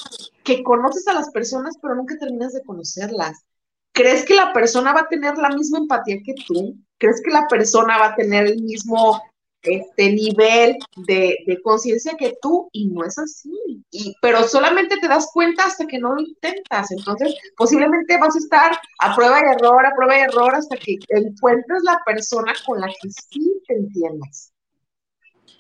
que 0.43 0.63
conoces 0.63 1.07
a 1.07 1.13
las 1.13 1.29
personas, 1.31 1.75
pero 1.81 1.95
nunca 1.95 2.17
terminas 2.17 2.53
de 2.53 2.63
conocerlas. 2.63 3.45
¿Crees 3.91 4.25
que 4.25 4.33
la 4.33 4.51
persona 4.51 4.93
va 4.93 5.01
a 5.01 5.07
tener 5.07 5.37
la 5.37 5.49
misma 5.49 5.77
empatía 5.79 6.17
que 6.23 6.33
tú? 6.45 6.75
¿Crees 6.97 7.21
que 7.23 7.31
la 7.31 7.47
persona 7.47 7.97
va 7.97 8.07
a 8.07 8.15
tener 8.15 8.45
el 8.47 8.61
mismo 8.61 9.21
este 9.65 10.11
nivel 10.11 10.77
de, 10.95 11.37
conciencia 11.63 12.15
que 12.17 12.37
tú 12.41 12.69
y 12.71 12.87
no 12.87 13.03
es 13.03 13.17
así. 13.17 13.51
Y, 13.91 14.15
pero 14.21 14.47
solamente 14.47 14.97
te 14.97 15.07
das 15.07 15.29
cuenta 15.33 15.65
hasta 15.65 15.85
que 15.87 15.99
no 15.99 16.13
lo 16.13 16.21
intentas. 16.21 16.91
Entonces, 16.91 17.35
posiblemente 17.57 18.17
vas 18.17 18.35
a 18.35 18.39
estar 18.39 18.79
a 18.99 19.15
prueba 19.15 19.41
de 19.41 19.51
error, 19.51 19.85
a 19.85 19.95
prueba 19.95 20.15
de 20.15 20.21
error, 20.21 20.55
hasta 20.55 20.77
que 20.77 20.97
encuentres 21.09 21.83
la 21.83 22.01
persona 22.05 22.53
con 22.65 22.79
la 22.79 22.87
que 22.87 23.09
sí 23.09 23.61
te 23.67 23.75
entiendas. 23.75 24.51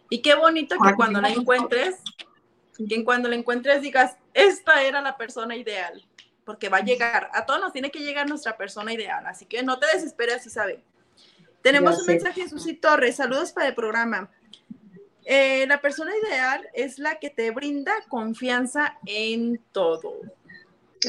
Y 0.09 0.21
qué 0.21 0.35
bonito 0.35 0.75
que 0.77 0.93
cuando 0.95 1.19
la 1.19 1.29
encuentres, 1.29 1.95
que 2.87 3.03
cuando 3.03 3.29
la 3.29 3.35
encuentres 3.35 3.81
digas, 3.81 4.17
esta 4.33 4.83
era 4.83 5.01
la 5.01 5.17
persona 5.17 5.55
ideal, 5.55 6.05
porque 6.43 6.69
va 6.69 6.77
a 6.77 6.83
llegar, 6.83 7.29
a 7.33 7.45
todos 7.45 7.59
nos 7.59 7.73
tiene 7.73 7.89
que 7.89 7.99
llegar 7.99 8.29
nuestra 8.29 8.55
persona 8.57 8.93
ideal, 8.93 9.25
así 9.25 9.45
que 9.45 9.63
no 9.63 9.79
te 9.79 9.87
desesperes, 9.87 10.43
si 10.43 10.49
sabe. 10.49 10.83
Tenemos 11.65 11.99
un 11.99 12.05
mensaje 12.05 12.43
de 12.43 12.49
Susi 12.49 12.75
Torres. 12.75 13.15
Saludos 13.15 13.51
para 13.51 13.69
el 13.69 13.73
programa. 13.73 14.29
Eh, 15.23 15.65
la 15.65 15.81
persona 15.81 16.11
ideal 16.15 16.69
es 16.75 16.99
la 16.99 17.15
que 17.15 17.31
te 17.31 17.49
brinda 17.49 17.91
confianza 18.07 18.99
en 19.07 19.59
todo. 19.71 20.13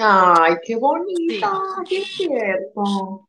Ay, 0.01 0.55
qué 0.67 0.77
bonita, 0.77 1.61
qué 1.87 2.01
cierto. 2.01 3.29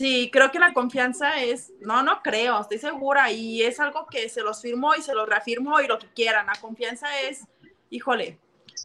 Sí, 0.00 0.30
creo 0.32 0.50
que 0.50 0.58
la 0.58 0.72
confianza 0.72 1.40
es, 1.40 1.72
no, 1.80 2.02
no 2.02 2.22
creo, 2.24 2.60
estoy 2.60 2.78
segura 2.78 3.30
y 3.30 3.62
es 3.62 3.78
algo 3.78 4.06
que 4.10 4.28
se 4.28 4.42
los 4.42 4.60
firmo 4.60 4.96
y 4.96 5.02
se 5.02 5.14
los 5.14 5.28
reafirmo 5.28 5.80
y 5.80 5.86
lo 5.86 6.00
que 6.00 6.08
quieran. 6.08 6.46
La 6.46 6.60
confianza 6.60 7.06
es, 7.20 7.44
híjole, 7.90 8.36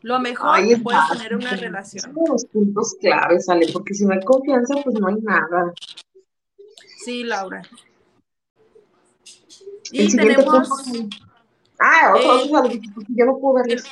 lo 0.04 0.20
mejor 0.20 0.60
que 0.68 0.78
puedes 0.78 1.08
tener 1.12 1.36
una 1.36 1.56
relación. 1.56 2.04
Son 2.04 2.24
los 2.30 2.46
puntos 2.46 2.96
claves, 3.02 3.50
Ale, 3.50 3.66
porque 3.74 3.96
si 3.96 4.06
no 4.06 4.14
hay 4.14 4.24
confianza, 4.24 4.76
pues 4.84 4.94
no 5.00 5.08
hay 5.08 5.16
nada. 5.24 5.74
Sí, 7.04 7.24
Laura. 7.24 7.62
Y 9.92 10.16
tenemos. 10.16 10.70
Ah, 11.80 12.14
otro, 12.16 12.66
eh, 12.66 12.82
yo 13.10 13.26
no 13.26 13.38
puedo 13.40 13.56
verles. 13.56 13.84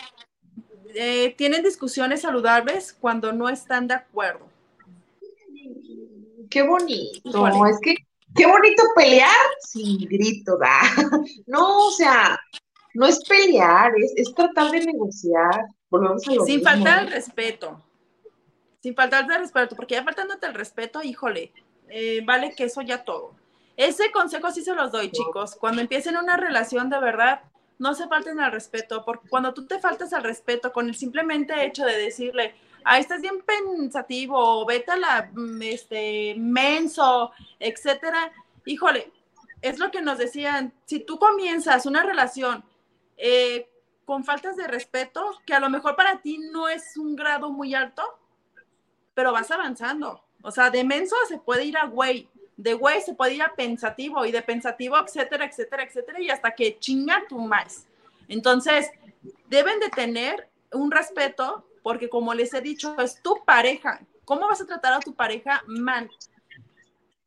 Eh, 0.94 1.34
tienen 1.38 1.64
discusiones 1.64 2.22
saludables 2.22 2.94
cuando 2.94 3.32
no 3.34 3.50
están 3.50 3.88
de 3.88 3.96
acuerdo. 3.96 4.48
Qué 6.50 6.64
bonito. 6.64 7.68
Es 7.68 7.80
que, 7.82 7.96
qué 8.36 8.46
bonito 8.46 8.84
pelear 8.96 9.30
sin 9.62 10.00
grito, 10.00 10.58
¿da? 10.58 10.82
No, 11.48 11.88
o 11.88 11.92
sea, 11.92 12.40
no 12.94 13.06
es 13.06 13.24
pelear, 13.28 13.94
es, 14.16 14.34
tratar 14.34 14.72
de 14.72 14.86
negociar. 14.86 15.66
Volvemos 15.90 16.28
a 16.28 16.46
sin 16.46 16.62
faltar 16.62 17.04
el 17.04 17.12
respeto. 17.12 17.82
Sin 18.82 18.96
faltar 18.96 19.30
el 19.32 19.40
respeto, 19.40 19.76
porque 19.76 19.96
ya 19.96 20.04
faltándote 20.04 20.48
el 20.48 20.54
respeto, 20.54 21.04
híjole, 21.04 21.54
eh, 21.92 22.22
vale 22.26 22.54
que 22.56 22.66
eso 22.66 22.82
ya 22.82 23.04
todo. 23.04 23.36
Ese 23.78 24.12
consejo 24.12 24.52
sí 24.52 24.64
se 24.64 24.76
los 24.76 24.92
doy, 24.92 25.12
chicos. 25.12 25.56
Cuando 25.56 25.82
empiecen 25.82 26.18
una 26.18 26.38
relación 26.38 26.90
de 26.90 27.00
verdad, 27.00 27.42
no 27.80 27.96
se 27.96 28.08
falten 28.08 28.40
al 28.40 28.52
respeto, 28.52 29.04
porque 29.04 29.28
cuando 29.28 29.54
tú 29.54 29.66
te 29.66 29.80
faltas 29.80 30.14
al 30.14 30.24
respeto 30.24 30.72
con 30.72 30.88
el 30.88 30.96
simplemente 30.96 31.66
hecho 31.66 31.84
de 31.84 31.98
decirle, 31.98 32.54
ah, 32.84 33.00
estás 33.00 33.22
bien 33.22 33.42
pensativo, 33.42 34.66
vete 34.66 34.92
a 34.92 34.98
la, 34.98 35.32
mm, 35.34 35.62
este, 35.64 36.36
menso, 36.38 37.32
etcétera, 37.60 38.32
híjole, 38.66 39.12
es 39.62 39.80
lo 39.80 39.90
que 39.90 40.02
nos 40.02 40.18
decían, 40.18 40.74
si 40.86 41.00
tú 41.00 41.18
comienzas 41.18 41.86
una 41.86 42.04
relación 42.04 42.64
eh, 43.18 43.68
con 44.06 44.24
faltas 44.24 44.56
de 44.58 44.68
respeto, 44.68 45.40
que 45.46 45.54
a 45.54 45.60
lo 45.60 45.70
mejor 45.70 45.96
para 45.96 46.22
ti 46.22 46.38
no 46.38 46.68
es 46.68 46.98
un 46.98 47.16
grado 47.16 47.50
muy 47.50 47.74
alto, 47.74 48.04
pero 49.14 49.32
vas 49.32 49.50
avanzando. 49.52 50.24
O 50.44 50.52
sea, 50.52 50.70
de 50.70 50.84
menso 50.84 51.16
se 51.28 51.38
puede 51.38 51.66
ir 51.66 51.78
a 51.78 51.86
güey, 51.86 52.28
de 52.58 52.74
güey 52.74 53.02
se 53.02 53.14
puede 53.14 53.36
ir 53.36 53.44
a 53.44 53.54
pensativo 53.56 54.26
y 54.26 54.32
de 54.32 54.42
pensativo, 54.42 54.98
etcétera, 54.98 55.46
etcétera, 55.46 55.84
etcétera, 55.84 56.22
y 56.22 56.30
hasta 56.30 56.52
que 56.52 56.78
chinga 56.80 57.24
tu 57.28 57.40
más. 57.40 57.88
Entonces, 58.28 58.90
deben 59.50 59.80
de 59.80 59.90
tener 59.90 60.50
un 60.72 60.92
respeto 60.92 61.66
porque 61.84 62.10
como 62.10 62.34
les 62.34 62.54
he 62.54 62.62
dicho, 62.62 62.96
es 63.00 63.22
tu 63.22 63.44
pareja. 63.46 64.02
¿Cómo 64.26 64.48
vas 64.48 64.62
a 64.62 64.66
tratar 64.66 64.94
a 64.94 65.00
tu 65.00 65.14
pareja 65.16 65.64
mal? 65.68 66.10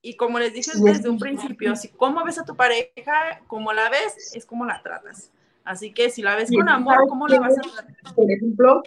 Y 0.00 0.16
como 0.16 0.38
les 0.38 0.52
dije 0.52 0.70
desde 0.74 1.08
un 1.08 1.18
principio, 1.18 1.74
si 1.76 1.88
cómo 1.88 2.22
ves 2.24 2.38
a 2.38 2.44
tu 2.44 2.54
pareja, 2.54 3.40
como 3.46 3.72
la 3.72 3.88
ves, 3.88 4.34
es 4.34 4.44
como 4.44 4.66
la 4.66 4.82
tratas. 4.82 5.30
Así 5.64 5.92
que 5.92 6.10
si 6.10 6.20
la 6.20 6.36
ves 6.36 6.50
con 6.54 6.68
amor, 6.68 7.08
¿cómo 7.08 7.26
la 7.26 7.40
vas 7.40 7.58
a 7.58 7.62
tratar? 7.62 8.14
Por 8.14 8.30
ejemplo, 8.30 8.82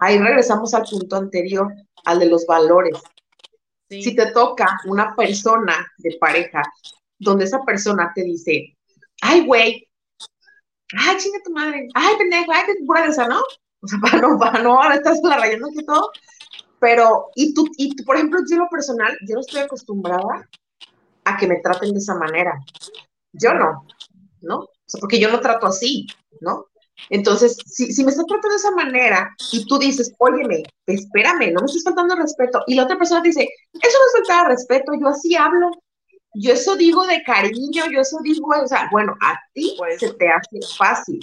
ahí 0.00 0.18
regresamos 0.18 0.74
al 0.74 0.82
punto 0.82 1.16
anterior, 1.16 1.72
al 2.04 2.18
de 2.18 2.26
los 2.26 2.46
valores. 2.46 3.00
Si 4.02 4.14
te 4.14 4.32
toca 4.32 4.80
una 4.86 5.14
persona 5.14 5.86
de 5.98 6.16
pareja 6.20 6.62
donde 7.18 7.44
esa 7.44 7.62
persona 7.64 8.12
te 8.14 8.22
dice, 8.22 8.76
ay, 9.22 9.46
güey, 9.46 9.88
ay, 10.98 11.16
chinga 11.18 11.38
tu 11.44 11.52
madre, 11.52 11.88
ay, 11.94 12.16
pendejo, 12.18 12.52
ay, 12.52 12.62
qué 12.66 12.84
pura 12.86 13.06
esa, 13.06 13.26
¿no? 13.28 13.40
O 13.80 13.86
sea, 13.86 13.98
para 14.02 14.18
no, 14.20 14.38
para 14.38 14.62
no, 14.62 14.82
ahora 14.82 14.96
estás 14.96 15.20
la 15.22 15.38
rayando 15.38 15.68
aquí 15.68 15.84
todo. 15.84 16.10
Pero, 16.80 17.30
y 17.34 17.54
tú, 17.54 17.66
y 17.78 17.94
tú, 17.94 18.04
por 18.04 18.16
ejemplo, 18.16 18.40
yo 18.50 18.58
lo 18.58 18.68
personal, 18.68 19.16
yo 19.26 19.34
no 19.34 19.40
estoy 19.40 19.60
acostumbrada 19.60 20.48
a 21.24 21.36
que 21.36 21.46
me 21.46 21.60
traten 21.60 21.92
de 21.92 21.98
esa 21.98 22.14
manera. 22.14 22.58
Yo 23.32 23.54
no, 23.54 23.86
¿no? 24.42 24.58
O 24.58 24.70
sea, 24.86 25.00
porque 25.00 25.18
yo 25.18 25.30
no 25.30 25.40
trato 25.40 25.66
así, 25.66 26.06
¿no? 26.40 26.66
Entonces, 27.10 27.56
si, 27.66 27.92
si 27.92 28.04
me 28.04 28.10
estás 28.10 28.26
tratando 28.26 28.50
de 28.50 28.56
esa 28.56 28.70
manera 28.70 29.30
y 29.52 29.66
tú 29.66 29.78
dices, 29.78 30.12
óyeme, 30.18 30.62
espérame, 30.86 31.52
no 31.52 31.60
me 31.60 31.66
estás 31.66 31.84
faltando 31.84 32.16
respeto, 32.16 32.62
y 32.66 32.74
la 32.74 32.84
otra 32.84 32.96
persona 32.96 33.20
dice, 33.20 33.48
eso 33.72 33.98
no 33.98 34.20
es 34.20 34.28
falta 34.28 34.42
de 34.42 34.48
respeto, 34.54 34.92
yo 34.98 35.08
así 35.08 35.34
hablo, 35.34 35.70
yo 36.34 36.52
eso 36.52 36.76
digo 36.76 37.06
de 37.06 37.22
cariño, 37.22 37.84
yo 37.92 38.00
eso 38.00 38.18
digo, 38.22 38.48
o 38.48 38.66
sea, 38.66 38.88
bueno, 38.90 39.14
a 39.22 39.38
ti 39.52 39.74
pues, 39.78 40.00
se 40.00 40.12
te 40.14 40.28
hace 40.28 40.58
fácil, 40.76 41.20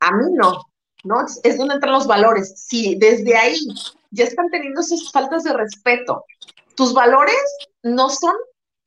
a 0.00 0.12
mí 0.12 0.24
no, 0.34 0.60
¿no? 1.04 1.24
Es 1.42 1.58
donde 1.58 1.74
entran 1.74 1.94
los 1.94 2.06
valores. 2.06 2.54
Si 2.56 2.96
desde 2.96 3.36
ahí 3.36 3.58
ya 4.10 4.24
están 4.24 4.48
teniendo 4.50 4.80
esas 4.80 5.10
faltas 5.10 5.44
de 5.44 5.52
respeto, 5.52 6.24
tus 6.76 6.92
valores 6.94 7.42
no 7.82 8.08
son 8.08 8.34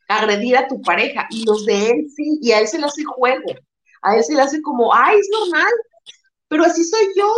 agredir 0.08 0.58
a 0.58 0.68
tu 0.68 0.82
pareja, 0.82 1.28
y 1.30 1.46
los 1.46 1.66
de 1.66 1.90
él 1.90 2.08
sí, 2.16 2.38
y 2.42 2.52
a 2.52 2.60
él 2.60 2.68
se 2.68 2.78
le 2.78 2.86
hace 2.86 3.04
juego, 3.04 3.52
a 4.02 4.16
él 4.16 4.24
se 4.24 4.34
le 4.34 4.42
hace 4.42 4.62
como, 4.62 4.94
ay, 4.94 5.20
es 5.20 5.28
normal, 5.32 5.72
pero 6.48 6.64
así 6.64 6.84
soy 6.84 7.08
yo, 7.16 7.32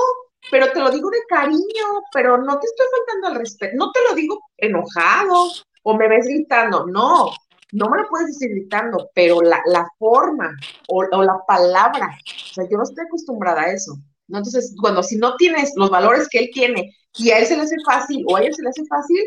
pero 0.51 0.71
te 0.71 0.79
lo 0.79 0.89
digo 0.91 1.09
de 1.09 1.19
cariño, 1.27 2.01
pero 2.13 2.37
no 2.37 2.59
te 2.59 2.67
estoy 2.67 2.85
faltando 2.97 3.27
al 3.27 3.35
respeto, 3.35 3.75
no 3.77 3.91
te 3.91 3.99
lo 4.07 4.15
digo 4.15 4.39
enojado 4.57 5.51
o 5.83 5.97
me 5.97 6.07
ves 6.07 6.25
gritando, 6.25 6.85
no, 6.85 7.31
no 7.71 7.89
me 7.89 8.01
lo 8.01 8.09
puedes 8.09 8.27
decir 8.27 8.49
gritando, 8.49 9.09
pero 9.13 9.41
la, 9.41 9.87
forma 9.97 10.55
o, 10.89 11.05
o, 11.11 11.23
la 11.23 11.39
palabra, 11.47 12.17
o 12.25 12.53
sea, 12.53 12.67
yo 12.69 12.77
no 12.77 12.83
estoy 12.83 13.05
acostumbrada 13.05 13.61
a 13.61 13.71
eso. 13.71 13.97
Entonces, 14.29 14.75
cuando 14.79 15.03
si 15.03 15.17
no 15.17 15.35
tienes 15.37 15.73
los 15.75 15.89
valores 15.89 16.27
que 16.29 16.39
él 16.39 16.49
tiene 16.53 16.93
y 17.17 17.31
a 17.31 17.39
él 17.39 17.45
se 17.45 17.55
le 17.55 17.63
hace 17.63 17.77
fácil 17.85 18.25
o 18.27 18.35
a 18.35 18.41
ella 18.41 18.53
se 18.53 18.61
le 18.61 18.69
hace 18.69 18.85
fácil, 18.85 19.21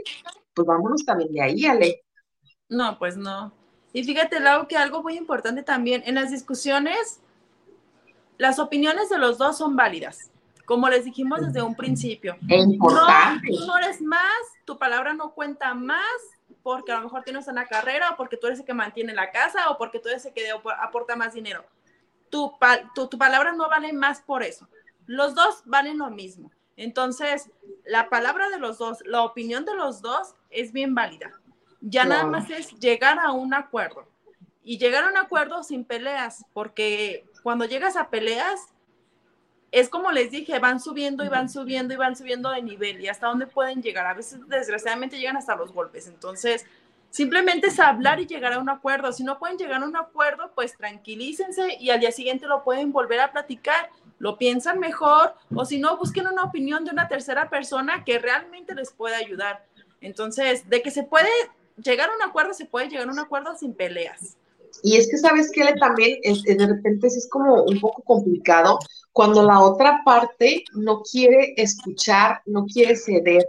pues 0.54 0.66
vámonos 0.66 1.04
también 1.04 1.32
de 1.32 1.42
ahí, 1.42 1.64
Ale. 1.66 2.02
No, 2.68 2.98
pues 2.98 3.16
no. 3.16 3.52
Y 3.92 4.04
fíjate, 4.04 4.40
Lau, 4.40 4.68
que 4.68 4.76
algo 4.76 5.02
muy 5.02 5.16
importante 5.16 5.62
también, 5.62 6.02
en 6.06 6.14
las 6.14 6.30
discusiones, 6.30 7.20
las 8.40 8.58
opiniones 8.58 9.08
de 9.08 9.18
los 9.18 9.38
dos 9.38 9.58
son 9.58 9.76
válidas, 9.76 10.30
como 10.64 10.88
les 10.88 11.04
dijimos 11.04 11.40
desde 11.40 11.62
un 11.62 11.74
principio. 11.76 12.36
importante. 12.48 13.48
No, 13.50 13.58
tú 13.58 13.66
no 13.66 13.78
eres 13.78 14.00
más, 14.00 14.40
tu 14.64 14.78
palabra 14.78 15.14
no 15.14 15.32
cuenta 15.32 15.74
más, 15.74 16.04
porque 16.62 16.92
a 16.92 16.96
lo 16.96 17.04
mejor 17.04 17.22
tienes 17.22 17.46
una 17.48 17.66
carrera, 17.66 18.10
o 18.10 18.16
porque 18.16 18.36
tú 18.36 18.46
eres 18.46 18.60
el 18.60 18.64
que 18.64 18.74
mantiene 18.74 19.14
la 19.14 19.30
casa, 19.30 19.70
o 19.70 19.78
porque 19.78 19.98
tú 19.98 20.08
eres 20.08 20.24
el 20.26 20.32
que 20.32 20.50
aporta 20.80 21.16
más 21.16 21.34
dinero. 21.34 21.64
Tu, 22.28 22.52
tu, 22.94 23.08
tu 23.08 23.18
palabra 23.18 23.52
no 23.52 23.68
vale 23.68 23.92
más 23.92 24.20
por 24.20 24.42
eso 24.42 24.68
los 25.10 25.34
dos 25.34 25.62
valen 25.64 25.98
lo 25.98 26.08
mismo. 26.08 26.52
Entonces, 26.76 27.50
la 27.84 28.08
palabra 28.08 28.48
de 28.48 28.60
los 28.60 28.78
dos, 28.78 29.02
la 29.04 29.22
opinión 29.22 29.64
de 29.64 29.74
los 29.74 30.02
dos 30.02 30.36
es 30.50 30.72
bien 30.72 30.94
válida. 30.94 31.32
Ya 31.80 32.04
nada 32.04 32.26
más 32.26 32.48
es 32.48 32.78
llegar 32.78 33.18
a 33.18 33.32
un 33.32 33.52
acuerdo. 33.52 34.06
Y 34.62 34.78
llegar 34.78 35.02
a 35.02 35.08
un 35.08 35.16
acuerdo 35.16 35.64
sin 35.64 35.84
peleas, 35.84 36.44
porque 36.52 37.26
cuando 37.42 37.64
llegas 37.64 37.96
a 37.96 38.10
peleas, 38.10 38.68
es 39.72 39.88
como 39.88 40.10
les 40.10 40.30
dije, 40.30 40.58
van 40.58 40.80
subiendo 40.80 41.24
y 41.24 41.28
van 41.28 41.48
subiendo 41.48 41.94
y 41.94 41.96
van 41.96 42.16
subiendo 42.16 42.50
de 42.50 42.62
nivel 42.62 43.00
y 43.00 43.08
hasta 43.08 43.28
dónde 43.28 43.46
pueden 43.46 43.82
llegar. 43.82 44.06
A 44.06 44.14
veces, 44.14 44.40
desgraciadamente, 44.48 45.18
llegan 45.18 45.36
hasta 45.36 45.54
los 45.54 45.72
golpes. 45.72 46.08
Entonces, 46.08 46.66
simplemente 47.10 47.68
es 47.68 47.78
hablar 47.78 48.18
y 48.18 48.26
llegar 48.26 48.52
a 48.52 48.58
un 48.58 48.68
acuerdo. 48.68 49.12
Si 49.12 49.22
no 49.22 49.38
pueden 49.38 49.58
llegar 49.58 49.82
a 49.82 49.86
un 49.86 49.96
acuerdo, 49.96 50.50
pues 50.54 50.76
tranquilícense 50.76 51.76
y 51.78 51.90
al 51.90 52.00
día 52.00 52.10
siguiente 52.10 52.46
lo 52.46 52.64
pueden 52.64 52.92
volver 52.92 53.20
a 53.20 53.30
platicar 53.30 53.90
lo 54.20 54.36
piensan 54.36 54.78
mejor 54.78 55.34
o 55.54 55.64
si 55.64 55.80
no, 55.80 55.96
busquen 55.96 56.26
una 56.26 56.44
opinión 56.44 56.84
de 56.84 56.90
una 56.92 57.08
tercera 57.08 57.48
persona 57.48 58.04
que 58.04 58.18
realmente 58.18 58.74
les 58.74 58.92
pueda 58.92 59.16
ayudar. 59.16 59.64
Entonces, 60.02 60.68
de 60.68 60.82
que 60.82 60.90
se 60.90 61.02
puede 61.02 61.30
llegar 61.82 62.10
a 62.10 62.14
un 62.14 62.22
acuerdo, 62.22 62.52
se 62.52 62.66
puede 62.66 62.88
llegar 62.88 63.08
a 63.08 63.12
un 63.12 63.18
acuerdo 63.18 63.56
sin 63.56 63.74
peleas. 63.74 64.36
Y 64.82 64.96
es 64.96 65.08
que, 65.10 65.18
¿sabes 65.18 65.50
que 65.52 65.64
También 65.74 66.18
de 66.22 66.66
repente 66.66 67.06
es 67.06 67.28
como 67.30 67.64
un 67.64 67.80
poco 67.80 68.02
complicado 68.02 68.78
cuando 69.12 69.42
la 69.42 69.60
otra 69.60 70.02
parte 70.04 70.64
no 70.74 71.02
quiere 71.02 71.54
escuchar, 71.56 72.40
no 72.46 72.64
quiere 72.64 72.96
ceder, 72.96 73.44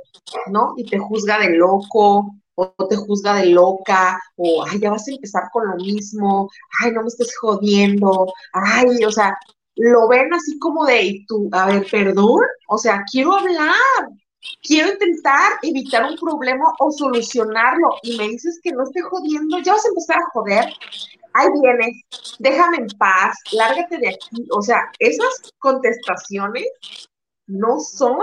¿no? 0.48 0.74
Y 0.78 0.86
te 0.86 0.98
juzga 0.98 1.40
de 1.40 1.52
loco, 1.52 2.34
o 2.56 2.88
te 2.88 2.96
juzga 2.96 3.36
de 3.36 3.48
loca, 3.48 4.20
o, 4.36 4.66
ay, 4.66 4.80
ya 4.80 4.92
vas 4.92 5.08
a 5.08 5.12
empezar 5.12 5.44
con 5.52 5.68
lo 5.68 5.76
mismo, 5.78 6.50
ay, 6.80 6.92
no 6.92 7.02
me 7.02 7.08
estés 7.08 7.36
jodiendo, 7.40 8.32
ay, 8.54 9.04
o 9.06 9.12
sea, 9.12 9.38
lo 9.76 10.08
ven 10.08 10.34
así 10.34 10.58
como 10.60 10.86
de, 10.86 11.24
tú, 11.28 11.50
a 11.52 11.66
ver, 11.68 11.86
perdón, 11.90 12.42
o 12.68 12.78
sea, 12.78 13.04
quiero 13.10 13.36
hablar, 13.36 14.10
quiero 14.62 14.92
intentar 14.92 15.54
evitar 15.62 16.04
un 16.04 16.18
problema 16.18 16.66
o 16.80 16.92
solucionarlo 16.92 17.90
y 18.04 18.18
me 18.18 18.28
dices 18.28 18.60
que 18.62 18.72
no 18.72 18.84
esté 18.84 19.02
jodiendo, 19.02 19.60
ya 19.60 19.74
vas 19.74 19.86
a 19.86 19.90
empezar 19.90 20.18
a 20.18 20.30
joder, 20.34 20.66
ahí 21.34 21.48
vienes, 21.62 22.02
déjame 22.40 22.78
en 22.78 22.88
paz, 22.98 23.38
lárgate 23.52 23.98
de 23.98 24.10
aquí, 24.10 24.48
o 24.52 24.62
sea, 24.62 24.92
esas 25.00 25.52
contestaciones 25.60 26.68
no 27.48 27.80
son 27.80 28.20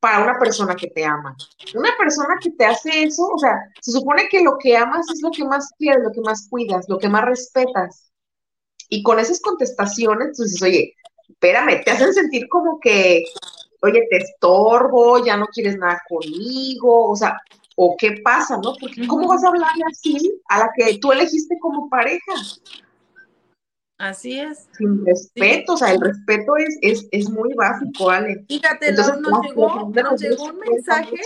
para 0.00 0.22
una 0.22 0.38
persona 0.38 0.74
que 0.76 0.88
te 0.88 1.02
ama. 1.02 1.34
Una 1.74 1.90
persona 1.96 2.36
que 2.38 2.50
te 2.50 2.66
hace 2.66 3.04
eso, 3.04 3.26
o 3.26 3.38
sea, 3.38 3.54
se 3.80 3.92
supone 3.92 4.28
que 4.28 4.42
lo 4.42 4.58
que 4.58 4.76
amas 4.76 5.06
es 5.10 5.22
lo 5.22 5.30
que 5.30 5.44
más 5.44 5.70
quieres, 5.78 6.02
lo 6.02 6.12
que 6.12 6.20
más 6.20 6.46
cuidas, 6.50 6.84
lo 6.88 6.98
que 6.98 7.08
más 7.08 7.24
respetas 7.24 8.12
Y 8.90 9.02
con 9.02 9.18
esas 9.18 9.40
contestaciones, 9.40 10.28
entonces, 10.28 10.62
oye, 10.62 10.94
espérame, 11.28 11.82
te 11.82 11.90
hacen 11.90 12.12
sentir 12.12 12.48
como 12.48 12.78
que, 12.80 13.24
oye, 13.80 14.06
te 14.10 14.18
estorbo, 14.18 15.24
ya 15.24 15.38
no 15.38 15.46
quieres 15.46 15.78
nada 15.78 16.02
conmigo, 16.06 17.10
o 17.10 17.16
sea, 17.16 17.38
o 17.76 17.96
qué 17.98 18.20
pasa, 18.22 18.56
¿no? 18.56 18.74
Porque 18.80 19.06
¿cómo 19.06 19.28
vas 19.28 19.44
a 19.44 19.48
hablarle 19.48 19.84
así 19.90 20.40
a 20.48 20.60
la 20.60 20.70
que 20.76 20.98
tú 20.98 21.12
elegiste 21.12 21.58
como 21.58 21.88
pareja? 21.88 22.32
Así 23.98 24.38
es. 24.40 24.68
Sin 24.76 25.04
respeto, 25.06 25.74
o 25.74 25.76
sea, 25.76 25.92
el 25.92 26.00
respeto 26.00 26.56
es, 26.56 26.78
es, 26.82 27.06
es 27.12 27.30
muy 27.30 27.54
básico, 27.54 28.10
Ale. 28.10 28.44
Fíjate, 28.48 28.92
nos, 28.92 29.06
llegó, 29.42 29.90
nos 29.90 30.20
llegó 30.20 30.44
un 30.44 30.58
mensaje, 30.58 31.16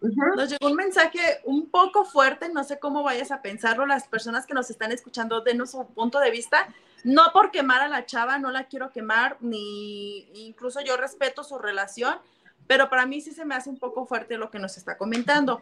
nos 0.00 0.50
llegó 0.50 0.66
un 0.66 0.76
mensaje 0.76 1.18
un 1.44 1.70
poco 1.70 2.04
fuerte, 2.04 2.50
no 2.50 2.64
sé 2.64 2.78
cómo 2.78 3.02
vayas 3.02 3.30
a 3.30 3.40
pensarlo, 3.40 3.86
las 3.86 4.06
personas 4.08 4.46
que 4.46 4.54
nos 4.54 4.70
están 4.70 4.92
escuchando, 4.92 5.40
denos 5.40 5.70
su 5.70 5.86
punto 5.86 6.20
de 6.20 6.30
vista, 6.30 6.68
no 7.02 7.32
por 7.32 7.50
quemar 7.50 7.80
a 7.80 7.88
la 7.88 8.04
chava, 8.04 8.38
no 8.38 8.50
la 8.50 8.64
quiero 8.64 8.90
quemar, 8.90 9.38
ni 9.40 10.28
incluso 10.46 10.80
yo 10.82 10.96
respeto 10.96 11.44
su 11.44 11.58
relación, 11.58 12.18
pero 12.66 12.88
para 12.88 13.06
mí 13.06 13.20
sí 13.20 13.32
se 13.32 13.44
me 13.44 13.54
hace 13.54 13.70
un 13.70 13.78
poco 13.78 14.06
fuerte 14.06 14.38
lo 14.38 14.50
que 14.50 14.58
nos 14.58 14.76
está 14.76 14.96
comentando. 14.96 15.60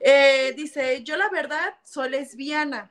Eh, 0.00 0.52
dice, 0.56 1.02
yo 1.04 1.16
la 1.16 1.28
verdad 1.28 1.74
soy 1.84 2.10
lesbiana 2.10 2.90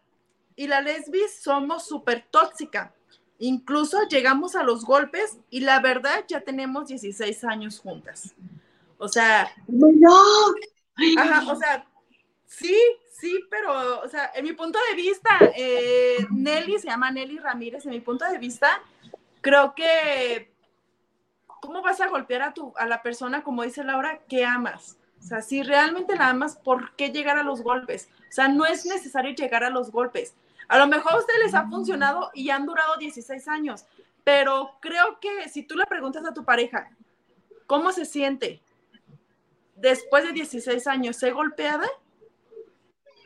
y 0.56 0.68
la 0.68 0.82
lesbis 0.82 1.42
somos 1.42 1.88
súper 1.88 2.26
tóxica. 2.30 2.94
Incluso 3.40 4.08
llegamos 4.08 4.56
a 4.56 4.64
los 4.64 4.86
golpes 4.86 5.38
y 5.50 5.62
la 5.62 5.80
verdad 5.80 6.24
ya 6.28 6.42
tenemos 6.42 6.88
16 6.88 7.44
años 7.46 7.80
juntas. 7.80 8.36
O 8.98 9.08
sea, 9.08 9.52
no. 9.68 10.14
Ajá, 11.18 11.52
o 11.52 11.56
sea, 11.56 11.86
sí, 12.46 12.78
sí, 13.20 13.40
pero, 13.50 14.02
o 14.02 14.08
sea, 14.08 14.32
en 14.36 14.46
mi 14.46 14.54
punto 14.54 14.78
de 14.90 14.96
vista, 14.96 15.30
eh, 15.58 16.26
Nelly 16.30 16.78
se 16.80 16.88
llama 16.88 17.12
Nelly 17.12 17.40
Ramírez, 17.40 17.84
en 17.86 17.92
mi 17.92 18.02
punto 18.02 18.26
de 18.26 18.38
vista, 18.38 18.82
creo 19.42 19.74
que, 19.74 20.51
¿cómo 21.62 21.82
vas 21.82 22.02
a 22.02 22.10
golpear 22.10 22.42
a, 22.42 22.54
tu, 22.54 22.74
a 22.78 22.86
la 22.86 23.02
persona, 23.02 23.44
como 23.44 23.64
dice 23.64 23.84
Laura, 23.86 24.20
que 24.28 24.44
amas? 24.44 24.98
O 25.20 25.24
sea, 25.24 25.42
si 25.42 25.64
realmente 25.64 26.16
la 26.16 26.30
amas, 26.30 26.58
¿por 26.58 26.96
qué 26.96 27.10
llegar 27.10 27.38
a 27.38 27.44
los 27.44 27.62
golpes? 27.62 28.10
O 28.30 28.32
sea, 28.32 28.48
no 28.48 28.66
es 28.66 28.86
necesario 28.86 29.34
llegar 29.34 29.64
a 29.64 29.70
los 29.70 29.92
golpes. 29.92 30.36
A 30.68 30.78
lo 30.78 30.88
mejor 30.88 31.14
a 31.14 31.20
ustedes 31.20 31.44
les 31.46 31.54
ha 31.54 31.70
funcionado 31.70 32.32
y 32.34 32.50
han 32.50 32.66
durado 32.66 32.98
16 32.98 33.48
años, 33.48 33.86
pero 34.24 34.72
creo 34.82 35.20
que 35.20 35.48
si 35.50 35.64
tú 35.64 35.76
le 35.76 35.86
preguntas 35.86 36.26
a 36.26 36.34
tu 36.34 36.44
pareja, 36.44 36.90
¿cómo 37.68 37.92
se 37.92 38.06
siente? 38.06 38.62
Después 39.76 40.24
de 40.24 40.34
16 40.34 40.88
años, 40.88 41.18
¿se 41.18 41.32
golpeada? 41.32 41.88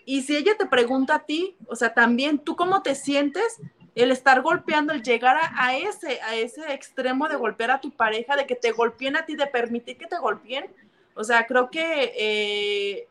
Y 0.06 0.22
si 0.24 0.36
ella 0.36 0.56
te 0.58 0.66
pregunta 0.66 1.16
a 1.16 1.26
ti, 1.26 1.58
o 1.68 1.76
sea, 1.76 1.94
también, 1.94 2.40
¿tú 2.40 2.56
cómo 2.56 2.82
te 2.82 2.96
sientes? 2.96 3.60
El 3.96 4.12
estar 4.12 4.42
golpeando, 4.42 4.94
el 4.94 5.02
llegar 5.02 5.38
a, 5.56 5.78
ese, 5.78 6.22
a 6.22 6.36
ese 6.36 6.74
extremo 6.74 7.28
de 7.28 7.38
golpear 7.38 7.72
a 7.72 7.82
tu 7.82 7.92
pareja, 7.92 8.36
de 8.36 8.46
que 8.46 8.56
te 8.56 8.72
golpeen 8.72 9.16
a 9.16 9.26
ti, 9.26 9.36
de 9.36 9.48
permitir 9.48 9.98
que 9.98 10.06
te 10.06 10.18
golpeen, 10.18 10.70
o 11.16 11.24
sea, 11.24 11.48
creo 11.48 11.72
que 11.72 12.14
eh, 12.18 13.08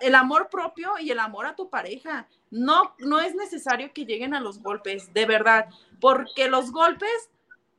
el 0.00 0.14
amor 0.14 0.48
propio 0.50 0.98
y 0.98 1.10
el 1.10 1.20
amor 1.20 1.46
a 1.46 1.54
tu 1.54 1.70
pareja, 1.70 2.26
no, 2.50 2.94
no 2.98 3.20
es 3.20 3.34
necesario 3.34 3.92
que 3.92 4.04
lleguen 4.04 4.34
a 4.34 4.40
los 4.40 4.60
golpes, 4.60 5.12
de 5.14 5.24
verdad, 5.24 5.68
porque 6.00 6.48
los 6.48 6.72
golpes 6.72 7.30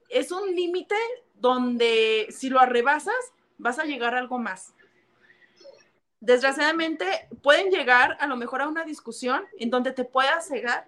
es 0.10 0.32
un 0.32 0.56
límite 0.56 0.96
donde 1.36 2.28
si 2.32 2.50
lo 2.50 2.60
arrebasas, 2.60 3.34
vas 3.58 3.80
a 3.80 3.86
llegar 3.86 4.16
a 4.16 4.20
algo 4.20 4.40
más. 4.40 4.74
Desgraciadamente, 6.20 7.28
pueden 7.44 7.70
llegar 7.70 8.18
a 8.20 8.28
lo 8.28 8.38
mejor 8.38 8.62
a 8.62 8.68
una 8.68 8.84
discusión 8.84 9.44
en 9.60 9.70
donde 9.70 9.92
te 9.92 10.04
puedas 10.04 10.48
cegar 10.48 10.88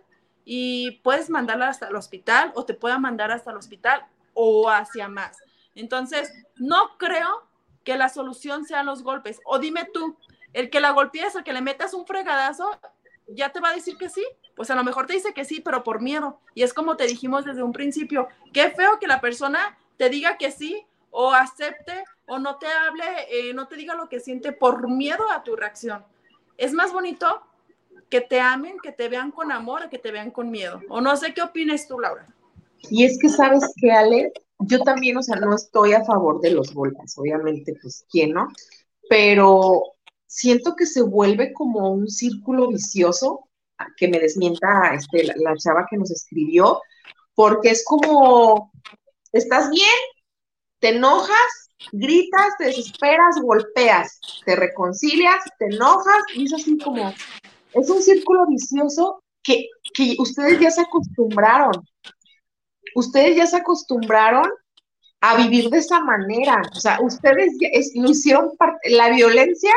y 0.52 1.00
puedes 1.04 1.30
mandarla 1.30 1.68
hasta 1.68 1.90
el 1.90 1.96
hospital 1.96 2.52
o 2.56 2.66
te 2.66 2.74
pueda 2.74 2.98
mandar 2.98 3.30
hasta 3.30 3.52
el 3.52 3.58
hospital 3.58 4.08
o 4.34 4.68
hacia 4.68 5.08
más. 5.08 5.38
Entonces, 5.76 6.34
no 6.56 6.98
creo 6.98 7.48
que 7.84 7.96
la 7.96 8.10
solución 8.10 8.66
sean 8.66 8.88
los 8.88 9.04
golpes. 9.04 9.40
O 9.46 9.60
dime 9.60 9.88
tú, 9.94 10.18
el 10.54 10.72
que 10.72 10.80
la 10.80 10.90
golpees 10.90 11.36
o 11.36 11.44
que 11.44 11.54
le 11.54 11.62
metas 11.62 11.94
un 11.94 12.08
fregadazo, 12.08 12.72
ya 13.28 13.50
te 13.50 13.60
va 13.60 13.70
a 13.70 13.76
decir 13.76 13.96
que 13.96 14.10
sí. 14.10 14.26
Pues 14.56 14.72
a 14.72 14.76
lo 14.76 14.84
mejor 14.84 15.06
te 15.06 15.14
dice 15.14 15.36
que 15.36 15.46
sí, 15.46 15.62
pero 15.62 15.84
por 15.84 16.02
miedo. 16.02 16.40
Y 16.56 16.64
es 16.64 16.74
como 16.74 16.98
te 16.98 17.06
dijimos 17.06 17.46
desde 17.46 17.62
un 17.62 17.72
principio, 17.72 18.28
qué 18.52 18.72
feo 18.72 18.98
que 18.98 19.06
la 19.06 19.22
persona 19.22 19.78
te 19.98 20.10
diga 20.10 20.40
que 20.40 20.50
sí 20.50 20.84
o 21.12 21.32
acepte 21.32 22.04
o 22.26 22.40
no 22.40 22.58
te 22.58 22.66
hable, 22.66 23.06
eh, 23.30 23.54
no 23.54 23.68
te 23.68 23.76
diga 23.76 23.94
lo 23.94 24.10
que 24.10 24.20
siente 24.20 24.52
por 24.52 24.90
miedo 24.90 25.30
a 25.30 25.44
tu 25.44 25.56
reacción. 25.56 26.04
Es 26.58 26.74
más 26.74 26.92
bonito 26.92 27.44
que 28.10 28.22
te 28.22 28.40
amen, 28.40 28.78
que 28.82 28.92
te 28.92 29.08
vean 29.08 29.32
con 29.32 29.52
amor, 29.52 29.90
que 29.90 30.00
te 30.00 30.12
vean 30.12 30.32
con 30.32 30.50
miedo. 30.50 30.82
O 30.90 31.00
no 31.02 31.16
sé 31.16 31.34
qué 31.34 31.42
opinas 31.42 31.88
tú, 31.88 32.00
Laura. 32.00 32.28
Y 32.90 33.06
es 33.06 33.18
que 33.20 33.30
sabes 33.30 33.64
que, 33.78 33.92
Ale, 33.92 34.32
yo 34.60 34.82
también, 34.82 35.18
o 35.18 35.24
sea, 35.24 35.36
no 35.38 35.56
estoy 35.56 35.94
a 35.94 36.04
favor 36.04 36.42
de 36.42 36.52
los 36.52 36.74
golpes, 36.74 37.18
obviamente, 37.18 37.76
pues, 37.82 38.06
¿quién 38.10 38.32
no? 38.32 38.48
Pero 39.10 39.84
siento 40.26 40.76
que 40.76 40.86
se 40.86 41.02
vuelve 41.02 41.54
como 41.54 41.92
un 41.92 42.08
círculo 42.08 42.68
vicioso, 42.68 43.48
que 43.98 44.08
me 44.08 44.20
desmienta 44.20 44.94
este, 44.94 45.24
la, 45.24 45.56
chava 45.56 45.88
que 45.90 45.98
nos 45.98 46.12
escribió, 46.12 46.82
porque 47.34 47.70
es 47.70 47.84
como, 47.86 48.72
¿estás 49.32 49.70
bien? 49.70 49.88
¿Te 50.80 50.90
enojas? 50.90 51.70
Gritas, 51.94 52.58
te 52.58 52.66
desesperas, 52.66 53.40
golpeas, 53.42 54.20
te 54.46 54.56
reconcilias, 54.56 55.38
te 55.58 55.66
enojas, 55.68 56.24
y 56.36 56.46
es 56.46 56.54
así 56.54 56.78
como, 56.78 57.14
es 57.74 57.90
un 57.90 58.02
círculo 58.02 58.46
vicioso 58.48 59.24
que, 59.44 59.68
que 59.94 60.16
ustedes 60.20 60.60
ya 60.60 60.72
se 60.72 60.82
acostumbraron 60.82 61.72
ustedes 62.96 63.36
ya 63.36 63.46
se 63.46 63.58
acostumbraron 63.58 64.50
a 65.22 65.36
vivir 65.36 65.70
de 65.70 65.80
esa 65.80 66.00
manera. 66.00 66.62
O 66.76 66.80
sea, 66.80 67.00
ustedes 67.02 67.54
ya 67.60 67.68
lo 67.96 68.10
hicieron 68.10 68.56
parte, 68.58 68.90
la 68.92 69.10
violencia 69.10 69.74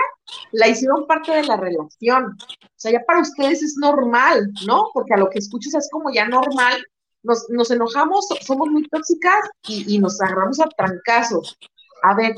la 0.53 0.69
hicieron 0.69 1.07
parte 1.07 1.33
de 1.33 1.45
la 1.45 1.57
relación. 1.57 2.37
O 2.41 2.77
sea, 2.77 2.93
ya 2.93 3.01
para 3.07 3.21
ustedes 3.21 3.63
es 3.63 3.77
normal, 3.77 4.53
¿no? 4.67 4.91
Porque 4.95 5.15
a 5.15 5.19
lo 5.19 5.29
que 5.29 5.39
escuchas 5.39 5.75
es 5.75 5.89
como 5.91 6.13
ya 6.13 6.27
normal. 6.27 6.85
Nos, 7.25 7.49
nos 7.51 7.71
enojamos, 7.71 8.27
somos 8.41 8.69
muy 8.69 8.89
tóxicas 8.89 9.49
y, 9.69 9.95
y, 9.95 9.99
nos 10.01 10.21
agarramos 10.21 10.59
a 10.59 10.67
trancazos. 10.77 11.57
A 12.03 12.17
ver, 12.17 12.35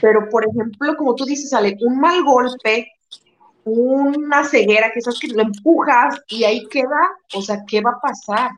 pero 0.00 0.28
por 0.28 0.46
ejemplo, 0.46 0.96
como 0.96 1.16
tú 1.16 1.24
dices, 1.24 1.52
Ale, 1.52 1.76
un 1.80 1.98
mal 1.98 2.22
golpe, 2.22 2.86
una 3.64 4.44
ceguera, 4.44 4.90
que 4.92 5.00
sabes 5.00 5.20
que 5.20 5.28
lo 5.28 5.42
empujas 5.42 6.20
y 6.28 6.44
ahí 6.44 6.66
queda, 6.68 7.10
o 7.34 7.42
sea, 7.42 7.62
¿qué 7.66 7.80
va 7.80 7.90
a 7.92 8.00
pasar? 8.00 8.50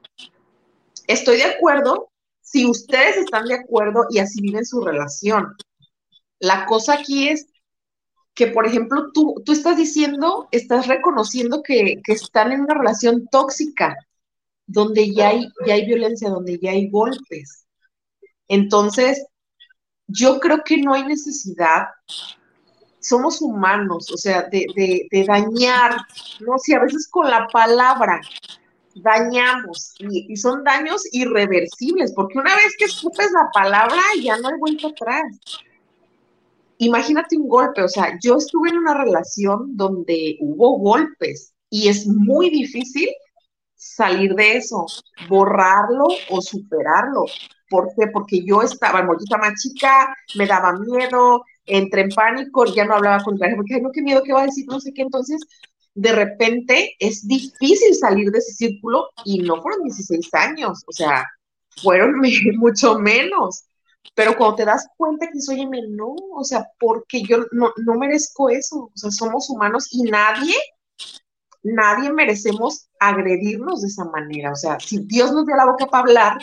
Estoy 1.07 1.39
de 1.39 1.45
acuerdo 1.45 2.11
si 2.41 2.67
ustedes 2.67 3.17
están 3.17 3.47
de 3.47 3.55
acuerdo 3.55 4.07
y 4.11 4.19
así 4.19 4.41
viven 4.41 4.65
su 4.65 4.81
relación. 4.85 5.55
La 6.39 6.67
cosa 6.67 6.95
aquí 6.95 7.29
es 7.29 7.47
que, 8.35 8.49
por 8.49 8.67
ejemplo, 8.67 9.11
tú, 9.13 9.43
tú 9.45 9.53
estás 9.53 9.77
diciendo, 9.77 10.49
estás 10.51 10.87
reconociendo 10.87 11.63
que, 11.63 12.01
están 12.07 12.53
en 12.53 12.63
una 12.63 12.75
relación 12.75 13.27
tóxica, 13.31 13.97
donde 14.67 15.13
ya 15.13 15.29
hay, 15.29 15.49
ya 15.67 15.75
hay 15.75 15.87
violencia, 15.87 16.31
donde 16.31 16.59
ya 16.59 16.71
hay 16.71 16.89
golpes. 16.89 17.67
Entonces, 18.49 19.27
yo 20.07 20.41
creo 20.41 20.63
que 20.65 20.79
no 20.79 20.95
hay 20.95 21.05
necesidad, 21.05 21.87
somos 23.03 23.43
humanos, 23.43 24.11
o 24.13 24.17
sea, 24.17 24.43
de, 24.43 24.67
de, 24.75 25.07
de 25.11 25.25
dañar, 25.25 25.97
no 26.41 26.59
sé, 26.59 26.77
a 26.77 26.81
veces 26.81 27.09
con 27.11 27.29
la 27.29 27.47
palabra, 27.49 28.21
dañamos 28.95 29.95
y, 29.99 30.37
son 30.37 30.65
daños 30.65 31.03
irreversibles, 31.13 32.13
porque 32.15 32.39
una 32.39 32.55
vez 32.55 32.75
que 32.79 32.87
escupes 32.87 33.31
la 33.33 33.49
palabra 33.53 34.01
ya 34.23 34.37
no 34.39 34.49
hay 34.49 34.59
vuelta 34.59 34.89
atrás. 34.89 35.25
Imagínate 36.79 37.37
un 37.37 37.49
golpe, 37.49 37.83
o 37.83 37.89
sea, 37.89 38.19
yo 38.23 38.37
estuve 38.37 38.71
en 38.71 38.79
una 38.79 38.95
relación 38.95 39.77
donde 39.77 40.37
hubo 40.41 40.79
golpes 40.79 41.55
y 41.71 41.89
es 41.89 42.07
muy 42.07 42.51
difícil 42.51 43.09
salir 43.77 44.35
de 44.35 44.57
eso, 44.57 44.87
borrarlo 45.29 46.07
o 46.31 46.41
superarlo. 46.41 47.25
¿Por 47.69 47.89
qué? 47.97 48.09
Porque 48.09 48.45
yo 48.45 48.63
estaba, 48.63 49.01
yo 49.01 49.13
estaba 49.19 49.49
más 49.49 49.63
chica, 49.63 50.15
me 50.35 50.47
daba 50.47 50.73
miedo, 50.73 51.45
entré 51.67 52.03
en 52.03 52.11
pánico, 52.11 52.65
ya 52.67 52.85
no 52.85 52.95
hablaba 52.95 53.23
con 53.23 53.39
pareja, 53.39 53.57
porque, 53.57 53.75
ay, 53.75 53.83
no, 53.83 53.91
qué 53.93 54.03
miedo, 54.03 54.23
qué 54.25 54.33
va 54.33 54.43
a 54.43 54.47
decir, 54.47 54.67
no 54.69 54.81
sé 54.81 54.93
qué. 54.93 55.03
Entonces, 55.03 55.41
de 55.95 56.13
repente 56.13 56.95
es 56.99 57.27
difícil 57.27 57.95
salir 57.95 58.31
de 58.31 58.39
ese 58.39 58.53
círculo 58.53 59.11
y 59.25 59.39
no 59.39 59.61
fueron 59.61 59.83
16 59.85 60.33
años, 60.35 60.83
o 60.87 60.93
sea, 60.93 61.25
fueron 61.83 62.15
mucho 62.59 62.99
menos. 62.99 63.65
Pero 64.15 64.37
cuando 64.37 64.57
te 64.57 64.65
das 64.65 64.89
cuenta 64.97 65.29
que 65.31 65.41
soy 65.41 65.65
no, 65.65 66.17
o 66.35 66.45
sea, 66.45 66.67
porque 66.79 67.23
yo 67.23 67.47
no, 67.53 67.73
no 67.77 67.95
merezco 67.95 68.51
eso, 68.51 68.91
o 68.93 68.93
sea, 68.95 69.11
somos 69.11 69.49
humanos 69.49 69.89
y 69.93 70.03
nadie, 70.03 70.55
nadie 71.63 72.13
merecemos 72.13 72.89
agredirnos 72.99 73.83
de 73.83 73.89
esa 73.89 74.05
manera. 74.07 74.53
O 74.53 74.57
sea, 74.57 74.79
si 74.81 74.99
Dios 75.07 75.33
nos 75.33 75.47
dio 75.47 75.55
la 75.55 75.67
boca 75.67 75.87
para 75.87 76.03
hablar, 76.03 76.39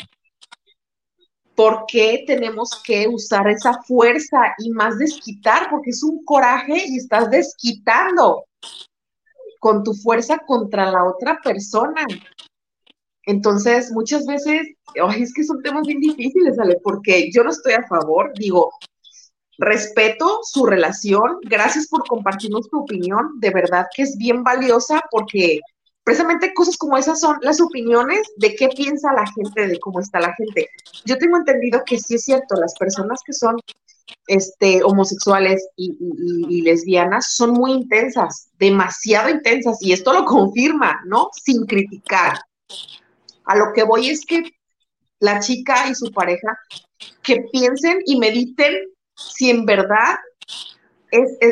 ¿por 1.59 1.83
qué 1.87 2.23
tenemos 2.25 2.81
que 2.85 3.05
usar 3.09 3.49
esa 3.49 3.73
fuerza 3.83 4.55
y 4.59 4.69
más 4.69 4.97
desquitar? 4.97 5.69
Porque 5.69 5.89
es 5.89 6.01
un 6.03 6.23
coraje 6.23 6.85
y 6.87 6.95
estás 6.95 7.29
desquitando 7.29 8.45
con 9.59 9.83
tu 9.83 9.93
fuerza 9.93 10.37
contra 10.47 10.89
la 10.89 11.03
otra 11.03 11.37
persona. 11.43 12.07
Entonces, 13.25 13.91
muchas 13.91 14.25
veces, 14.25 14.69
es 15.17 15.33
que 15.33 15.43
son 15.43 15.61
temas 15.61 15.85
bien 15.85 15.99
difíciles, 15.99 16.55
¿sale? 16.55 16.77
Porque 16.81 17.29
yo 17.29 17.43
no 17.43 17.49
estoy 17.49 17.73
a 17.73 17.85
favor, 17.89 18.31
digo, 18.35 18.71
respeto 19.57 20.39
su 20.43 20.65
relación, 20.65 21.39
gracias 21.41 21.89
por 21.89 22.07
compartirnos 22.07 22.69
tu 22.69 22.83
opinión, 22.83 23.37
de 23.41 23.49
verdad 23.49 23.87
que 23.93 24.03
es 24.03 24.15
bien 24.15 24.45
valiosa 24.45 25.01
porque 25.11 25.59
precisamente 26.03 26.53
cosas 26.53 26.77
como 26.77 26.97
esas 26.97 27.19
son 27.19 27.37
las 27.41 27.61
opiniones 27.61 28.21
de 28.37 28.55
qué 28.55 28.69
piensa 28.69 29.13
la 29.13 29.25
gente, 29.31 29.67
de 29.67 29.79
cómo 29.79 29.99
está 29.99 30.19
la 30.19 30.33
gente. 30.35 30.69
Yo 31.05 31.17
tengo 31.17 31.37
entendido 31.37 31.81
que 31.85 31.97
sí 31.97 32.15
es 32.15 32.23
cierto, 32.23 32.55
las 32.55 32.73
personas 32.75 33.21
que 33.25 33.33
son 33.33 33.57
este, 34.27 34.83
homosexuales 34.83 35.67
y, 35.75 36.61
lesbianas 36.61 37.33
son 37.35 37.51
muy 37.51 37.71
intensas, 37.71 38.49
demasiado 38.57 39.29
intensas, 39.29 39.77
y 39.81 39.93
esto 39.93 40.13
lo 40.13 40.25
confirma, 40.25 40.99
¿no? 41.05 41.29
Sin 41.33 41.65
criticar. 41.65 42.39
A 43.45 43.55
lo 43.55 43.73
que 43.73 43.83
voy 43.83 44.09
es 44.09 44.25
que 44.25 44.43
la 45.19 45.39
chica 45.39 45.89
y 45.89 45.95
su 45.95 46.11
pareja 46.11 46.57
que 47.23 47.41
piensen 47.51 47.99
y 48.05 48.17
mediten 48.19 48.73
si 49.15 49.49
en 49.49 49.65
verdad 49.65 50.15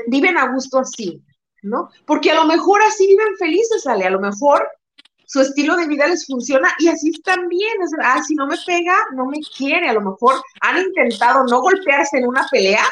viven 0.08 0.38
a 0.38 0.54
gusto 0.54 0.80
así, 0.80 1.22
¿no? 1.68 1.90
Porque 2.06 2.32
a 2.32 2.36
lo 2.36 2.46
mejor 2.46 2.82
así 2.82 3.08
viven 3.08 3.38
felices, 3.38 3.86
Ale, 3.88 4.06
a 4.06 4.12
lo 4.12 4.20
mejor 4.20 4.68
su 5.26 5.42
estilo 5.42 5.76
de 5.76 5.88
vida 5.88 6.08
les 6.08 6.26
funciona 6.26 6.74
y 6.80 6.88
así 6.88 7.10
están 7.10 7.48
bien. 7.50 7.82
Es, 7.84 7.92
ah, 8.02 8.22
si 8.26 8.34
no 8.36 8.48
me 8.48 8.58
pega, 8.66 8.98
no 9.14 9.26
me 9.26 9.40
quiere. 9.58 9.90
A 9.90 9.94
lo 9.94 10.02
mejor 10.02 10.42
han 10.62 10.78
intentado 10.78 11.44
no 11.44 11.62
golpearse 11.62 12.18
en 12.18 12.28
una 12.28 12.48
pelea 12.50 12.86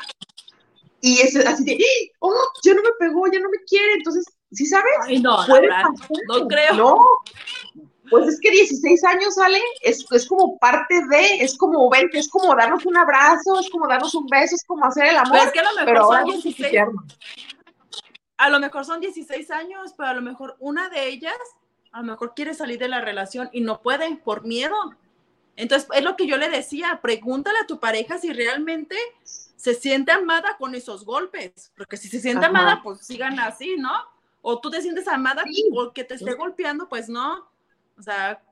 y 1.06 1.22
es 1.22 1.36
así 1.36 1.64
de, 1.64 1.78
oh, 2.20 2.48
ya 2.64 2.74
no 2.74 2.82
me 2.82 2.90
pegó, 3.00 3.28
ya 3.28 3.40
no 3.40 3.50
me 3.50 3.64
quiere. 3.68 3.94
Entonces, 3.94 4.26
¿sí 4.52 4.66
sabes? 4.66 4.92
Ay, 5.04 5.22
no, 5.22 5.38
Puede 5.48 5.70
no 6.28 6.48
creo. 6.48 6.74
No, 6.74 7.00
pues 8.10 8.28
es 8.28 8.40
que 8.40 8.52
16 8.52 9.04
años, 9.04 9.36
sale, 9.36 9.62
es, 9.82 10.06
es 10.12 10.28
como 10.28 10.58
parte 10.58 10.96
de, 11.10 11.44
es 11.44 11.58
como 11.58 11.90
20, 11.90 12.18
es 12.18 12.30
como 12.30 12.56
darnos 12.56 12.86
un 12.86 12.98
abrazo, 12.98 13.60
es 13.60 13.70
como 13.70 13.88
darnos 13.88 14.14
un 14.16 14.26
beso, 14.28 14.56
es 14.56 14.64
como 14.66 14.86
hacer 14.86 15.06
el 15.06 15.18
amor. 15.18 15.32
Pero 15.32 15.44
es 15.46 15.52
que 15.52 15.60
a 15.60 15.64
lo 15.64 15.94
mejor 15.94 16.18
son 16.18 16.42
16. 16.42 16.74
A 18.38 18.50
lo 18.50 18.60
mejor 18.60 18.86
son 18.86 19.00
16 19.00 19.50
años, 19.52 19.94
pero 19.96 20.10
a 20.10 20.14
lo 20.14 20.22
mejor 20.22 20.56
una 20.60 20.90
de 20.90 21.08
ellas, 21.08 21.38
a 21.92 22.00
lo 22.00 22.06
mejor 22.06 22.34
quiere 22.36 22.54
salir 22.54 22.80
de 22.80 22.90
la 22.90 23.02
relación 23.02 23.50
y 23.52 23.62
no 23.62 23.82
puede 23.82 24.16
por 24.18 24.46
miedo. 24.46 24.76
Entonces, 25.56 25.88
es 25.94 26.04
lo 26.04 26.16
que 26.16 26.28
yo 26.28 26.38
le 26.38 26.50
decía, 26.50 27.00
pregúntale 27.02 27.60
a 27.60 27.68
tu 27.68 27.80
pareja 27.80 28.18
si 28.18 28.34
realmente 28.34 28.98
se 29.24 29.74
siente 29.74 30.12
amada 30.12 30.58
con 30.60 30.76
esos 30.76 31.06
golpes, 31.06 31.72
porque 31.78 31.98
si 31.98 32.10
se 32.10 32.20
siente 32.20 32.46
amada, 32.46 32.82
pues 32.84 33.00
sigan 33.00 33.40
así, 33.40 33.78
¿no? 33.78 33.94
O 34.42 34.60
tú 34.60 34.70
te 34.70 34.82
sientes 34.82 35.08
amada 35.08 35.44
porque 35.74 36.04
te 36.04 36.16
esté 36.16 36.34
golpeando, 36.34 36.90
pues 36.90 37.10
no. 37.10 37.50
O 37.98 38.02
sea, 38.02 38.44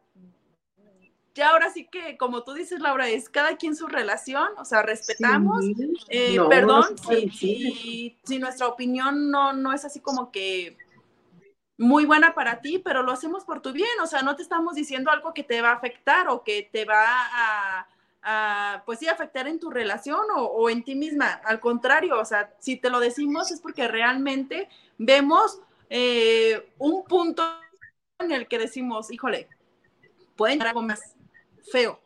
ya 1.36 1.50
ahora 1.50 1.72
sí 1.72 1.88
que, 1.88 2.18
como 2.18 2.44
tú 2.44 2.54
dices, 2.54 2.80
Laura, 2.80 3.10
es 3.10 3.30
cada 3.30 3.58
quien 3.58 3.76
su 3.76 3.88
relación, 3.88 4.48
o 4.58 4.66
sea, 4.66 4.84
respetamos. 4.84 5.66
Eh, 6.10 6.38
perdón 6.50 6.96
si, 7.32 8.18
si, 8.24 8.40
nuestra 8.40 8.68
opinión 8.68 9.32
no, 9.32 9.54
no 9.54 9.74
es 9.74 9.84
así 9.84 10.00
como 10.00 10.32
que 10.32 10.78
muy 11.78 12.06
buena 12.06 12.36
para 12.36 12.62
ti, 12.62 12.78
pero 12.78 13.02
lo 13.02 13.12
hacemos 13.12 13.46
por 13.46 13.62
tu 13.62 13.72
bien, 13.72 14.00
o 14.02 14.08
sea, 14.08 14.22
no 14.22 14.36
te 14.36 14.44
estamos 14.44 14.76
diciendo 14.76 15.10
algo 15.10 15.34
que 15.34 15.44
te 15.44 15.62
va 15.62 15.72
a 15.72 15.76
afectar 15.76 16.28
o 16.30 16.44
que 16.44 16.70
te 16.72 16.86
va 16.86 17.88
a, 18.22 18.84
pues 18.86 19.00
sí, 19.00 19.08
afectar 19.08 19.48
en 19.48 19.60
tu 19.60 19.72
relación 19.72 20.22
o, 20.36 20.44
o, 20.44 20.70
en 20.70 20.84
ti 20.84 20.96
misma. 20.96 21.42
Al 21.46 21.60
contrario, 21.60 22.20
o 22.20 22.26
sea, 22.26 22.54
si 22.60 22.78
te 22.78 22.90
lo 22.90 23.00
decimos 23.00 23.52
es 23.52 23.60
porque 23.60 23.88
realmente 23.88 24.70
vemos 24.98 25.60
eh, 25.90 26.72
un 26.78 27.04
punto 27.04 27.44
en 28.20 28.32
el 28.32 28.48
que 28.48 28.60
decimos, 28.60 29.12
híjole, 29.12 29.50
pueden 30.36 30.62
algo 30.62 30.82
más 30.82 31.16
feo, 31.72 32.00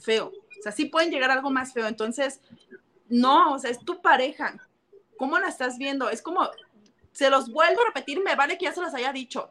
feo. 0.00 0.26
O 0.28 0.62
sea, 0.62 0.72
sí 0.72 0.86
pueden 0.86 1.10
llegar 1.10 1.30
algo 1.30 1.50
más 1.50 1.72
feo. 1.72 1.86
Entonces, 1.86 2.40
no, 3.08 3.54
o 3.54 3.58
sea, 3.58 3.70
es 3.70 3.78
tu 3.80 4.00
pareja. 4.00 4.56
¿Cómo 5.16 5.38
la 5.38 5.48
estás 5.48 5.78
viendo? 5.78 6.08
Es 6.08 6.22
como, 6.22 6.48
se 7.12 7.30
los 7.30 7.50
vuelvo 7.50 7.82
a 7.82 7.86
repetir, 7.86 8.22
me 8.22 8.36
vale 8.36 8.56
que 8.56 8.66
ya 8.66 8.72
se 8.72 8.80
los 8.80 8.94
haya 8.94 9.12
dicho. 9.12 9.50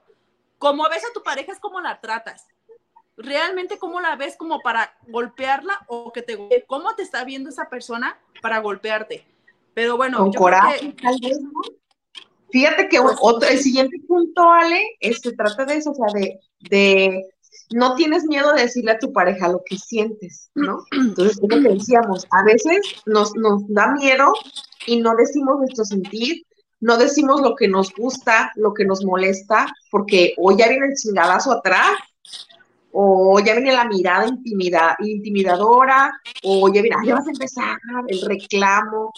Como 0.58 0.88
ves 0.90 1.04
a 1.06 1.14
tu 1.14 1.24
pareja 1.24 1.52
es 1.52 1.60
como 1.60 1.82
la 1.82 2.00
tratas. 2.00 2.48
Realmente 3.18 3.78
cómo 3.78 4.00
la 4.00 4.16
ves 4.16 4.38
como 4.38 4.62
para 4.62 4.98
golpearla 5.08 5.86
o 5.88 6.12
que 6.12 6.22
te 6.22 6.66
cómo 6.68 6.96
te 6.96 7.04
está 7.04 7.24
viendo 7.26 7.50
esa 7.50 7.70
persona 7.70 8.18
para 8.42 8.60
golpearte. 8.60 9.26
Pero 9.74 9.98
bueno, 9.98 10.20
con 10.20 10.34
coraje, 10.34 10.94
tal 11.02 11.18
vez, 11.22 11.40
¿no? 11.42 11.52
Fíjate 12.52 12.90
que 12.90 13.00
pues 13.00 13.16
otro, 13.22 13.48
el 13.48 13.60
siguiente 13.60 14.00
punto, 14.08 14.42
Ale, 14.52 14.82
se 15.02 15.34
trata 15.34 15.66
de 15.66 15.76
eso, 15.76 15.92
o 15.92 15.96
sea, 15.96 16.08
de, 16.14 16.40
de 16.62 17.24
no 17.72 17.96
tienes 17.96 18.26
miedo 18.26 18.54
de 18.54 18.64
decirle 18.64 18.92
a 18.92 19.00
tu 19.00 19.14
pareja 19.14 19.48
lo 19.48 19.62
que 19.66 19.78
sientes, 19.78 20.50
¿no? 20.56 20.84
Entonces, 20.92 21.40
como 21.40 21.62
que 21.62 21.76
decíamos, 21.76 22.28
a 22.32 22.44
veces 22.44 22.80
nos, 23.06 23.36
nos 23.36 23.62
da 23.68 23.94
miedo 23.94 24.34
y 24.86 25.02
no 25.02 25.16
decimos 25.16 25.58
nuestro 25.60 25.86
sentir, 25.86 26.46
no 26.80 26.98
decimos 26.98 27.42
lo 27.42 27.56
que 27.56 27.68
nos 27.68 27.94
gusta, 27.94 28.52
lo 28.56 28.74
que 28.74 28.86
nos 28.86 29.04
molesta, 29.04 29.68
porque 29.92 30.34
o 30.38 30.56
ya 30.58 30.68
viene 30.70 30.88
el 30.88 30.96
chingadazo 30.96 31.52
atrás, 31.52 31.92
o 32.92 33.40
ya 33.40 33.54
viene 33.54 33.74
la 33.74 33.86
mirada 33.86 34.28
intimida, 34.28 34.96
intimidadora, 35.00 36.12
o 36.44 36.74
ya 36.74 36.82
viene, 36.82 36.98
ya 37.06 37.16
vas 37.16 37.28
a 37.28 37.32
empezar 37.32 37.78
el 38.08 38.22
reclamo, 38.22 39.12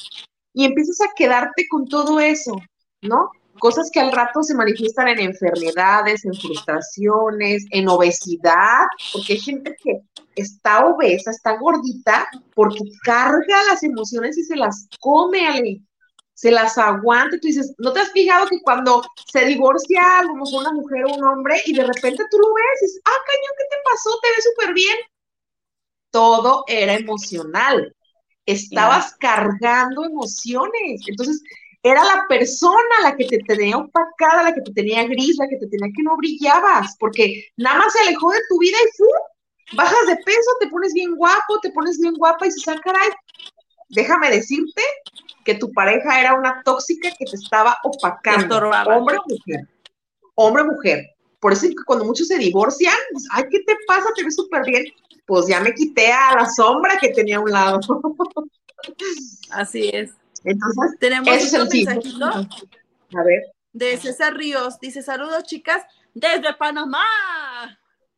y 0.54 0.66
empiezas 0.66 1.00
a 1.02 1.14
quedarte 1.16 1.68
con 1.70 1.88
todo 1.88 2.20
eso. 2.20 2.56
¿no? 3.02 3.32
Cosas 3.62 3.92
que 3.94 4.00
al 4.00 4.12
rato 4.12 4.42
se 4.42 4.56
manifiestan 4.56 5.08
en 5.10 5.20
enfermedades, 5.20 6.26
en 6.26 6.34
frustraciones, 6.34 7.64
en 7.70 7.88
obesidad, 7.90 8.88
porque 9.14 9.34
hay 9.34 9.40
gente 9.40 9.76
que 9.84 10.02
está 10.36 10.84
obesa, 10.88 11.30
está 11.30 11.60
gordita, 11.60 12.28
porque 12.56 12.80
carga 13.04 13.64
las 13.70 13.84
emociones 13.84 14.36
y 14.40 14.46
se 14.46 14.56
las 14.56 14.88
come, 15.00 15.48
Ale. 15.48 15.80
Se 16.34 16.50
las 16.50 16.76
aguanta. 16.80 17.38
Tú 17.40 17.50
dices, 17.50 17.76
¿no 17.78 17.94
te 17.94 18.00
has 18.00 18.12
fijado 18.12 18.48
que 18.48 18.60
cuando 18.64 19.04
se 19.32 19.46
divorcia 19.46 20.02
como 20.26 20.44
una 20.58 20.74
mujer 20.74 21.06
o 21.06 21.14
un 21.14 21.24
hombre 21.24 21.62
y 21.68 21.74
de 21.74 21.84
repente 21.84 22.24
tú 22.32 22.40
lo 22.40 22.52
ves 22.56 22.82
y 22.82 22.86
dices, 22.86 23.02
ah, 23.06 23.22
cañón, 23.28 23.56
¿qué 23.60 23.66
te 23.70 23.78
pasó? 23.92 24.20
Te 24.24 24.30
ves 24.30 24.46
súper 24.56 24.74
bien. 24.74 24.98
Todo 26.10 26.64
era 26.68 26.96
emocional. 26.96 27.96
Estabas 28.48 29.14
cargando 29.20 30.04
emociones. 30.04 31.02
Entonces, 31.06 31.44
era 31.84 32.04
la 32.04 32.26
persona 32.28 32.96
la 33.04 33.16
que 33.16 33.26
te 33.26 33.40
tenía 33.40 33.78
opacada, 33.78 34.44
la 34.44 34.54
que 34.54 34.62
te 34.62 34.72
tenía 34.72 35.04
gris, 35.06 35.38
la 35.38 35.48
que 35.48 35.58
te 35.58 35.68
tenía 35.68 35.92
que 35.96 36.04
no 36.04 36.16
brillabas, 36.18 36.96
porque 37.00 37.46
nada 37.58 37.80
más 37.80 37.94
se 37.94 38.00
alejó 38.00 38.32
de 38.32 38.40
tu 38.50 38.60
vida 38.60 38.78
y 38.78 38.98
¡fu! 38.98 39.06
bajas 39.76 40.08
de 40.08 40.18
peso, 40.18 40.52
te 40.60 40.68
pones 40.68 40.94
bien 40.94 41.16
guapo, 41.16 41.60
te 41.62 41.72
pones 41.72 41.98
bien 42.00 42.14
guapa 42.16 42.46
y 42.46 42.50
dices, 42.50 42.68
ah, 42.68 42.80
caray, 42.84 43.10
déjame 43.90 44.30
decirte 44.30 44.82
que 45.46 45.56
tu 45.56 45.72
pareja 45.72 46.20
era 46.20 46.34
una 46.36 46.62
tóxica 46.64 47.10
que 47.18 47.26
te 47.26 47.36
estaba 47.36 47.78
opacando. 47.84 48.58
Hombre 48.58 49.18
o 49.18 49.24
mujer. 49.28 49.68
Hombre 50.36 50.64
o 50.64 50.66
mujer. 50.66 51.06
Por 51.40 51.54
eso 51.54 51.66
es 51.66 51.72
que 51.72 51.84
cuando 51.86 52.06
muchos 52.06 52.28
se 52.28 52.38
divorcian, 52.38 52.96
pues, 53.12 53.28
ay, 53.32 53.46
¿qué 53.50 53.60
te 53.66 53.76
pasa? 53.88 54.10
Te 54.16 54.24
ves 54.24 54.36
súper 54.36 54.64
bien. 54.64 54.86
Pues 55.26 55.48
ya 55.48 55.60
me 55.60 55.74
quité 55.74 56.12
a 56.12 56.36
la 56.36 56.46
sombra 56.50 56.98
que 57.00 57.10
tenía 57.10 57.38
a 57.38 57.40
un 57.40 57.52
lado. 57.52 57.80
Así 59.52 59.90
es. 59.92 60.12
Entonces, 60.44 60.98
tenemos 61.00 61.28
un 61.28 61.68
mensajito 61.68 62.26
A 62.26 63.24
ver. 63.24 63.44
De 63.74 63.98
César 63.98 64.34
Ríos. 64.34 64.80
Dice, 64.80 65.02
saludos 65.02 65.44
chicas 65.44 65.84
desde 66.14 66.54
Panamá. 66.54 67.06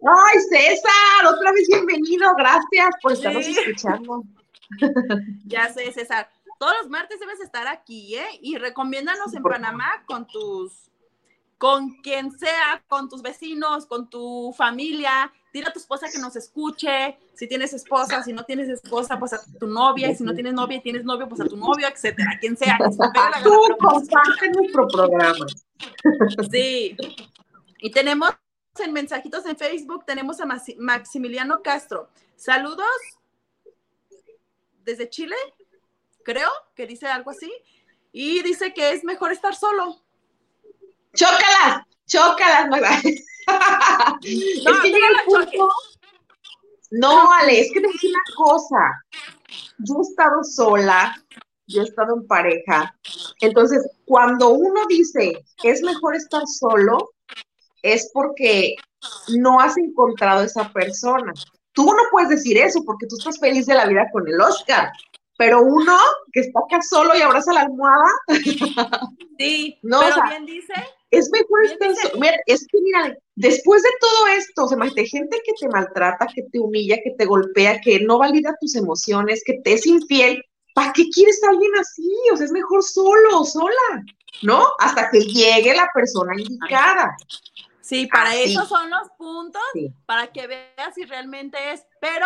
Ay, 0.05 0.39
César, 0.49 1.33
otra 1.33 1.51
vez 1.51 1.67
bienvenido. 1.67 2.33
Gracias 2.35 2.89
por 3.01 3.13
estarnos 3.13 3.47
escuchando. 3.47 4.23
ya 5.45 5.71
sé, 5.71 5.91
César. 5.91 6.29
Todos 6.59 6.73
los 6.81 6.89
martes 6.89 7.19
debes 7.19 7.39
estar 7.41 7.67
aquí, 7.67 8.15
¿eh? 8.15 8.39
Y 8.41 8.57
recomiéndanos 8.57 9.33
en 9.33 9.43
Panamá 9.43 10.03
con 10.05 10.25
tus, 10.27 10.91
con 11.57 12.01
quien 12.01 12.31
sea, 12.37 12.83
con 12.87 13.09
tus 13.09 13.21
vecinos, 13.21 13.85
con 13.85 14.09
tu 14.09 14.53
familia, 14.57 15.31
dile 15.53 15.67
a 15.67 15.71
tu 15.71 15.79
esposa 15.79 16.09
que 16.11 16.17
nos 16.17 16.35
escuche, 16.35 17.15
si 17.35 17.47
tienes 17.47 17.73
esposa, 17.73 18.23
si 18.23 18.33
no 18.33 18.43
tienes 18.43 18.67
esposa, 18.69 19.19
pues 19.19 19.33
a 19.33 19.41
tu 19.59 19.67
novia, 19.67 20.09
y 20.09 20.15
si 20.15 20.23
no 20.23 20.33
tienes 20.33 20.53
novia 20.53 20.77
y 20.77 20.81
tienes 20.81 21.05
novio, 21.05 21.29
pues 21.29 21.41
a 21.41 21.45
tu 21.45 21.55
novio, 21.55 21.87
etcétera, 21.87 22.37
quien 22.41 22.57
sea. 22.57 22.79
Tú 23.43 23.61
comparte 23.79 24.49
nuestro 24.49 24.87
programa. 24.87 25.45
Sí. 26.49 26.95
Y 27.79 27.91
tenemos 27.91 28.31
en 28.79 28.93
mensajitos 28.93 29.45
en 29.45 29.57
Facebook, 29.57 30.05
tenemos 30.05 30.39
a 30.39 30.45
Maximiliano 30.77 31.61
Castro. 31.61 32.09
Saludos 32.37 32.87
desde 34.85 35.09
Chile, 35.09 35.35
creo 36.23 36.49
que 36.73 36.87
dice 36.87 37.07
algo 37.07 37.31
así. 37.31 37.51
Y 38.13 38.41
dice 38.43 38.73
que 38.73 38.91
es 38.91 39.03
mejor 39.03 39.33
estar 39.33 39.55
solo. 39.55 39.99
Chócalas, 41.13 41.85
chócalas, 42.05 43.01
que 44.21 44.29
el 44.29 44.63
punto. 44.63 44.72
No, 46.93 47.31
Ale, 47.33 47.59
es 47.59 47.71
que 47.73 47.81
te 47.81 47.87
decir 47.87 48.11
una 48.11 48.45
cosa. 48.45 49.03
Yo 49.79 49.95
he 49.97 50.01
estado 50.01 50.43
sola, 50.43 51.15
yo 51.65 51.81
he 51.81 51.85
estado 51.85 52.15
en 52.15 52.27
pareja. 52.27 52.95
Entonces, 53.41 53.89
cuando 54.05 54.49
uno 54.49 54.81
dice 54.87 55.43
es 55.63 55.81
mejor 55.81 56.15
estar 56.15 56.43
solo, 56.45 57.13
es 57.81 58.11
porque 58.13 58.75
no 59.29 59.59
has 59.59 59.75
encontrado 59.77 60.43
esa 60.43 60.71
persona. 60.71 61.33
Tú 61.71 61.85
no 61.85 62.03
puedes 62.11 62.29
decir 62.29 62.59
eso 62.59 62.83
porque 62.85 63.07
tú 63.07 63.15
estás 63.17 63.39
feliz 63.39 63.65
de 63.65 63.73
la 63.73 63.87
vida 63.87 64.07
con 64.11 64.27
el 64.27 64.39
Oscar, 64.39 64.91
pero 65.35 65.63
uno 65.63 65.97
que 66.31 66.41
está 66.41 66.59
acá 66.59 66.79
solo 66.83 67.15
y 67.15 67.21
abraza 67.21 67.53
la 67.53 67.61
almohada. 67.61 68.05
Sí, 69.39 69.79
no, 69.81 69.99
pero 69.99 70.29
bien 70.29 70.45
dice. 70.45 70.73
Es 71.13 71.29
mejor 71.31 71.65
estar 71.65 72.17
Mira, 72.19 72.35
es 72.47 72.65
que 72.67 72.81
mira, 72.81 73.15
después 73.35 73.83
de 73.83 73.89
todo 74.01 74.27
esto, 74.27 74.63
o 74.63 74.67
sea, 74.67 74.77
de 74.77 75.05
gente 75.05 75.39
que 75.45 75.53
te 75.59 75.67
maltrata, 75.67 76.25
que 76.33 76.41
te 76.51 76.59
humilla, 76.59 76.97
que 77.03 77.11
te 77.11 77.25
golpea, 77.25 77.79
que 77.81 77.99
no 77.99 78.17
valida 78.17 78.57
tus 78.59 78.75
emociones, 78.75 79.43
que 79.45 79.59
te 79.63 79.73
es 79.73 79.85
infiel, 79.85 80.43
¿para 80.73 80.91
qué 80.91 81.07
quieres 81.09 81.39
a 81.43 81.51
alguien 81.51 81.71
así? 81.79 82.11
O 82.31 82.37
sea, 82.37 82.47
es 82.47 82.51
mejor 82.51 82.81
solo 82.81 83.41
o 83.41 83.45
sola, 83.45 84.03
¿no? 84.41 84.65
Hasta 84.79 85.11
que 85.11 85.19
llegue 85.19 85.75
la 85.75 85.87
persona 85.93 86.33
indicada. 86.35 87.15
Sí, 87.81 88.07
para 88.07 88.35
eso 88.35 88.65
son 88.65 88.89
los 88.89 89.07
puntos, 89.15 89.61
para 90.07 90.31
que 90.31 90.47
veas 90.47 90.95
si 90.95 91.05
realmente 91.05 91.73
es, 91.73 91.85
pero 92.01 92.25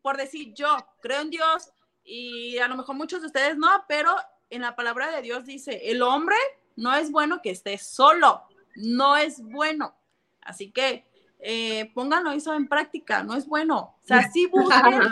por 0.00 0.16
decir 0.16 0.54
yo 0.54 0.74
creo 1.02 1.20
en 1.20 1.28
Dios 1.28 1.72
y 2.04 2.56
a 2.56 2.68
lo 2.68 2.76
mejor 2.76 2.94
muchos 2.94 3.20
de 3.20 3.26
ustedes 3.26 3.58
no, 3.58 3.68
pero 3.86 4.16
en 4.48 4.62
la 4.62 4.76
palabra 4.76 5.10
de 5.10 5.20
Dios 5.20 5.44
dice, 5.44 5.90
el 5.90 6.00
hombre 6.00 6.36
no 6.76 6.94
es 6.94 7.10
bueno 7.10 7.40
que 7.42 7.50
esté 7.50 7.78
solo, 7.78 8.42
no 8.76 9.16
es 9.16 9.42
bueno. 9.42 9.94
Así 10.40 10.70
que 10.70 11.04
eh, 11.38 11.90
pónganlo 11.94 12.32
eso 12.32 12.54
en 12.54 12.68
práctica, 12.68 13.22
no 13.22 13.34
es 13.34 13.46
bueno. 13.46 13.96
O 14.02 14.06
sea, 14.06 14.30
sí 14.30 14.46
busquen 14.52 15.02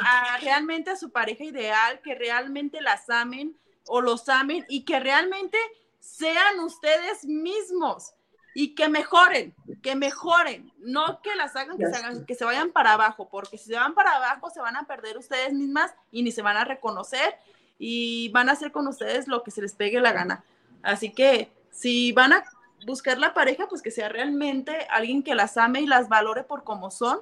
realmente 0.40 0.90
a 0.90 0.96
su 0.96 1.10
pareja 1.10 1.44
ideal, 1.44 2.00
que 2.02 2.14
realmente 2.14 2.80
las 2.80 3.08
amen 3.10 3.56
o 3.86 4.00
los 4.00 4.28
amen 4.28 4.64
y 4.68 4.84
que 4.84 5.00
realmente 5.00 5.58
sean 5.98 6.60
ustedes 6.60 7.24
mismos 7.24 8.14
y 8.54 8.74
que 8.74 8.88
mejoren, 8.88 9.54
que 9.82 9.94
mejoren, 9.94 10.72
no 10.78 11.20
que 11.22 11.34
las 11.36 11.56
hagan 11.56 11.78
que, 11.78 11.86
se 11.86 11.96
hagan 11.96 12.26
que 12.26 12.34
se 12.34 12.44
vayan 12.44 12.70
para 12.70 12.92
abajo, 12.92 13.28
porque 13.30 13.56
si 13.56 13.66
se 13.70 13.76
van 13.76 13.94
para 13.94 14.16
abajo 14.16 14.50
se 14.50 14.60
van 14.60 14.76
a 14.76 14.86
perder 14.86 15.16
ustedes 15.16 15.52
mismas 15.52 15.94
y 16.10 16.22
ni 16.22 16.32
se 16.32 16.42
van 16.42 16.56
a 16.56 16.64
reconocer 16.64 17.34
y 17.78 18.28
van 18.30 18.48
a 18.48 18.52
hacer 18.52 18.70
con 18.70 18.86
ustedes 18.86 19.26
lo 19.26 19.42
que 19.42 19.50
se 19.50 19.62
les 19.62 19.74
pegue 19.74 20.00
la 20.00 20.12
gana. 20.12 20.44
Así 20.82 21.12
que 21.12 21.52
si 21.70 22.12
van 22.12 22.32
a 22.32 22.44
buscar 22.86 23.18
la 23.18 23.34
pareja, 23.34 23.68
pues 23.68 23.82
que 23.82 23.90
sea 23.90 24.08
realmente 24.08 24.86
alguien 24.90 25.22
que 25.22 25.34
las 25.34 25.56
ame 25.56 25.80
y 25.80 25.86
las 25.86 26.08
valore 26.08 26.44
por 26.44 26.64
como 26.64 26.90
son 26.90 27.20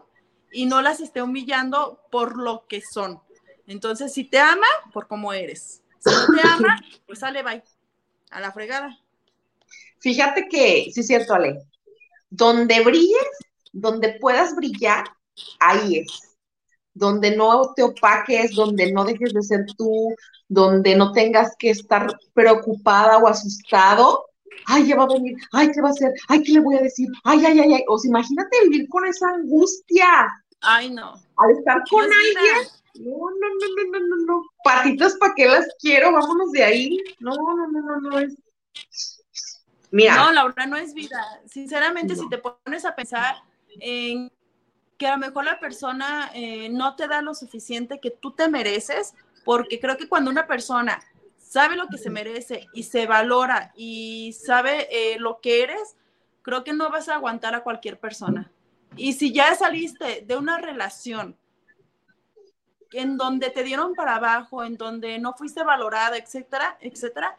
y 0.52 0.66
no 0.66 0.82
las 0.82 1.00
esté 1.00 1.22
humillando 1.22 2.00
por 2.10 2.36
lo 2.36 2.66
que 2.66 2.82
son. 2.82 3.20
Entonces, 3.66 4.12
si 4.12 4.24
te 4.24 4.38
ama, 4.38 4.66
por 4.92 5.06
cómo 5.06 5.32
eres. 5.32 5.82
Si 6.00 6.10
no 6.10 6.26
te 6.34 6.48
ama, 6.48 6.80
pues 7.06 7.20
sale, 7.20 7.42
bye. 7.42 7.62
A 8.30 8.40
la 8.40 8.52
fregada. 8.52 8.98
Fíjate 9.98 10.48
que, 10.48 10.90
sí 10.92 11.00
es 11.00 11.06
cierto, 11.06 11.34
Ale, 11.34 11.60
donde 12.30 12.80
brilles, 12.80 13.28
donde 13.72 14.18
puedas 14.20 14.54
brillar, 14.56 15.04
ahí 15.58 15.98
es. 15.98 16.29
Donde 16.94 17.36
no 17.36 17.72
te 17.74 17.82
opaques, 17.82 18.54
donde 18.54 18.92
no 18.92 19.04
dejes 19.04 19.32
de 19.32 19.42
ser 19.42 19.66
tú, 19.76 20.14
donde 20.48 20.96
no 20.96 21.12
tengas 21.12 21.54
que 21.58 21.70
estar 21.70 22.06
preocupada 22.34 23.18
o 23.18 23.28
asustado. 23.28 24.26
Ay, 24.66 24.88
ya 24.88 24.96
va 24.96 25.04
a 25.04 25.14
venir, 25.14 25.36
ay, 25.52 25.70
¿qué 25.72 25.80
va 25.80 25.88
a 25.88 25.92
hacer? 25.92 26.12
Ay, 26.28 26.42
¿qué 26.42 26.52
le 26.52 26.60
voy 26.60 26.76
a 26.76 26.82
decir? 26.82 27.08
Ay, 27.24 27.44
ay, 27.46 27.60
ay, 27.60 27.74
ay. 27.74 27.84
O 27.88 27.98
sea, 27.98 28.08
imagínate 28.08 28.64
vivir 28.64 28.88
con 28.88 29.06
esa 29.06 29.28
angustia. 29.28 30.06
Ay, 30.60 30.90
no. 30.90 31.14
Al 31.36 31.50
estar 31.52 31.82
con 31.88 32.04
alguien. 32.04 32.68
No, 32.96 33.10
no, 33.10 33.48
no, 33.48 33.66
no, 33.76 33.98
no, 33.98 34.06
no, 34.06 34.26
no. 34.26 34.42
Patitas, 34.64 35.14
¿para 35.14 35.32
qué 35.34 35.46
las 35.46 35.66
quiero? 35.80 36.12
Vámonos 36.12 36.50
de 36.50 36.64
ahí. 36.64 36.98
No, 37.20 37.34
no, 37.34 37.68
no, 37.68 37.80
no, 37.80 38.00
no. 38.00 38.18
Es 38.18 38.36
no, 39.92 40.32
Laura, 40.32 40.66
no 40.66 40.76
es 40.76 40.94
vida. 40.94 41.40
Sinceramente, 41.46 42.14
si 42.14 42.28
te 42.28 42.38
pones 42.38 42.84
a 42.84 42.94
pensar 42.94 43.36
en 43.80 44.30
que 45.00 45.06
a 45.06 45.12
lo 45.12 45.18
mejor 45.18 45.46
la 45.46 45.58
persona 45.58 46.30
eh, 46.34 46.68
no 46.68 46.94
te 46.94 47.08
da 47.08 47.22
lo 47.22 47.34
suficiente 47.34 48.00
que 48.00 48.10
tú 48.10 48.32
te 48.32 48.50
mereces, 48.50 49.14
porque 49.46 49.80
creo 49.80 49.96
que 49.96 50.10
cuando 50.10 50.30
una 50.30 50.46
persona 50.46 51.00
sabe 51.38 51.74
lo 51.74 51.88
que 51.88 51.96
se 51.96 52.10
merece 52.10 52.66
y 52.74 52.82
se 52.82 53.06
valora 53.06 53.72
y 53.74 54.34
sabe 54.34 54.88
eh, 54.90 55.18
lo 55.18 55.40
que 55.40 55.62
eres, 55.62 55.96
creo 56.42 56.64
que 56.64 56.74
no 56.74 56.90
vas 56.90 57.08
a 57.08 57.14
aguantar 57.14 57.54
a 57.54 57.62
cualquier 57.62 57.98
persona. 57.98 58.52
Y 58.94 59.14
si 59.14 59.32
ya 59.32 59.54
saliste 59.54 60.22
de 60.26 60.36
una 60.36 60.58
relación 60.58 61.34
en 62.92 63.16
donde 63.16 63.48
te 63.48 63.62
dieron 63.62 63.94
para 63.94 64.16
abajo, 64.16 64.62
en 64.64 64.76
donde 64.76 65.18
no 65.18 65.32
fuiste 65.32 65.64
valorada, 65.64 66.18
etcétera, 66.18 66.76
etcétera, 66.78 67.38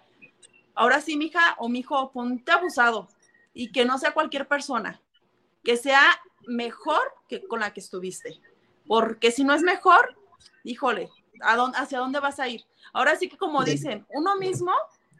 ahora 0.74 1.00
sí, 1.00 1.16
mija 1.16 1.56
o 1.60 1.70
mijo, 1.70 2.12
ponte 2.12 2.52
abusado 2.52 3.08
y 3.54 3.72
que 3.72 3.86
no 3.86 4.00
sea 4.00 4.16
cualquier 4.16 4.48
persona, 4.48 5.00
que 5.64 5.78
sea 5.78 6.02
mejor 6.48 7.02
que 7.28 7.48
con 7.48 7.60
la 7.60 7.74
que 7.74 7.80
estuviste. 7.80 8.40
Porque 8.88 9.32
si 9.32 9.44
no 9.44 9.54
es 9.54 9.62
mejor, 9.62 10.16
híjole, 10.64 11.10
¿hacia 11.76 12.00
dónde 12.00 12.20
vas 12.20 12.40
a 12.40 12.48
ir? 12.48 12.64
Ahora 12.94 13.16
sí 13.16 13.30
que 13.30 13.38
como 13.38 13.64
dicen, 13.64 14.06
uno 14.10 14.36
mismo 14.36 14.72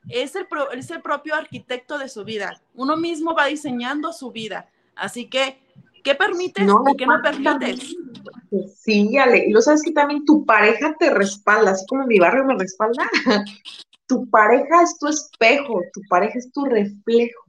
es 0.10 0.36
el, 0.36 0.48
es 0.74 0.92
el 0.92 1.02
propio 1.02 1.36
arquitecto 1.36 1.98
de 1.98 2.10
su 2.10 2.24
vida. 2.24 2.62
Uno 2.76 2.98
mismo 2.98 3.36
va 3.36 3.46
diseñando 3.46 4.14
su 4.14 4.32
vida. 4.32 4.70
Así 4.96 5.30
que, 5.30 5.60
¿qué 6.04 6.16
permites 6.16 6.64
y 6.64 6.98
qué 6.98 7.06
no 7.06 7.22
permites? 7.22 7.96
Sí, 8.76 9.18
Ale, 9.18 9.46
y 9.48 9.52
lo 9.52 9.62
sabes 9.62 9.82
que 9.84 9.92
también 9.92 10.26
tu 10.26 10.46
pareja 10.46 10.96
te 11.00 11.10
respalda, 11.10 11.72
así 11.72 11.86
como 11.88 12.06
mi 12.06 12.20
barrio 12.20 12.44
me 12.46 12.58
respalda, 12.58 13.10
tu 14.08 14.30
pareja 14.30 14.84
es 14.84 14.98
tu 15.00 15.08
espejo, 15.08 15.82
tu 15.94 16.02
pareja 16.10 16.38
es 16.38 16.52
tu 16.52 16.66
reflejo. 16.66 17.41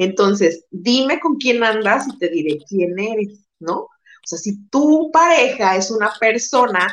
Entonces, 0.00 0.64
dime 0.70 1.20
con 1.20 1.36
quién 1.36 1.62
andas 1.62 2.08
y 2.08 2.16
te 2.16 2.30
diré 2.30 2.58
quién 2.66 2.98
eres, 2.98 3.46
¿no? 3.58 3.80
O 3.80 4.24
sea, 4.24 4.38
si 4.38 4.66
tu 4.68 5.10
pareja 5.12 5.76
es 5.76 5.90
una 5.90 6.10
persona 6.18 6.88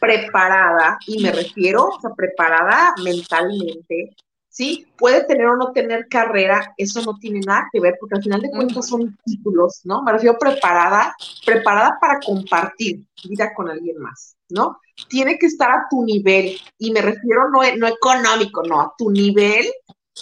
preparada, 0.00 0.98
y 1.06 1.22
me 1.22 1.30
refiero, 1.30 1.84
o 1.84 2.00
sea, 2.00 2.08
preparada 2.16 2.94
mentalmente, 3.04 4.16
¿sí? 4.48 4.86
Puede 4.96 5.24
tener 5.24 5.44
o 5.44 5.56
no 5.58 5.72
tener 5.72 6.08
carrera, 6.08 6.72
eso 6.78 7.02
no 7.02 7.18
tiene 7.18 7.40
nada 7.40 7.68
que 7.70 7.80
ver, 7.80 7.96
porque 8.00 8.16
al 8.16 8.22
final 8.22 8.40
de 8.40 8.50
cuentas 8.50 8.88
son 8.88 9.14
títulos, 9.26 9.82
¿no? 9.84 10.02
Me 10.02 10.12
refiero 10.12 10.38
preparada, 10.38 11.14
preparada 11.44 11.98
para 12.00 12.18
compartir 12.18 13.04
vida 13.28 13.52
con 13.54 13.68
alguien 13.68 13.98
más, 13.98 14.36
¿no? 14.48 14.78
tiene 15.06 15.38
que 15.38 15.46
estar 15.46 15.70
a 15.70 15.86
tu 15.88 16.04
nivel, 16.04 16.58
y 16.78 16.90
me 16.90 17.00
refiero 17.00 17.48
no, 17.50 17.60
no 17.76 17.86
económico, 17.86 18.62
no, 18.64 18.80
a 18.80 18.94
tu 18.98 19.10
nivel 19.10 19.66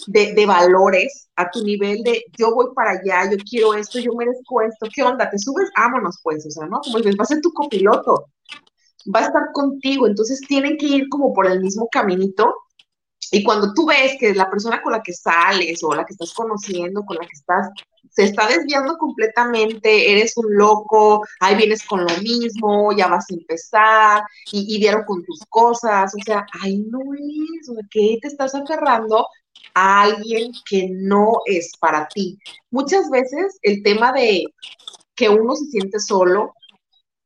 de, 0.06 0.46
valores, 0.46 1.28
a 1.36 1.50
tu 1.50 1.62
nivel 1.62 2.02
de 2.02 2.24
yo 2.36 2.54
voy 2.54 2.66
para 2.74 2.92
allá, 2.92 3.30
yo 3.30 3.36
quiero 3.48 3.74
esto, 3.74 3.98
yo 3.98 4.12
merezco 4.14 4.62
esto, 4.62 4.86
¿qué 4.94 5.02
onda? 5.02 5.28
¿Te 5.30 5.38
subes? 5.38 5.70
Vámonos 5.76 6.18
pues, 6.22 6.46
o 6.46 6.50
sea, 6.50 6.66
¿no? 6.66 6.80
Como 6.80 6.98
dices, 6.98 7.16
va 7.18 7.22
a 7.22 7.26
ser 7.26 7.40
tu 7.40 7.52
copiloto, 7.52 8.26
va 9.14 9.20
a 9.20 9.26
estar 9.26 9.52
contigo, 9.52 10.06
entonces 10.06 10.40
tienen 10.40 10.76
que 10.76 10.86
ir 10.86 11.08
como 11.08 11.32
por 11.32 11.46
el 11.46 11.60
mismo 11.60 11.88
caminito. 11.90 12.54
Y 13.32 13.42
cuando 13.42 13.72
tú 13.74 13.86
ves 13.86 14.16
que 14.20 14.34
la 14.34 14.48
persona 14.48 14.80
con 14.80 14.92
la 14.92 15.02
que 15.02 15.12
sales 15.12 15.82
o 15.82 15.94
la 15.94 16.04
que 16.04 16.12
estás 16.12 16.32
conociendo, 16.32 17.04
con 17.04 17.16
la 17.16 17.26
que 17.26 17.34
estás 17.34 17.70
se 18.10 18.24
está 18.24 18.46
desviando 18.46 18.96
completamente, 18.96 20.12
eres 20.12 20.36
un 20.36 20.56
loco, 20.56 21.22
ahí 21.40 21.56
vienes 21.56 21.84
con 21.84 22.00
lo 22.00 22.16
mismo, 22.22 22.92
ya 22.96 23.08
vas 23.08 23.26
a 23.30 23.34
empezar, 23.34 24.22
y, 24.52 24.78
dieron 24.78 25.04
con 25.04 25.22
tus 25.24 25.40
cosas, 25.48 26.14
o 26.14 26.24
sea, 26.24 26.46
ahí 26.62 26.78
no 26.90 27.00
es, 27.14 27.70
que 27.90 28.18
te 28.22 28.28
estás 28.28 28.54
aferrando 28.54 29.26
a 29.76 30.02
alguien 30.04 30.52
que 30.64 30.88
no 30.90 31.42
es 31.44 31.70
para 31.78 32.08
ti. 32.08 32.38
Muchas 32.70 33.10
veces 33.10 33.58
el 33.60 33.82
tema 33.82 34.10
de 34.10 34.44
que 35.14 35.28
uno 35.28 35.54
se 35.54 35.66
siente 35.66 36.00
solo 36.00 36.54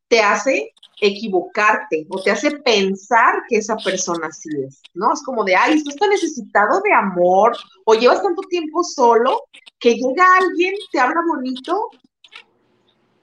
te 0.08 0.20
hace 0.20 0.72
equivocarte 1.00 2.06
o 2.10 2.20
te 2.20 2.32
hace 2.32 2.50
pensar 2.58 3.42
que 3.48 3.58
esa 3.58 3.76
persona 3.76 4.32
sí 4.32 4.48
es, 4.66 4.82
¿no? 4.94 5.12
Es 5.14 5.22
como 5.22 5.44
de, 5.44 5.54
ay, 5.54 5.82
tú 5.84 5.90
estás 5.90 6.08
necesitado 6.08 6.80
de 6.82 6.92
amor 6.92 7.56
o 7.84 7.94
llevas 7.94 8.20
tanto 8.20 8.42
tiempo 8.42 8.82
solo 8.82 9.44
que 9.78 9.94
llega 9.94 10.36
alguien, 10.36 10.74
te 10.90 10.98
habla 10.98 11.20
bonito 11.26 11.88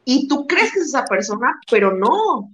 y 0.06 0.30
tú 0.30 0.48
crees 0.48 0.72
que 0.72 0.80
es 0.80 0.86
esa 0.88 1.04
persona, 1.04 1.60
pero 1.70 1.94
no, 1.94 2.50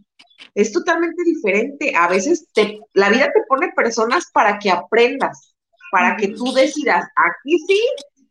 es 0.55 0.71
totalmente 0.71 1.23
diferente. 1.23 1.93
A 1.95 2.07
veces 2.07 2.47
te, 2.51 2.79
la 2.93 3.09
vida 3.09 3.25
te 3.25 3.43
pone 3.47 3.71
personas 3.75 4.25
para 4.33 4.57
que 4.57 4.71
aprendas, 4.71 5.52
para 5.93 6.17
que 6.17 6.29
tú 6.29 6.51
decidas, 6.53 7.05
aquí 7.15 7.59
sí, 7.67 7.79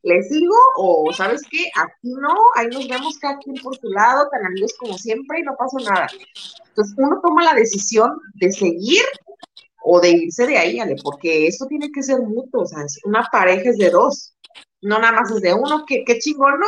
le 0.03 0.21
sigo 0.25 0.57
o 0.79 1.13
sabes 1.13 1.43
qué, 1.49 1.71
aquí 1.77 2.13
no, 2.21 2.35
ahí 2.57 2.67
nos 2.67 2.89
vemos 2.89 3.17
cada 3.21 3.39
quien 3.39 3.55
por 3.63 3.77
su 3.79 3.89
lado, 3.89 4.29
tan 4.33 4.45
amigos 4.47 4.75
como 4.81 4.99
siempre 4.99 5.39
y 5.39 5.43
no 5.45 5.55
pasa 5.57 5.77
nada. 5.89 6.09
Entonces 6.67 6.93
uno 6.99 7.21
toma 7.23 7.45
la 7.45 7.55
decisión 7.55 8.19
de 8.35 8.51
seguir 8.51 9.05
o 9.85 10.01
de 10.01 10.11
irse 10.11 10.45
de 10.49 10.59
ahí, 10.59 10.81
Ale, 10.81 10.97
porque 11.05 11.47
eso 11.47 11.67
tiene 11.67 11.93
que 11.93 12.03
ser 12.03 12.19
mutuo, 12.19 12.63
o 12.63 12.67
sea, 12.67 12.85
una 13.05 13.29
pareja 13.31 13.71
es 13.71 13.79
de 13.79 13.91
dos, 13.91 14.35
no 14.81 14.99
nada 14.99 15.13
más 15.13 15.31
es 15.31 15.41
de 15.41 15.55
uno, 15.55 15.85
que 15.87 16.03
qué 16.05 16.19
chingón, 16.19 16.59
¿no? 16.59 16.67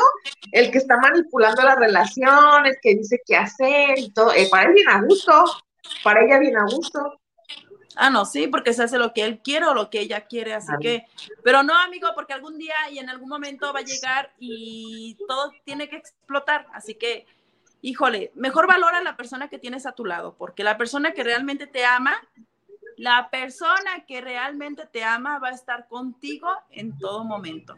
El 0.53 0.71
que 0.71 0.79
está 0.79 0.97
manipulando 0.99 1.61
las 1.63 1.77
relaciones, 1.77 2.79
que 2.81 2.95
dice 2.95 3.21
qué 3.27 3.35
hacer 3.35 3.99
y 3.99 4.13
todo, 4.13 4.33
eh, 4.33 4.47
para 4.49 4.69
él 4.69 4.75
bien 4.75 4.89
a 4.91 5.03
gusto, 5.03 5.45
para 6.05 6.25
ella 6.25 6.39
bien 6.39 6.57
a 6.57 6.67
gusto. 6.71 7.19
Ah, 7.97 8.11
no, 8.11 8.25
sí, 8.25 8.49
porque 8.49 8.73
se 8.73 8.83
hace 8.83 8.99
lo 8.99 9.13
que 9.13 9.25
él 9.25 9.41
quiere 9.41 9.67
o 9.67 9.75
lo 9.75 9.91
que 9.91 10.01
ella 10.01 10.23
quiere, 10.23 10.55
así 10.55 10.73
que, 10.81 11.07
pero 11.43 11.63
no, 11.63 11.75
amigo, 11.79 12.09
porque 12.15 12.33
algún 12.33 12.59
día 12.59 12.75
y 12.91 12.99
en 12.99 13.09
algún 13.09 13.29
momento 13.29 13.73
va 13.73 13.81
a 13.81 13.85
llegar 13.85 14.33
y 14.39 15.17
todo 15.29 15.53
tiene 15.65 15.89
que 15.89 15.97
explotar, 15.97 16.67
así 16.73 16.95
que, 16.95 17.27
híjole, 17.83 18.33
mejor 18.35 18.67
valora 18.67 18.99
a 18.99 19.03
la 19.03 19.17
persona 19.17 19.49
que 19.49 19.59
tienes 19.59 19.87
a 19.87 19.93
tu 19.93 20.05
lado, 20.05 20.35
porque 20.37 20.65
la 20.65 20.77
persona 20.77 21.13
que 21.13 21.23
realmente 21.23 21.67
te 21.67 21.85
ama, 21.85 22.17
la 22.97 23.29
persona 23.31 24.05
que 24.07 24.21
realmente 24.21 24.87
te 24.87 25.05
ama 25.05 25.39
va 25.39 25.49
a 25.49 25.55
estar 25.55 25.87
contigo 25.87 26.49
en 26.71 26.99
todo 26.99 27.25
momento, 27.25 27.77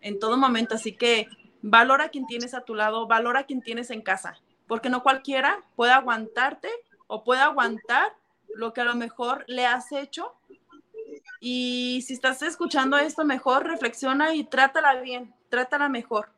en 0.00 0.18
todo 0.18 0.36
momento, 0.36 0.74
así 0.74 0.94
que 0.94 1.26
valora 1.62 2.04
a 2.04 2.08
quien 2.10 2.26
tienes 2.26 2.54
a 2.54 2.62
tu 2.62 2.74
lado, 2.74 3.06
valora 3.06 3.40
a 3.40 3.44
quien 3.44 3.62
tienes 3.62 3.90
en 3.90 4.02
casa, 4.02 4.38
porque 4.66 4.90
no 4.90 5.02
cualquiera 5.02 5.64
puede 5.74 5.92
aguantarte 5.92 6.68
o 7.06 7.24
puede 7.24 7.40
aguantar 7.40 8.17
lo 8.54 8.72
que 8.72 8.80
a 8.80 8.84
lo 8.84 8.94
mejor 8.94 9.44
le 9.46 9.66
has 9.66 9.92
hecho. 9.92 10.34
Y 11.40 12.02
si 12.06 12.14
estás 12.14 12.42
escuchando 12.42 12.98
esto, 12.98 13.24
mejor 13.24 13.66
reflexiona 13.66 14.34
y 14.34 14.44
trátala 14.44 15.00
bien, 15.00 15.34
trátala 15.48 15.88
mejor. 15.88 16.30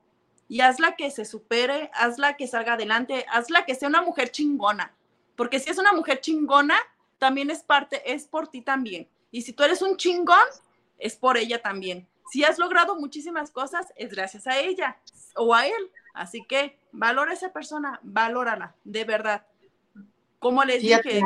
Y 0.49 0.61
hazla 0.61 0.97
que 0.97 1.11
se 1.11 1.25
supere, 1.25 1.91
hazla 1.95 2.37
que 2.37 2.47
salga 2.47 2.75
adelante, 2.75 3.25
hazla 3.31 3.65
que 3.65 3.75
sea 3.75 3.89
una 3.89 4.03
mujer 4.03 4.31
chingona. 4.31 4.93
Porque 5.37 5.61
si 5.61 5.71
es 5.71 5.79
una 5.79 5.93
mujer 5.93 6.21
chingona, 6.21 6.77
también 7.19 7.51
es 7.51 7.63
parte, 7.63 8.13
es 8.13 8.27
por 8.27 8.49
ti 8.49 8.61
también. 8.61 9.09
Y 9.31 9.43
si 9.43 9.53
tú 9.53 9.63
eres 9.63 9.81
un 9.81 9.97
chingón, 9.97 10.37
es 10.99 11.17
por 11.17 11.37
ella 11.37 11.63
también. 11.63 12.07
Si 12.31 12.45
has 12.45 12.59
logrado 12.59 12.97
muchísimas 12.97 13.51
cosas, 13.51 13.87
es 13.97 14.11
gracias 14.11 14.47
a 14.47 14.59
ella 14.59 14.99
o 15.37 15.55
a 15.55 15.67
él. 15.67 15.91
Así 16.15 16.45
que 16.45 16.79
valora 16.93 17.31
a 17.31 17.35
esa 17.35 17.53
persona, 17.53 18.01
valórala, 18.03 18.75
de 18.85 19.05
verdad. 19.05 19.47
Como 20.39 20.65
les 20.65 20.83
dije, 20.83 21.23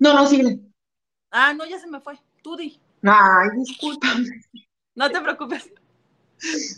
no, 0.00 0.14
no, 0.14 0.26
sigue. 0.26 0.58
Ah, 1.30 1.52
no, 1.54 1.64
ya 1.66 1.78
se 1.78 1.86
me 1.86 2.00
fue. 2.00 2.18
Tú 2.42 2.56
di. 2.56 2.80
Ay, 3.02 3.48
discúlpame. 3.56 4.42
No 4.94 5.10
te 5.10 5.20
preocupes. 5.20 5.70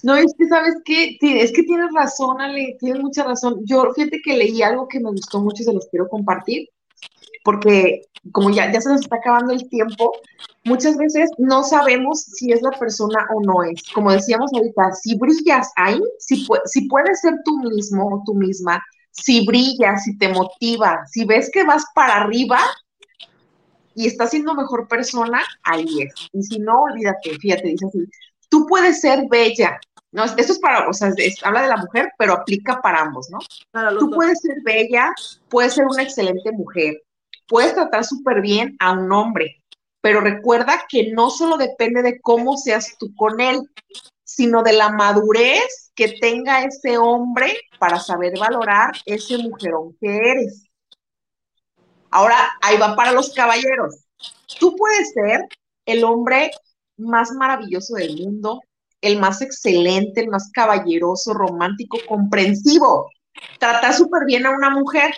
No, 0.03 0.17
es 0.17 0.35
que 0.37 0.49
sabes 0.49 0.75
qué, 0.85 1.17
es 1.21 1.53
que 1.53 1.63
tienes 1.63 1.91
razón, 1.95 2.41
Ale, 2.41 2.77
tienes 2.81 3.01
mucha 3.01 3.23
razón. 3.23 3.61
Yo, 3.65 3.93
fíjate 3.95 4.21
que 4.23 4.37
leí 4.37 4.61
algo 4.63 4.89
que 4.89 5.01
me 5.01 5.11
gustó 5.11 5.41
mucho 5.41 5.63
y 5.63 5.67
se 5.67 5.73
los 5.73 5.87
quiero 5.87 6.09
compartir, 6.09 6.69
porque 7.45 8.03
como 8.33 8.51
ya, 8.51 8.73
ya 8.73 8.81
se 8.81 8.91
nos 8.91 9.03
está 9.03 9.17
acabando 9.17 9.53
el 9.53 9.69
tiempo, 9.69 10.13
muchas 10.65 10.97
veces 10.97 11.31
no 11.39 11.63
sabemos 11.63 12.23
si 12.23 12.53
es 12.53 12.61
la 12.63 12.73
persona 12.73 13.27
o 13.35 13.41
no 13.41 13.63
es. 13.63 13.83
Como 13.95 14.13
decíamos 14.13 14.53
ahorita, 14.53 14.93
si 15.01 15.17
brillas 15.17 15.71
ahí, 15.77 16.01
si, 16.19 16.45
si 16.67 16.89
puedes 16.89 17.21
ser 17.21 17.35
tú 17.45 17.59
mismo 17.61 18.17
o 18.17 18.23
tú 18.27 18.35
misma, 18.35 18.83
si 19.13 19.47
brillas, 19.47 20.05
si 20.05 20.19
te 20.19 20.29
motiva, 20.29 21.05
si 21.07 21.25
ves 21.25 21.51
que 21.53 21.65
vas 21.65 21.85
para 21.95 22.23
arriba, 22.23 22.59
y 23.95 24.07
está 24.07 24.27
siendo 24.27 24.55
mejor 24.55 24.89
persona, 24.89 25.43
ahí 25.63 26.03
es. 26.03 26.15
Y 26.33 26.43
si 26.43 26.59
no, 26.59 26.83
olvídate, 26.83 27.39
fíjate, 27.39 27.69
dice 27.69 27.87
así, 27.87 27.99
tú 28.49 28.67
puedes 28.67 29.01
ser 29.01 29.25
bella. 29.29 29.79
No, 30.13 30.25
esto 30.25 30.53
es 30.53 30.59
para, 30.59 30.89
o 30.89 30.93
sea, 30.93 31.11
habla 31.43 31.63
de 31.63 31.69
la 31.69 31.79
mujer, 31.79 32.13
pero 32.19 32.35
aplica 32.35 32.83
para 32.83 33.01
ambos, 33.01 33.31
¿no? 33.31 33.39
tú 33.99 34.11
puedes 34.11 34.41
ser 34.41 34.57
bella, 34.63 35.11
puedes 35.49 35.73
ser 35.73 35.87
una 35.87 36.03
excelente 36.03 36.53
mujer, 36.53 37.01
puedes 37.49 37.75
tratar 37.75 38.05
súper 38.05 38.43
bien 38.43 38.77
a 38.79 38.93
un 38.93 39.11
hombre, 39.11 39.63
pero 40.03 40.21
recuerda 40.21 40.85
que 40.87 41.13
no 41.13 41.31
solo 41.31 41.57
depende 41.57 42.03
de 42.03 42.21
cómo 42.21 42.59
seas 42.59 42.95
tú 42.99 43.15
con 43.15 43.41
él, 43.41 43.63
sino 44.23 44.63
de 44.63 44.75
la 44.75 44.91
madurez 44.91 45.91
que 45.95 46.09
tenga 46.21 46.65
ese 46.65 46.99
hombre 46.99 47.55
para 47.79 47.99
saber 47.99 48.39
valorar 48.39 48.93
ese 49.07 49.39
mujerón 49.39 49.97
que 50.01 50.15
eres. 50.15 50.65
Ahora, 52.13 52.53
ahí 52.61 52.77
va 52.77 52.95
para 52.95 53.13
los 53.13 53.33
caballeros. 53.33 54.05
Tú 54.61 54.77
puedes 54.77 55.13
ser 55.13 55.49
el 55.87 56.05
hombre 56.05 56.51
más 56.99 57.33
maravilloso 57.33 57.95
del 57.95 58.17
mundo, 58.17 58.61
el 59.01 59.19
más 59.19 59.41
excelente, 59.41 60.21
el 60.21 60.29
más 60.29 60.51
caballeroso, 60.53 61.33
romántico, 61.33 61.99
comprensivo. 62.07 63.11
Trata 63.59 63.95
súper 63.95 64.27
bien 64.27 64.45
a 64.45 64.51
una 64.51 64.69
mujer, 64.69 65.15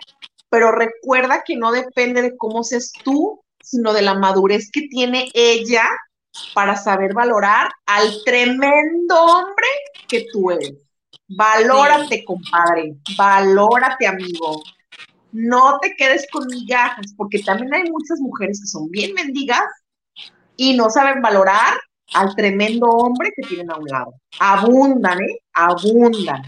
pero 0.49 0.71
recuerda 0.71 1.43
que 1.45 1.57
no 1.57 1.73
depende 1.73 2.23
de 2.23 2.37
cómo 2.37 2.63
seas 2.63 2.93
tú, 3.03 3.43
sino 3.61 3.93
de 3.93 4.03
la 4.03 4.15
madurez 4.15 4.71
que 4.71 4.83
tiene 4.89 5.29
ella 5.35 5.85
para 6.55 6.77
saber 6.77 7.13
valorar 7.13 7.71
al 7.87 8.23
tremendo 8.25 9.21
hombre 9.21 9.67
que 10.07 10.27
tú 10.33 10.53
eres. 10.53 10.75
Valórate, 11.27 12.25
compadre. 12.25 12.95
Valórate, 13.17 14.07
amigo 14.07 14.63
no 15.35 15.81
te 15.81 15.97
quedes 15.97 16.27
con 16.31 16.47
migajas, 16.47 17.13
porque 17.17 17.43
también 17.43 17.75
hay 17.75 17.91
muchas 17.91 18.21
mujeres 18.21 18.61
que 18.61 18.69
son 18.69 18.89
bien 18.89 19.13
mendigas 19.15 19.67
y 20.57 20.77
no 20.77 20.89
saben 20.89 21.21
valorar 21.21 21.75
al 22.15 22.37
tremendo 22.37 22.87
hombre 22.87 23.33
que 23.35 23.43
tienen 23.43 23.71
a 23.73 23.77
un 23.77 23.87
lado. 23.89 24.15
Abundan, 24.39 25.21
¿eh? 25.21 25.41
Abundan. 25.53 26.43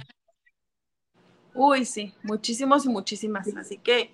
Uy, 1.53 1.85
sí, 1.85 2.15
muchísimos 2.23 2.85
y 2.85 2.89
muchísimas. 2.89 3.49
Así 3.57 3.79
que 3.79 4.13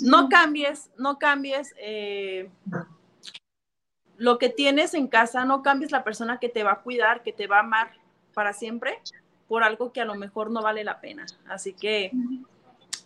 no 0.00 0.30
cambies, 0.30 0.88
no 0.96 1.18
cambies 1.18 1.74
eh, 1.78 2.48
lo 4.16 4.38
que 4.38 4.48
tienes 4.48 4.94
en 4.94 5.06
casa, 5.06 5.44
no 5.44 5.62
cambies 5.62 5.92
la 5.92 6.02
persona 6.02 6.38
que 6.38 6.48
te 6.48 6.62
va 6.62 6.72
a 6.72 6.80
cuidar, 6.80 7.22
que 7.22 7.34
te 7.34 7.46
va 7.46 7.58
a 7.58 7.60
amar 7.60 7.92
para 8.32 8.54
siempre 8.54 8.98
por 9.48 9.64
algo 9.64 9.92
que 9.92 10.00
a 10.00 10.06
lo 10.06 10.14
mejor 10.14 10.50
no 10.50 10.62
vale 10.62 10.82
la 10.82 11.02
pena. 11.02 11.26
Así 11.46 11.74
que 11.74 12.12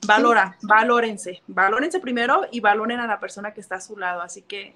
valora, 0.07 0.57
valórense, 0.62 1.42
valórense 1.46 2.00
primero 2.00 2.46
y 2.50 2.61
valoren 2.61 3.00
a 3.00 3.07
la 3.07 3.20
persona 3.20 3.55
que 3.55 3.61
está 3.61 3.76
a 3.76 3.80
su 3.80 3.96
lado. 3.96 4.20
Así 4.20 4.42
que, 4.42 4.74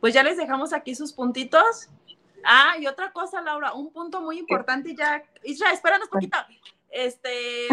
pues 0.00 0.14
ya 0.14 0.22
les 0.22 0.36
dejamos 0.36 0.72
aquí 0.72 0.94
sus 0.94 1.12
puntitos. 1.12 1.88
Ah, 2.44 2.76
y 2.78 2.86
otra 2.86 3.12
cosa, 3.12 3.40
Laura, 3.40 3.72
un 3.74 3.92
punto 3.92 4.20
muy 4.20 4.38
importante 4.38 4.94
ya. 4.94 5.22
Isra, 5.42 5.72
espéranos 5.72 6.08
poquito. 6.08 6.38
Este, 6.90 7.68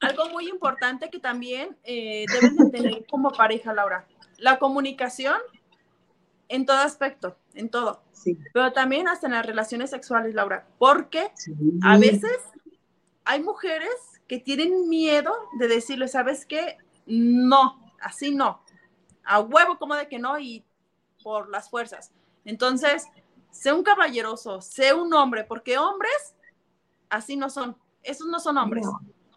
algo 0.00 0.30
muy 0.30 0.48
importante 0.48 1.10
que 1.10 1.18
también 1.18 1.76
eh, 1.84 2.24
deben 2.32 2.56
de 2.56 2.70
tener 2.70 3.06
como 3.06 3.30
pareja, 3.30 3.74
Laura. 3.74 4.06
La 4.38 4.58
comunicación 4.58 5.36
en 6.48 6.64
todo 6.64 6.78
aspecto, 6.78 7.36
en 7.54 7.68
todo. 7.68 8.02
Sí. 8.12 8.38
Pero 8.52 8.72
también 8.72 9.08
hasta 9.08 9.26
en 9.26 9.32
las 9.34 9.46
relaciones 9.46 9.90
sexuales, 9.90 10.34
Laura. 10.34 10.66
Porque 10.78 11.30
a 11.82 11.98
veces 11.98 12.38
hay 13.24 13.42
mujeres 13.42 14.15
que 14.28 14.38
tienen 14.38 14.88
miedo 14.88 15.32
de 15.58 15.68
decirle, 15.68 16.08
¿sabes 16.08 16.46
qué? 16.46 16.78
No, 17.06 17.92
así 18.00 18.34
no. 18.34 18.62
A 19.24 19.40
huevo 19.40 19.78
como 19.78 19.94
de 19.94 20.08
que 20.08 20.18
no 20.18 20.38
y 20.38 20.64
por 21.22 21.48
las 21.48 21.70
fuerzas. 21.70 22.12
Entonces, 22.44 23.06
sé 23.50 23.72
un 23.72 23.82
caballeroso, 23.82 24.60
sé 24.60 24.94
un 24.94 25.12
hombre, 25.14 25.44
porque 25.44 25.78
hombres 25.78 26.34
así 27.08 27.36
no 27.36 27.50
son. 27.50 27.76
Esos 28.02 28.26
no 28.28 28.40
son 28.40 28.58
hombres. 28.58 28.86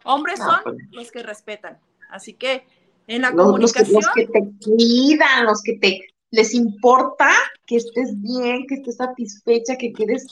Hombres 0.04 0.38
son 0.38 0.60
pues. 0.62 0.76
los 0.90 1.10
que 1.10 1.22
respetan. 1.22 1.78
Así 2.10 2.34
que 2.34 2.66
en 3.06 3.22
la 3.22 3.32
comunicación. 3.32 3.94
Los 3.94 4.14
que, 4.14 4.26
te 4.26 4.50
cuidan, 4.64 5.46
los 5.46 5.62
que 5.62 5.78
te 5.78 6.00
les 6.30 6.54
importa 6.54 7.30
que 7.66 7.76
estés 7.76 8.20
bien, 8.20 8.66
que 8.68 8.76
estés 8.76 8.96
satisfecha, 8.96 9.76
que 9.76 9.92
quedes 9.92 10.28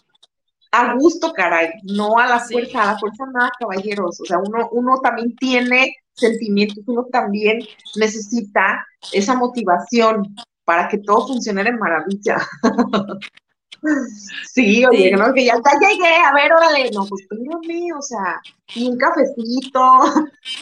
a 0.71 0.95
gusto, 0.95 1.33
caray, 1.33 1.71
no 1.85 2.19
a 2.19 2.27
la 2.27 2.41
fuerza, 2.41 2.83
a 2.83 2.93
la 2.93 2.99
fuerza 2.99 3.25
nada, 3.33 3.51
caballeros. 3.59 4.21
O 4.21 4.25
sea, 4.25 4.39
uno, 4.39 4.69
uno 4.73 4.99
también 5.01 5.35
tiene 5.37 5.97
sentimientos, 6.13 6.85
uno 6.87 7.07
también 7.11 7.61
necesita 7.97 8.85
esa 9.13 9.35
motivación 9.35 10.35
para 10.65 10.89
que 10.89 10.99
todo 10.99 11.29
funcione 11.29 11.65
de 11.65 11.73
maravilla. 11.73 12.37
sí, 14.53 14.85
oye, 14.85 15.13
¿no? 15.13 15.33
que 15.33 15.47
ya, 15.47 15.55
llegué, 15.55 16.17
a 16.17 16.35
ver, 16.35 16.53
órale, 16.53 16.91
no, 16.91 17.07
pues 17.07 17.27
mí, 17.67 17.91
o 17.93 18.03
sea, 18.03 18.41
y 18.75 18.89
un 18.89 18.99
cafecito. 18.99 19.81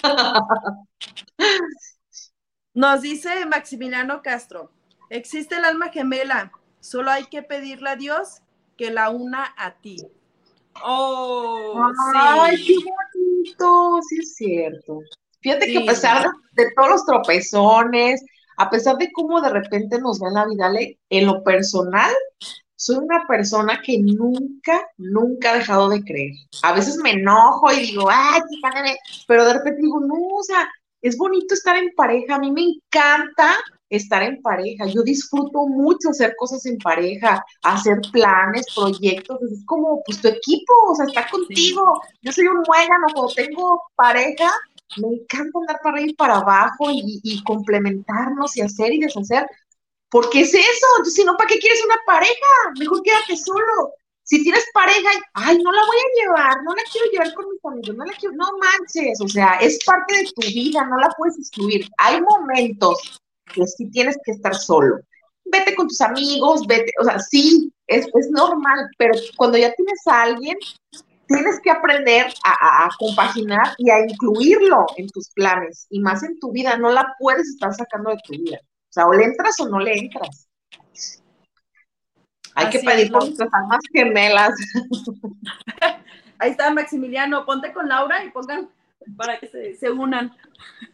Nos 2.75 3.01
dice 3.01 3.47
Maximiliano 3.47 4.23
Castro, 4.23 4.71
existe 5.09 5.57
el 5.57 5.65
alma 5.65 5.89
gemela, 5.89 6.53
solo 6.81 7.11
hay 7.11 7.25
que 7.25 7.43
pedirle 7.43 7.91
a 7.91 7.97
Dios 7.97 8.43
que 8.77 8.91
la 8.91 9.11
una 9.11 9.55
a 9.57 9.75
ti. 9.75 9.97
Oh, 10.85 11.81
Ay, 12.15 12.57
qué 12.67 12.75
bonito, 12.75 14.01
sí 14.09 14.19
es 14.21 14.35
cierto. 14.35 15.01
Fíjate 15.41 15.67
que 15.67 15.79
a 15.79 15.87
pesar 15.87 16.27
de, 16.53 16.67
todos 16.75 16.91
los 16.91 17.07
tropezones, 17.07 18.25
a 18.59 18.69
pesar 18.69 18.97
de 18.99 19.11
cómo 19.13 19.41
de 19.41 19.51
repente 19.51 19.99
nos 20.01 20.21
va 20.21 20.29
en 20.29 20.35
la 20.35 20.47
vida, 20.47 20.71
en 21.11 21.27
lo 21.27 21.43
personal, 21.43 22.13
soy 22.75 22.97
una 22.97 23.27
persona 23.27 23.81
que 23.83 23.99
nunca, 23.99 24.87
nunca 24.99 25.53
ha 25.53 25.59
dejado 25.59 25.89
de 25.89 26.03
creer. 26.03 26.33
A 26.63 26.73
veces 26.75 26.97
me 26.97 27.13
enojo 27.13 27.73
y 27.73 27.87
digo, 27.87 28.09
ay, 28.11 28.41
pero 29.27 29.47
de 29.47 29.55
repente 29.55 29.83
digo, 29.83 30.01
no, 30.01 30.15
o 30.15 30.43
sea, 30.43 30.69
es 31.01 31.17
bonito 31.17 31.55
estar 31.55 31.77
en 31.77 31.95
pareja. 31.95 32.35
A 32.35 32.39
mí 32.39 32.51
me 32.51 32.63
encanta 32.63 33.57
estar 33.91 34.23
en 34.23 34.41
pareja. 34.43 34.87
Yo 34.87 35.03
disfruto 35.03 35.67
mucho 35.67 36.11
hacer 36.11 36.35
cosas 36.37 36.65
en 36.67 36.79
pareja, 36.79 37.45
hacer 37.63 38.01
planes, 38.13 38.67
proyectos. 38.75 39.41
Es 39.43 39.65
como, 39.67 40.03
pues, 40.05 40.21
tu 40.21 40.29
equipo, 40.29 40.75
o 40.91 40.95
sea, 40.95 41.07
está 41.07 41.29
contigo. 41.29 42.01
Yo 42.23 42.33
soy 42.33 42.47
un 42.47 42.63
muégano, 42.67 43.07
cuando 43.15 43.35
tengo 43.35 43.83
pareja, 43.95 44.51
me 44.99 45.09
encanta 45.09 45.59
andar 45.59 45.81
para 45.83 45.97
arriba 45.97 46.11
y 46.11 46.15
para 46.15 46.37
abajo 46.37 46.91
y, 46.91 47.21
y 47.23 47.43
complementarnos 47.43 48.57
y 48.57 48.63
hacer 48.63 48.93
y 48.93 49.01
deshacer, 49.01 49.47
porque 50.11 50.43
es 50.43 50.55
eso, 50.55 51.05
si 51.05 51.25
no, 51.25 51.37
¿para 51.37 51.49
qué 51.49 51.59
quieres 51.59 51.85
una 51.85 51.97
pareja? 52.07 52.33
Mejor 52.79 53.03
quédate 53.03 53.37
solo. 53.37 53.93
Si 54.23 54.43
tienes 54.43 54.65
pareja, 54.73 55.09
ay, 55.35 55.59
no 55.63 55.71
la 55.71 55.87
voy 55.87 55.97
a 55.97 56.21
llevar, 56.21 56.63
no 56.65 56.75
la 56.75 56.83
quiero 56.91 57.11
llevar 57.13 57.33
con 57.35 57.49
mis 57.49 57.65
amigos, 57.65 57.97
no 57.97 58.05
la 58.05 58.13
quiero, 58.15 58.35
no 58.35 58.47
manches, 58.59 59.21
o 59.21 59.29
sea, 59.29 59.55
es 59.61 59.79
parte 59.85 60.17
de 60.17 60.25
tu 60.35 60.49
vida, 60.49 60.85
no 60.85 60.97
la 60.99 61.09
puedes 61.17 61.39
excluir. 61.39 61.89
Hay 61.99 62.21
momentos 62.21 63.21
que 63.53 63.67
sí 63.67 63.91
tienes 63.91 64.17
que 64.25 64.33
estar 64.33 64.55
solo. 64.55 65.01
Vete 65.45 65.75
con 65.75 65.89
tus 65.89 66.01
amigos, 66.01 66.67
vete, 66.67 66.93
o 67.01 67.05
sea, 67.05 67.19
sí, 67.19 67.73
es, 67.87 68.07
es 68.07 68.31
normal, 68.31 68.89
pero 68.99 69.15
cuando 69.37 69.59
ya 69.59 69.73
tienes 69.73 70.07
a 70.07 70.23
alguien, 70.23 70.57
tienes 71.29 71.61
que 71.63 71.71
aprender 71.71 72.27
a, 72.45 72.85
a, 72.85 72.89
compaginar 72.99 73.75
y 73.79 73.91
a 73.91 74.01
incluirlo 74.01 74.87
en 74.97 75.09
tus 75.09 75.31
planes 75.31 75.87
y 75.91 76.01
más 76.01 76.23
en 76.23 76.39
tu 76.41 76.53
vida, 76.53 76.77
no 76.77 76.91
la 76.91 77.15
puedes 77.19 77.49
estar 77.49 77.73
sacando 77.75 78.11
de 78.11 78.19
tu 78.25 78.33
vida. 78.33 78.59
O 78.63 78.93
sea, 78.93 79.07
o 79.07 79.13
le 79.13 79.25
entras 79.25 79.59
o 79.61 79.69
no 79.69 79.79
le 79.79 79.99
entras. 79.99 80.49
Hay 82.55 82.71
que 82.71 82.79
pedir 82.79 83.13
por 83.13 83.25
nuestras 83.25 83.53
almas 83.53 83.81
gemelas. 83.93 84.55
Ahí 86.39 86.51
está 86.51 86.71
Maximiliano, 86.71 87.45
ponte 87.45 87.73
con 87.73 87.89
Laura 87.89 88.25
y 88.25 88.31
pongan 88.31 88.71
para 89.17 89.39
que 89.39 89.47
se, 89.49 89.75
se 89.75 89.91
unan 89.91 90.33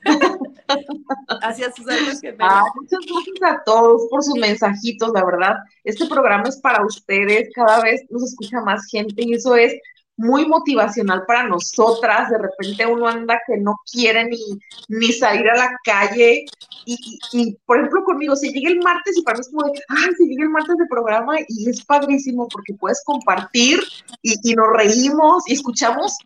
hacia 1.42 1.72
sus 1.72 1.88
almas 1.88 2.20
gemelas. 2.20 2.48
Ah, 2.50 2.64
muchas 2.74 3.00
gracias 3.00 3.42
a 3.42 3.62
todos 3.64 4.03
por 4.11 4.22
sus 4.22 4.34
mensajitos, 4.34 5.11
la 5.14 5.24
verdad. 5.24 5.57
Este 5.84 6.07
programa 6.07 6.44
es 6.48 6.61
para 6.61 6.84
ustedes, 6.84 7.50
cada 7.55 7.82
vez 7.82 8.03
nos 8.11 8.24
escucha 8.24 8.61
más 8.61 8.86
gente 8.90 9.22
y 9.24 9.34
eso 9.34 9.57
es 9.57 9.74
muy 10.16 10.46
motivacional 10.46 11.24
para 11.26 11.48
nosotras. 11.48 12.30
De 12.30 12.38
repente 12.38 12.86
uno 12.86 13.09
anda 13.09 13.40
que 13.46 13.57
no 13.57 13.76
quiere 13.90 14.24
ni, 14.26 14.59
ni 14.88 15.12
salir 15.12 15.48
a 15.48 15.57
la 15.57 15.78
calle. 15.84 16.44
Y, 16.84 16.98
y, 17.32 17.57
por 17.64 17.78
ejemplo, 17.78 18.05
conmigo, 18.05 18.36
si 18.36 18.53
llega 18.53 18.70
el 18.70 18.80
martes 18.80 19.16
y 19.16 19.22
para 19.22 19.38
mí 19.38 19.40
es 19.40 19.50
como 19.50 19.64
de, 19.66 19.80
ay, 19.88 20.14
si 20.16 20.26
llega 20.26 20.44
el 20.44 20.50
martes 20.50 20.76
de 20.76 20.86
programa 20.86 21.34
y 21.48 21.68
es 21.68 21.84
padrísimo 21.84 22.48
porque 22.48 22.74
puedes 22.74 23.03
compartir 23.05 23.80
y, 24.20 24.34
y 24.42 24.55
nos 24.55 24.68
reímos 24.76 25.44
y 25.48 25.55
escuchamos 25.55 26.16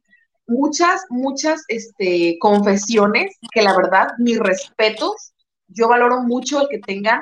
muchas, 0.47 1.05
muchas 1.11 1.65
este, 1.69 2.37
confesiones 2.41 3.37
que 3.53 3.63
la 3.63 3.77
verdad, 3.77 4.09
mis 4.19 4.39
respetos, 4.39 5.33
yo 5.69 5.89
valoro 5.89 6.23
mucho 6.23 6.63
el 6.63 6.69
que 6.69 6.79
tengan 6.79 7.21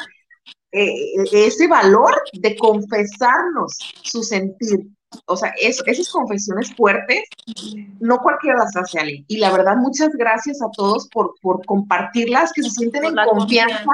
eh, 0.73 1.15
ese 1.33 1.69
valor 1.69 2.15
de 2.33 2.57
confesarnos 2.57 3.79
su 4.03 4.23
sentir, 4.23 4.89
o 5.27 5.37
sea, 5.37 5.55
esas 5.61 6.09
confesiones 6.11 6.75
fuertes, 6.75 7.23
no 8.01 8.19
cualquiera 8.19 8.59
las 8.59 8.77
hace, 8.77 8.99
Ale. 8.99 9.25
Y 9.29 9.37
la 9.37 9.53
verdad, 9.53 9.77
muchas 9.77 10.11
gracias 10.15 10.61
a 10.61 10.71
todos 10.73 11.09
por, 11.09 11.35
por 11.41 11.65
compartirlas, 11.65 12.53
que 12.53 12.63
se 12.63 12.71
sienten 12.71 13.05
en 13.05 13.15
confianza, 13.15 13.85
confianza, 13.85 13.93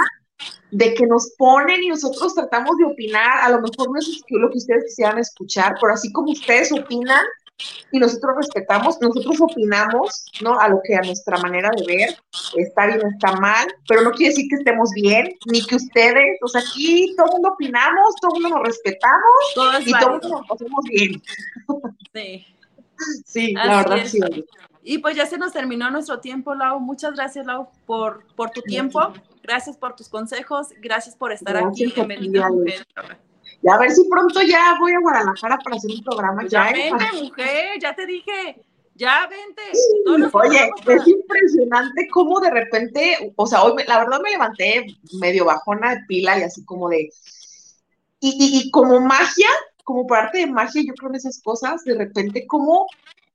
de 0.70 0.94
que 0.94 1.06
nos 1.06 1.32
ponen 1.36 1.82
y 1.82 1.88
nosotros 1.88 2.34
tratamos 2.34 2.76
de 2.78 2.86
opinar. 2.86 3.40
A 3.42 3.50
lo 3.50 3.60
mejor 3.60 3.92
no 3.92 3.98
es 3.98 4.22
lo 4.30 4.50
que 4.50 4.58
ustedes 4.58 4.84
quisieran 4.84 5.18
escuchar, 5.18 5.74
pero 5.80 5.92
así 5.92 6.10
como 6.12 6.32
ustedes 6.32 6.72
opinan, 6.72 7.24
y 7.92 7.98
nosotros 7.98 8.36
respetamos, 8.36 9.00
nosotros 9.00 9.40
opinamos, 9.40 10.26
¿no? 10.42 10.58
A 10.58 10.68
lo 10.68 10.80
que 10.82 10.94
a 10.96 11.02
nuestra 11.02 11.38
manera 11.38 11.70
de 11.76 11.84
ver 11.86 12.16
está 12.56 12.86
bien, 12.86 13.00
está 13.06 13.32
mal, 13.40 13.66
pero 13.88 14.02
no 14.02 14.10
quiere 14.12 14.30
decir 14.30 14.48
que 14.48 14.56
estemos 14.56 14.90
bien, 14.94 15.36
ni 15.46 15.64
que 15.64 15.76
ustedes, 15.76 16.38
o 16.42 16.48
sea, 16.48 16.60
aquí 16.60 17.14
todo 17.16 17.26
el 17.26 17.32
mundo 17.32 17.48
opinamos, 17.50 18.14
todo 18.20 18.34
el 18.34 18.42
mundo 18.42 18.56
nos 18.58 18.66
respetamos 18.66 19.86
y 19.86 19.92
todo 19.92 20.16
el 20.16 20.20
mundo 20.20 20.28
nos 20.28 20.46
pasamos 20.48 20.84
bien. 20.90 21.22
Sí. 22.14 22.46
Sí, 23.24 23.54
la 23.54 23.78
verdad 23.78 24.04
sí. 24.04 24.20
Y 24.82 24.98
pues 24.98 25.16
ya 25.16 25.26
se 25.26 25.38
nos 25.38 25.52
terminó 25.52 25.90
nuestro 25.90 26.20
tiempo, 26.20 26.54
Lau. 26.54 26.80
Muchas 26.80 27.14
gracias, 27.14 27.46
Lau, 27.46 27.70
por, 27.86 28.24
por 28.34 28.50
tu 28.50 28.62
tiempo. 28.62 29.12
Gracias 29.42 29.76
por 29.76 29.94
tus 29.94 30.08
consejos. 30.08 30.68
Gracias 30.80 31.16
por 31.16 31.32
estar 31.32 31.56
aquí 31.56 31.92
en 31.96 33.29
y 33.62 33.68
a 33.68 33.76
ver 33.76 33.90
si 33.90 34.08
pronto 34.08 34.40
ya 34.42 34.76
voy 34.78 34.92
a 34.92 35.00
Guadalajara 35.00 35.58
para 35.58 35.76
hacer 35.76 35.90
un 35.90 36.02
programa. 36.02 36.42
Ya, 36.44 36.66
ya 36.66 36.72
vente, 36.72 37.22
mujer, 37.22 37.78
ya 37.80 37.94
te 37.94 38.06
dije. 38.06 38.62
Ya 38.94 39.28
vente. 39.28 39.62
Oye, 40.32 40.70
es 40.86 41.08
impresionante 41.08 42.08
cómo 42.10 42.40
de 42.40 42.50
repente, 42.50 43.32
o 43.36 43.46
sea, 43.46 43.62
hoy 43.62 43.82
la 43.86 43.98
verdad 43.98 44.20
me 44.22 44.30
levanté 44.30 44.86
medio 45.20 45.46
bajona 45.46 45.94
de 45.94 46.00
pila 46.06 46.38
y 46.38 46.42
así 46.42 46.64
como 46.64 46.88
de. 46.88 47.10
Y, 48.20 48.60
y, 48.66 48.70
como 48.70 49.00
magia, 49.00 49.48
como 49.84 50.06
por 50.06 50.18
arte 50.18 50.38
de 50.38 50.46
magia, 50.46 50.82
yo 50.86 50.92
creo 50.94 51.10
en 51.10 51.16
esas 51.16 51.40
cosas, 51.42 51.82
de 51.84 51.94
repente 51.94 52.46
como 52.46 52.86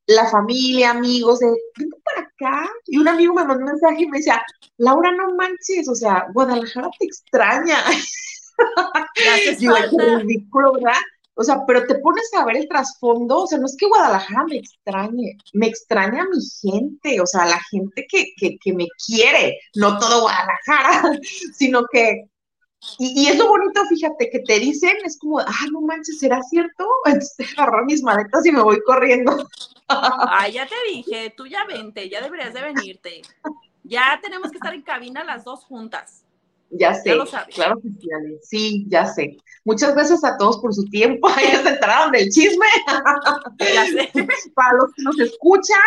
la 0.06 0.28
familia, 0.30 0.92
amigos, 0.92 1.40
de, 1.40 1.48
vente 1.78 1.98
para 2.04 2.28
acá. 2.28 2.70
Y 2.86 2.98
un 3.00 3.08
amigo 3.08 3.34
me 3.34 3.44
mandó 3.44 3.66
un 3.66 3.72
mensaje 3.72 4.04
y 4.04 4.08
me 4.08 4.20
decía, 4.20 4.44
Laura, 4.78 5.12
no 5.12 5.34
manches, 5.36 5.90
o 5.90 5.96
sea, 5.96 6.28
Guadalajara 6.34 6.90
te 7.00 7.06
extraña. 7.06 7.78
ridículo, 10.20 10.74
¿verdad? 10.74 11.00
O 11.36 11.44
sea, 11.44 11.66
pero 11.68 11.86
te 11.86 11.96
pones 11.96 12.30
a 12.34 12.46
ver 12.46 12.58
el 12.58 12.68
trasfondo, 12.68 13.44
o 13.44 13.48
sea, 13.48 13.58
no 13.58 13.66
es 13.66 13.76
que 13.78 13.88
Guadalajara 13.88 14.46
me 14.46 14.58
extrañe, 14.58 15.38
me 15.54 15.68
extraña 15.68 16.24
a 16.24 16.28
mi 16.28 16.40
gente, 16.62 17.20
o 17.20 17.28
sea, 17.28 17.46
la 17.46 17.60
gente 17.70 18.06
que, 18.10 18.28
que, 18.38 18.58
que 18.58 18.74
me 18.74 18.88
quiere, 19.06 19.60
no 19.76 20.00
todo 20.00 20.22
Guadalajara, 20.22 21.20
sino 21.54 21.86
que, 21.92 22.30
y, 23.00 23.24
y, 23.24 23.28
es 23.28 23.38
lo 23.38 23.50
bonito, 23.50 23.84
fíjate, 23.86 24.30
que 24.30 24.40
te 24.40 24.60
dicen, 24.60 24.96
es 25.04 25.18
como, 25.20 25.40
ah, 25.40 25.66
no 25.72 25.82
manches, 25.82 26.20
¿será 26.20 26.42
cierto? 26.44 26.88
Entonces 27.06 27.52
agarro 27.58 27.84
mis 27.86 28.02
maletas 28.02 28.46
y 28.46 28.52
me 28.52 28.62
voy 28.62 28.82
corriendo. 28.86 29.48
Ay, 29.88 30.54
ya 30.54 30.68
te 30.68 30.76
dije, 30.90 31.34
tú 31.36 31.48
ya 31.48 31.66
vente, 31.66 32.10
ya 32.10 32.22
deberías 32.22 32.54
de 32.54 32.62
venirte. 32.62 33.22
Ya 33.84 34.20
tenemos 34.22 34.52
que 34.52 34.58
estar 34.58 34.74
en 34.74 34.82
cabina 34.82 35.24
las 35.24 35.44
dos 35.44 35.64
juntas. 35.66 36.25
Ya 36.72 36.94
sé, 36.94 37.18
claro 37.54 37.80
que 37.82 37.90
sí, 37.90 38.08
Ale. 38.12 38.40
Sí, 38.42 38.86
ya 38.90 39.06
sé. 39.06 39.38
Muchas 39.64 39.94
gracias 39.94 40.24
a 40.24 40.38
todos 40.38 40.58
por 40.60 40.74
su 40.74 40.84
tiempo. 40.86 41.28
Ya 41.52 41.62
se 41.62 41.70
enteraron 41.70 42.12
del 42.12 42.30
chisme. 42.30 42.66
Ya 43.60 43.86
sé. 43.86 44.12
Para 44.56 44.74
los 44.78 44.94
que 44.94 45.04
nos 45.04 45.20
escuchan, 45.20 45.80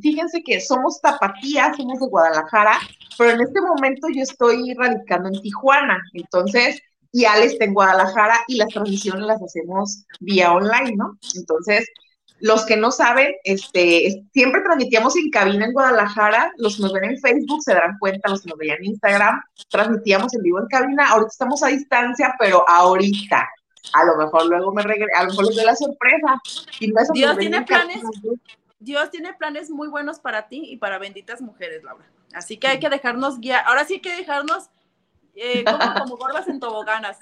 fíjense 0.00 0.42
que 0.42 0.60
somos 0.60 1.00
tapatías, 1.00 1.76
somos 1.76 2.00
de 2.00 2.06
Guadalajara, 2.06 2.78
pero 3.18 3.30
en 3.30 3.40
este 3.40 3.60
momento 3.60 4.08
yo 4.14 4.22
estoy 4.22 4.74
radicando 4.74 5.28
en 5.28 5.40
Tijuana. 5.40 6.00
Entonces, 6.14 6.80
y 7.12 7.26
Ale 7.26 7.44
está 7.44 7.66
en 7.66 7.74
Guadalajara 7.74 8.40
y 8.48 8.56
las 8.56 8.68
transmisiones 8.68 9.26
las 9.26 9.42
hacemos 9.42 10.04
vía 10.20 10.52
online, 10.52 10.96
¿no? 10.96 11.18
Entonces, 11.36 11.86
los 12.42 12.66
que 12.66 12.76
no 12.76 12.90
saben, 12.90 13.36
este, 13.44 14.24
siempre 14.32 14.62
transmitíamos 14.62 15.16
en 15.16 15.30
cabina 15.30 15.64
en 15.64 15.72
Guadalajara, 15.72 16.52
los 16.56 16.76
que 16.76 16.82
nos 16.82 16.92
ven 16.92 17.04
en 17.04 17.18
Facebook 17.18 17.62
se 17.62 17.72
darán 17.72 17.96
cuenta, 18.00 18.28
los 18.28 18.42
que 18.42 18.50
nos 18.50 18.58
veían 18.58 18.78
en 18.78 18.86
Instagram, 18.86 19.40
transmitíamos 19.70 20.34
en 20.34 20.42
vivo 20.42 20.58
en 20.58 20.66
cabina, 20.66 21.08
ahorita 21.08 21.28
estamos 21.30 21.62
a 21.62 21.68
distancia, 21.68 22.34
pero 22.40 22.68
ahorita, 22.68 23.48
a 23.92 24.04
lo 24.04 24.16
mejor 24.16 24.46
luego 24.46 24.72
me 24.72 24.82
regreso, 24.82 25.16
a 25.16 25.22
lo 25.22 25.30
mejor 25.30 25.46
les 25.46 25.56
doy 25.56 25.64
la 25.64 25.76
sorpresa. 25.76 26.40
Dios 27.14 27.38
tiene 27.38 27.62
planes, 27.62 28.02
Dios 28.80 29.10
tiene 29.12 29.34
planes 29.34 29.70
muy 29.70 29.86
buenos 29.86 30.18
para 30.18 30.48
ti 30.48 30.64
y 30.68 30.78
para 30.78 30.98
benditas 30.98 31.40
mujeres, 31.40 31.84
Laura. 31.84 32.04
Así 32.34 32.56
que 32.56 32.66
hay 32.66 32.80
que 32.80 32.90
dejarnos 32.90 33.38
guiar, 33.38 33.64
ahora 33.68 33.84
sí 33.84 33.94
hay 33.94 34.00
que 34.00 34.16
dejarnos 34.16 34.68
eh, 35.36 35.62
como, 35.62 35.94
como 35.94 36.16
gordas 36.16 36.48
en 36.48 36.58
toboganas. 36.58 37.18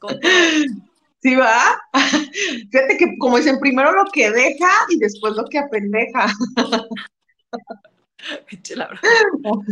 ¿Sí 1.22 1.36
va? 1.36 1.78
Fíjate 2.70 2.96
que 2.96 3.18
como 3.18 3.36
dicen, 3.36 3.60
primero 3.60 3.92
lo 3.92 4.04
que 4.10 4.30
deja 4.30 4.70
y 4.88 4.98
después 4.98 5.34
lo 5.34 5.44
que 5.44 5.58
apendeja. 5.58 6.26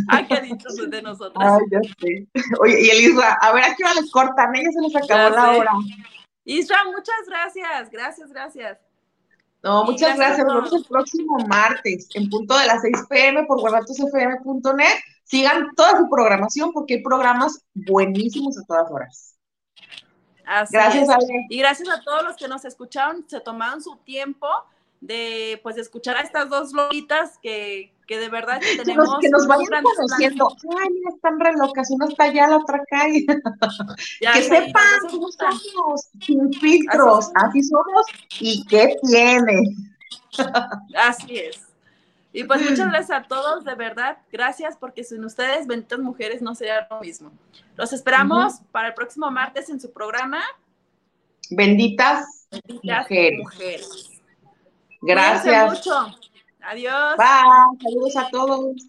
Ay, 0.08 0.26
qué 0.26 0.40
dicho 0.40 0.68
de 0.88 1.02
nosotros. 1.02 1.36
Ay, 1.36 1.60
ya 1.70 1.80
sé. 1.82 2.26
Oye, 2.60 2.80
y 2.80 2.90
el 2.90 3.00
Isra, 3.12 3.38
a 3.40 3.52
ver 3.52 3.64
a 3.64 3.74
qué 3.74 3.84
hora 3.84 3.94
les 3.94 4.10
cortan, 4.10 4.54
ella 4.56 4.70
se 4.72 4.80
les 4.80 4.96
acabó 4.96 5.36
la 5.36 5.52
hora. 5.52 5.72
Isra, 6.44 6.84
muchas 6.84 7.26
gracias, 7.26 7.90
gracias, 7.90 8.30
gracias. 8.30 8.78
No, 9.62 9.84
muchas 9.84 10.16
gracias. 10.16 10.46
Nos 10.46 10.54
vemos 10.54 10.72
el 10.72 10.84
próximo 10.84 11.38
martes 11.46 12.08
en 12.14 12.30
punto 12.30 12.56
de 12.56 12.66
las 12.66 12.80
6 12.82 12.96
pm 13.08 13.44
por 13.44 13.60
guardatosfm.net. 13.60 14.98
Sigan 15.24 15.74
toda 15.76 15.98
su 15.98 16.08
programación 16.08 16.72
porque 16.72 16.94
hay 16.94 17.02
programas 17.02 17.60
buenísimos 17.74 18.56
a 18.58 18.64
todas 18.64 18.90
horas 18.90 19.37
gracias, 20.70 21.08
Y 21.48 21.58
gracias 21.58 21.88
a 21.88 22.02
todos 22.02 22.22
los 22.22 22.36
que 22.36 22.48
nos 22.48 22.64
escucharon, 22.64 23.24
se 23.28 23.40
tomaron 23.40 23.82
su 23.82 23.96
tiempo 23.96 24.48
de 25.00 25.60
pues 25.62 25.76
escuchar 25.76 26.16
a 26.16 26.22
estas 26.22 26.48
dos 26.48 26.72
loquitas 26.72 27.38
que, 27.38 27.92
que 28.06 28.18
de 28.18 28.28
verdad 28.28 28.60
tenemos 28.76 29.16
que 29.20 29.28
nos 29.28 29.46
vayan 29.46 29.82
conociendo. 29.82 30.48
Ay 30.80 30.88
mira 30.90 31.10
están 31.14 31.38
re 31.38 31.52
locas. 31.52 31.90
Una 31.90 32.06
está 32.06 32.24
allá 32.24 32.48
la 32.48 32.56
otra 32.56 32.78
acá. 32.78 33.06
Que 34.20 34.42
sepan 34.42 35.00
cómo 35.10 35.28
somos 35.30 36.08
sin 36.20 36.52
filtros. 36.54 37.30
Así 37.34 37.62
somos 37.62 38.06
y 38.40 38.64
qué 38.66 38.96
tiene. 39.02 39.76
Así 40.96 41.38
es 41.38 41.67
y 42.32 42.44
pues 42.44 42.60
muchas 42.62 42.88
gracias 42.90 43.10
a 43.10 43.22
todos, 43.22 43.64
de 43.64 43.74
verdad, 43.74 44.18
gracias 44.30 44.76
porque 44.76 45.04
sin 45.04 45.24
ustedes, 45.24 45.66
benditas 45.66 45.98
mujeres, 45.98 46.42
no 46.42 46.54
sería 46.54 46.86
lo 46.90 47.00
mismo. 47.00 47.32
Los 47.76 47.92
esperamos 47.92 48.60
para 48.70 48.88
el 48.88 48.94
próximo 48.94 49.30
martes 49.30 49.68
en 49.70 49.80
su 49.80 49.92
programa. 49.92 50.42
Benditas, 51.50 52.48
mujeres. 52.68 53.38
mujeres. 53.38 54.20
Gracias. 55.00 55.70
mucho. 55.70 56.18
Adiós. 56.60 57.16
Bye. 57.16 57.78
Saludos 57.82 58.16
a 58.16 58.28
todos. 58.30 58.88